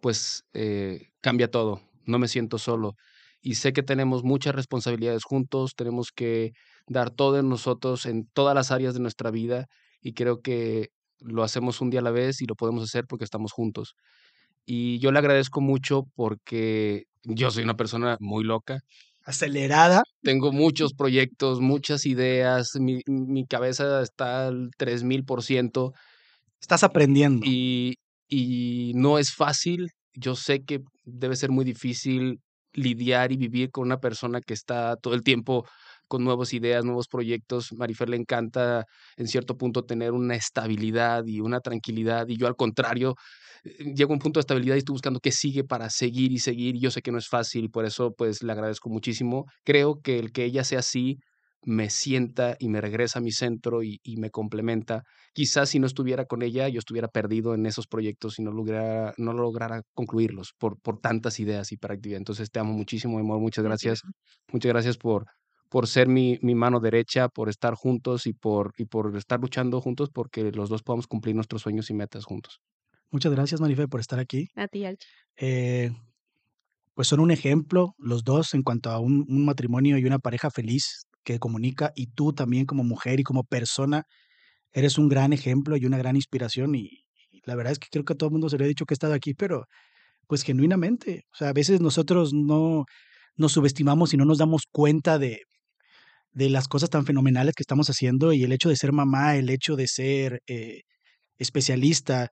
pues 0.00 0.44
eh, 0.52 1.08
cambia 1.20 1.50
todo. 1.50 1.80
No 2.04 2.18
me 2.18 2.28
siento 2.28 2.58
solo. 2.58 2.94
Y 3.40 3.54
sé 3.54 3.72
que 3.72 3.82
tenemos 3.82 4.24
muchas 4.24 4.54
responsabilidades 4.54 5.24
juntos, 5.24 5.74
tenemos 5.76 6.10
que 6.12 6.52
dar 6.86 7.10
todo 7.10 7.38
en 7.38 7.48
nosotros, 7.48 8.06
en 8.06 8.26
todas 8.34 8.54
las 8.54 8.70
áreas 8.72 8.94
de 8.94 9.00
nuestra 9.00 9.30
vida, 9.30 9.66
y 10.00 10.12
creo 10.14 10.40
que 10.42 10.90
lo 11.20 11.42
hacemos 11.42 11.80
un 11.80 11.90
día 11.90 12.00
a 12.00 12.02
la 12.02 12.10
vez 12.10 12.42
y 12.42 12.46
lo 12.46 12.54
podemos 12.56 12.82
hacer 12.82 13.06
porque 13.06 13.24
estamos 13.24 13.52
juntos. 13.52 13.94
Y 14.66 14.98
yo 14.98 15.12
le 15.12 15.18
agradezco 15.18 15.60
mucho 15.60 16.04
porque 16.14 17.04
yo 17.24 17.50
soy 17.50 17.64
una 17.64 17.76
persona 17.76 18.16
muy 18.20 18.44
loca, 18.44 18.80
acelerada. 19.24 20.02
Tengo 20.22 20.52
muchos 20.52 20.94
proyectos, 20.94 21.60
muchas 21.60 22.06
ideas, 22.06 22.76
mi, 22.80 23.02
mi 23.06 23.46
cabeza 23.46 24.02
está 24.02 24.48
al 24.48 24.70
3000%. 24.78 25.92
Estás 26.60 26.82
aprendiendo. 26.82 27.44
Y, 27.46 27.94
y 28.28 28.92
no 28.94 29.18
es 29.18 29.32
fácil. 29.34 29.88
Yo 30.14 30.34
sé 30.34 30.64
que 30.64 30.80
debe 31.04 31.36
ser 31.36 31.50
muy 31.50 31.64
difícil 31.64 32.40
lidiar 32.72 33.32
y 33.32 33.36
vivir 33.36 33.70
con 33.70 33.84
una 33.84 33.98
persona 33.98 34.40
que 34.40 34.54
está 34.54 34.96
todo 34.96 35.14
el 35.14 35.22
tiempo 35.22 35.66
con 36.06 36.24
nuevas 36.24 36.52
ideas, 36.54 36.84
nuevos 36.84 37.08
proyectos. 37.08 37.72
Marifer 37.72 38.08
le 38.08 38.16
encanta 38.16 38.84
en 39.16 39.28
cierto 39.28 39.56
punto 39.56 39.84
tener 39.84 40.12
una 40.12 40.34
estabilidad 40.34 41.24
y 41.26 41.40
una 41.40 41.60
tranquilidad 41.60 42.28
y 42.28 42.36
yo 42.36 42.46
al 42.46 42.56
contrario 42.56 43.14
eh, 43.64 43.92
llego 43.94 44.12
a 44.12 44.14
un 44.14 44.20
punto 44.20 44.38
de 44.38 44.42
estabilidad 44.42 44.74
y 44.76 44.78
estoy 44.78 44.94
buscando 44.94 45.20
qué 45.20 45.32
sigue 45.32 45.64
para 45.64 45.90
seguir 45.90 46.32
y 46.32 46.38
seguir. 46.38 46.76
Y 46.76 46.80
yo 46.80 46.90
sé 46.90 47.02
que 47.02 47.12
no 47.12 47.18
es 47.18 47.28
fácil 47.28 47.64
y 47.64 47.68
por 47.68 47.84
eso 47.84 48.12
pues 48.16 48.42
le 48.42 48.52
agradezco 48.52 48.88
muchísimo. 48.90 49.46
Creo 49.64 50.00
que 50.02 50.18
el 50.18 50.32
que 50.32 50.44
ella 50.44 50.64
sea 50.64 50.80
así 50.80 51.18
me 51.64 51.90
sienta 51.90 52.56
y 52.58 52.68
me 52.68 52.80
regresa 52.80 53.18
a 53.18 53.22
mi 53.22 53.32
centro 53.32 53.82
y, 53.82 54.00
y, 54.02 54.16
me 54.16 54.30
complementa. 54.30 55.04
Quizás 55.32 55.70
si 55.70 55.78
no 55.78 55.86
estuviera 55.86 56.24
con 56.24 56.42
ella, 56.42 56.68
yo 56.68 56.78
estuviera 56.78 57.08
perdido 57.08 57.54
en 57.54 57.66
esos 57.66 57.86
proyectos 57.86 58.38
y 58.38 58.42
no 58.42 58.52
lograra, 58.52 59.12
no 59.18 59.32
lograra 59.32 59.82
concluirlos 59.94 60.54
por, 60.58 60.80
por 60.80 61.00
tantas 61.00 61.40
ideas 61.40 61.72
y 61.72 61.76
prácticas. 61.76 62.18
Entonces 62.18 62.50
te 62.50 62.60
amo 62.60 62.72
muchísimo, 62.72 63.18
amor. 63.18 63.40
Muchas 63.40 63.64
gracias. 63.64 64.02
Muchas 64.52 64.70
gracias 64.70 64.96
por, 64.96 65.26
por 65.68 65.86
ser 65.86 66.08
mi, 66.08 66.38
mi, 66.42 66.54
mano 66.54 66.80
derecha, 66.80 67.28
por 67.28 67.48
estar 67.48 67.74
juntos 67.74 68.26
y 68.26 68.32
por, 68.32 68.72
y 68.78 68.84
por 68.86 69.16
estar 69.16 69.40
luchando 69.40 69.80
juntos 69.80 70.10
porque 70.12 70.52
los 70.52 70.68
dos 70.68 70.82
podamos 70.82 71.06
cumplir 71.06 71.34
nuestros 71.34 71.62
sueños 71.62 71.90
y 71.90 71.94
metas 71.94 72.24
juntos. 72.24 72.60
Muchas 73.10 73.32
gracias, 73.32 73.60
Marife, 73.60 73.88
por 73.88 74.00
estar 74.00 74.18
aquí. 74.18 74.48
A 74.54 74.68
ti, 74.68 74.84
Alchi. 74.84 75.06
Eh, 75.36 75.90
pues 76.94 77.08
son 77.08 77.20
un 77.20 77.30
ejemplo 77.30 77.94
los 77.98 78.22
dos 78.22 78.54
en 78.54 78.62
cuanto 78.62 78.90
a 78.90 78.98
un, 78.98 79.24
un 79.28 79.44
matrimonio 79.44 79.98
y 79.98 80.04
una 80.04 80.18
pareja 80.18 80.50
feliz 80.50 81.07
que 81.24 81.38
comunica 81.38 81.92
y 81.94 82.08
tú 82.08 82.32
también 82.32 82.66
como 82.66 82.84
mujer 82.84 83.20
y 83.20 83.24
como 83.24 83.44
persona 83.44 84.04
eres 84.72 84.98
un 84.98 85.08
gran 85.08 85.32
ejemplo 85.32 85.76
y 85.76 85.86
una 85.86 85.98
gran 85.98 86.16
inspiración 86.16 86.74
y, 86.74 87.04
la 87.44 87.54
verdad 87.54 87.72
es 87.72 87.78
que 87.78 87.88
creo 87.90 88.04
que 88.04 88.12
a 88.12 88.16
todo 88.16 88.28
el 88.28 88.32
mundo 88.32 88.50
se 88.50 88.58
le 88.58 88.64
ha 88.64 88.68
dicho 88.68 88.84
que 88.84 88.92
he 88.92 88.96
estado 88.96 89.14
aquí, 89.14 89.32
pero 89.32 89.64
pues 90.26 90.42
genuinamente, 90.42 91.24
o 91.32 91.36
sea, 91.36 91.48
a 91.48 91.52
veces 91.54 91.80
nosotros 91.80 92.34
no 92.34 92.84
nos 93.36 93.52
subestimamos 93.52 94.12
y 94.12 94.18
no 94.18 94.26
nos 94.26 94.38
damos 94.38 94.64
cuenta 94.70 95.18
de, 95.18 95.42
de 96.32 96.50
las 96.50 96.68
cosas 96.68 96.90
tan 96.90 97.06
fenomenales 97.06 97.54
que 97.54 97.62
estamos 97.62 97.88
haciendo 97.88 98.32
y 98.32 98.44
el 98.44 98.52
hecho 98.52 98.68
de 98.68 98.76
ser 98.76 98.92
mamá, 98.92 99.36
el 99.36 99.48
hecho 99.50 99.76
de 99.76 99.88
ser 99.88 100.42
eh, 100.46 100.82
especialista, 101.38 102.30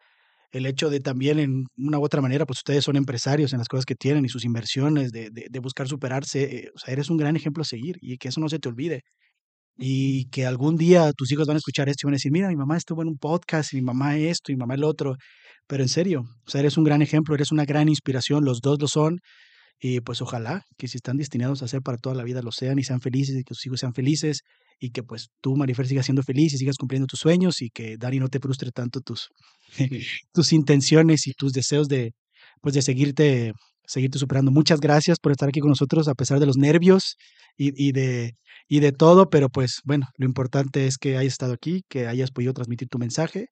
el 0.53 0.67
hecho 0.67 0.91
de 0.91 1.01
también 1.01 1.39
en 1.39 1.67
una 1.77 1.99
u 1.99 2.05
otra 2.05 2.21
manera, 2.21 2.47
pues 2.47 2.59
ustedes 2.59 2.85
son 2.85 2.97
empresarios 2.97 3.53
en 3.53 3.59
las 3.59 3.69
cosas 3.69 3.85
que 3.87 3.95
tienen 3.95 4.25
y 4.25 4.29
sus 4.29 4.45
inversiones, 4.45 5.13
de, 5.13 5.31
de, 5.31 5.59
buscar 5.61 5.89
superarse, 5.89 6.43
eh, 6.45 6.71
o 6.75 6.79
sea, 6.79 6.93
eres 6.93 7.11
un 7.11 7.17
gran 7.17 7.37
ejemplo 7.37 7.63
a 7.63 7.65
seguir 7.65 7.97
y 8.01 8.19
que 8.19 8.29
eso 8.29 8.41
no 8.41 8.49
se 8.49 8.59
te 8.59 8.69
olvide. 8.69 9.03
Y 9.79 10.27
que 10.31 10.47
algún 10.47 10.77
día 10.77 11.13
tus 11.13 11.33
hijos 11.33 11.47
van 11.47 11.57
a 11.57 11.59
escuchar 11.59 11.89
esto 11.89 12.07
y 12.07 12.09
van 12.09 12.15
a 12.15 12.17
decir, 12.17 12.33
mira, 12.33 12.49
mi 12.49 12.57
mamá 12.57 12.77
estuvo 12.77 13.03
en 13.03 13.09
un 13.09 13.19
podcast, 13.19 13.75
y 13.75 13.77
mi 13.77 13.83
mamá 13.83 14.17
esto, 14.17 14.53
y 14.53 14.57
mi 14.57 14.61
mamá 14.61 14.75
el 14.75 14.85
otro. 14.85 15.17
Pero 15.67 15.83
en 15.83 15.89
serio, 15.89 16.25
o 16.47 16.51
sea, 16.51 16.61
eres 16.61 16.79
un 16.79 16.85
gran 16.85 17.03
ejemplo, 17.03 17.35
eres 17.35 17.53
una 17.53 17.65
gran 17.67 17.89
inspiración, 17.89 18.45
los 18.45 18.61
dos 18.61 18.81
lo 18.81 18.89
son. 18.89 19.21
Y 19.81 20.01
pues 20.01 20.23
ojalá 20.23 20.63
que 20.79 20.89
si 20.89 20.97
están 20.99 21.19
destinados 21.19 21.63
a 21.63 21.69
ser 21.69 21.83
para 21.83 21.99
toda 21.99 22.15
la 22.17 22.25
vida 22.25 22.43
lo 22.43 22.53
sean 22.53 22.79
y 22.79 22.85
sean 22.85 23.01
felices 23.01 23.37
y 23.37 23.45
que 23.45 23.55
sus 23.55 23.67
hijos 23.67 23.81
sean 23.81 23.95
felices 23.95 24.43
y 24.79 24.91
que 24.91 25.03
pues 25.03 25.29
tú, 25.41 25.57
Marifer, 25.57 25.87
sigas 25.87 26.07
siendo 26.07 26.23
feliz 26.23 26.53
y 26.53 26.59
sigas 26.59 26.77
cumpliendo 26.77 27.07
tus 27.07 27.21
sueños 27.21 27.63
y 27.63 27.71
que 27.71 27.97
Dani 27.97 28.19
no 28.19 28.29
te 28.29 28.41
frustre 28.41 28.71
tanto 28.73 29.01
tus, 29.01 29.29
tus 30.33 30.53
intenciones 30.53 31.27
y 31.27 31.33
tus 31.33 31.53
deseos 31.53 31.89
de 31.89 32.13
pues 32.61 32.75
de 32.75 32.83
seguirte 32.83 33.53
seguirte 33.87 34.19
superando. 34.19 34.51
Muchas 34.51 34.81
gracias 34.81 35.19
por 35.19 35.33
estar 35.33 35.49
aquí 35.49 35.61
con 35.61 35.71
nosotros 35.71 36.09
a 36.09 36.15
pesar 36.15 36.41
de 36.41 36.47
los 36.47 36.57
nervios 36.57 37.17
y, 37.57 37.73
y 37.77 37.93
de 37.93 38.35
y 38.69 38.81
de 38.81 38.93
todo, 38.93 39.31
pero 39.31 39.49
pues 39.49 39.81
bueno, 39.85 40.07
lo 40.17 40.27
importante 40.27 40.87
es 40.87 40.99
que 40.99 41.17
hayas 41.17 41.35
estado 41.35 41.53
aquí, 41.53 41.83
que 41.89 42.07
hayas 42.07 42.33
podido 42.33 42.53
transmitir 42.53 42.89
tu 42.89 42.99
mensaje 42.99 43.47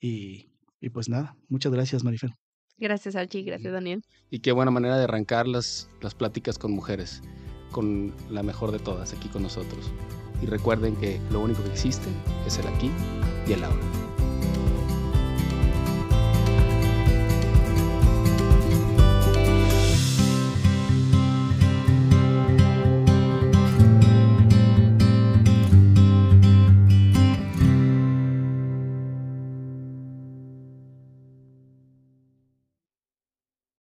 y, 0.00 0.50
y 0.80 0.90
pues 0.90 1.08
nada, 1.08 1.36
muchas 1.48 1.72
gracias, 1.72 2.04
Marifer. 2.04 2.30
Gracias, 2.78 3.14
Archie. 3.14 3.42
Gracias, 3.42 3.72
Daniel. 3.72 4.02
Y 4.30 4.40
qué 4.40 4.52
buena 4.52 4.70
manera 4.70 4.98
de 4.98 5.04
arrancar 5.04 5.46
las, 5.46 5.88
las 6.00 6.14
pláticas 6.14 6.58
con 6.58 6.72
mujeres, 6.72 7.22
con 7.70 8.12
la 8.28 8.42
mejor 8.42 8.72
de 8.72 8.80
todas 8.80 9.14
aquí 9.14 9.28
con 9.28 9.42
nosotros. 9.42 9.90
Y 10.42 10.46
recuerden 10.46 10.96
que 10.96 11.20
lo 11.30 11.40
único 11.40 11.62
que 11.62 11.70
existe 11.70 12.08
es 12.46 12.58
el 12.58 12.66
aquí 12.66 12.90
y 13.46 13.52
el 13.52 13.64
ahora. 13.64 14.11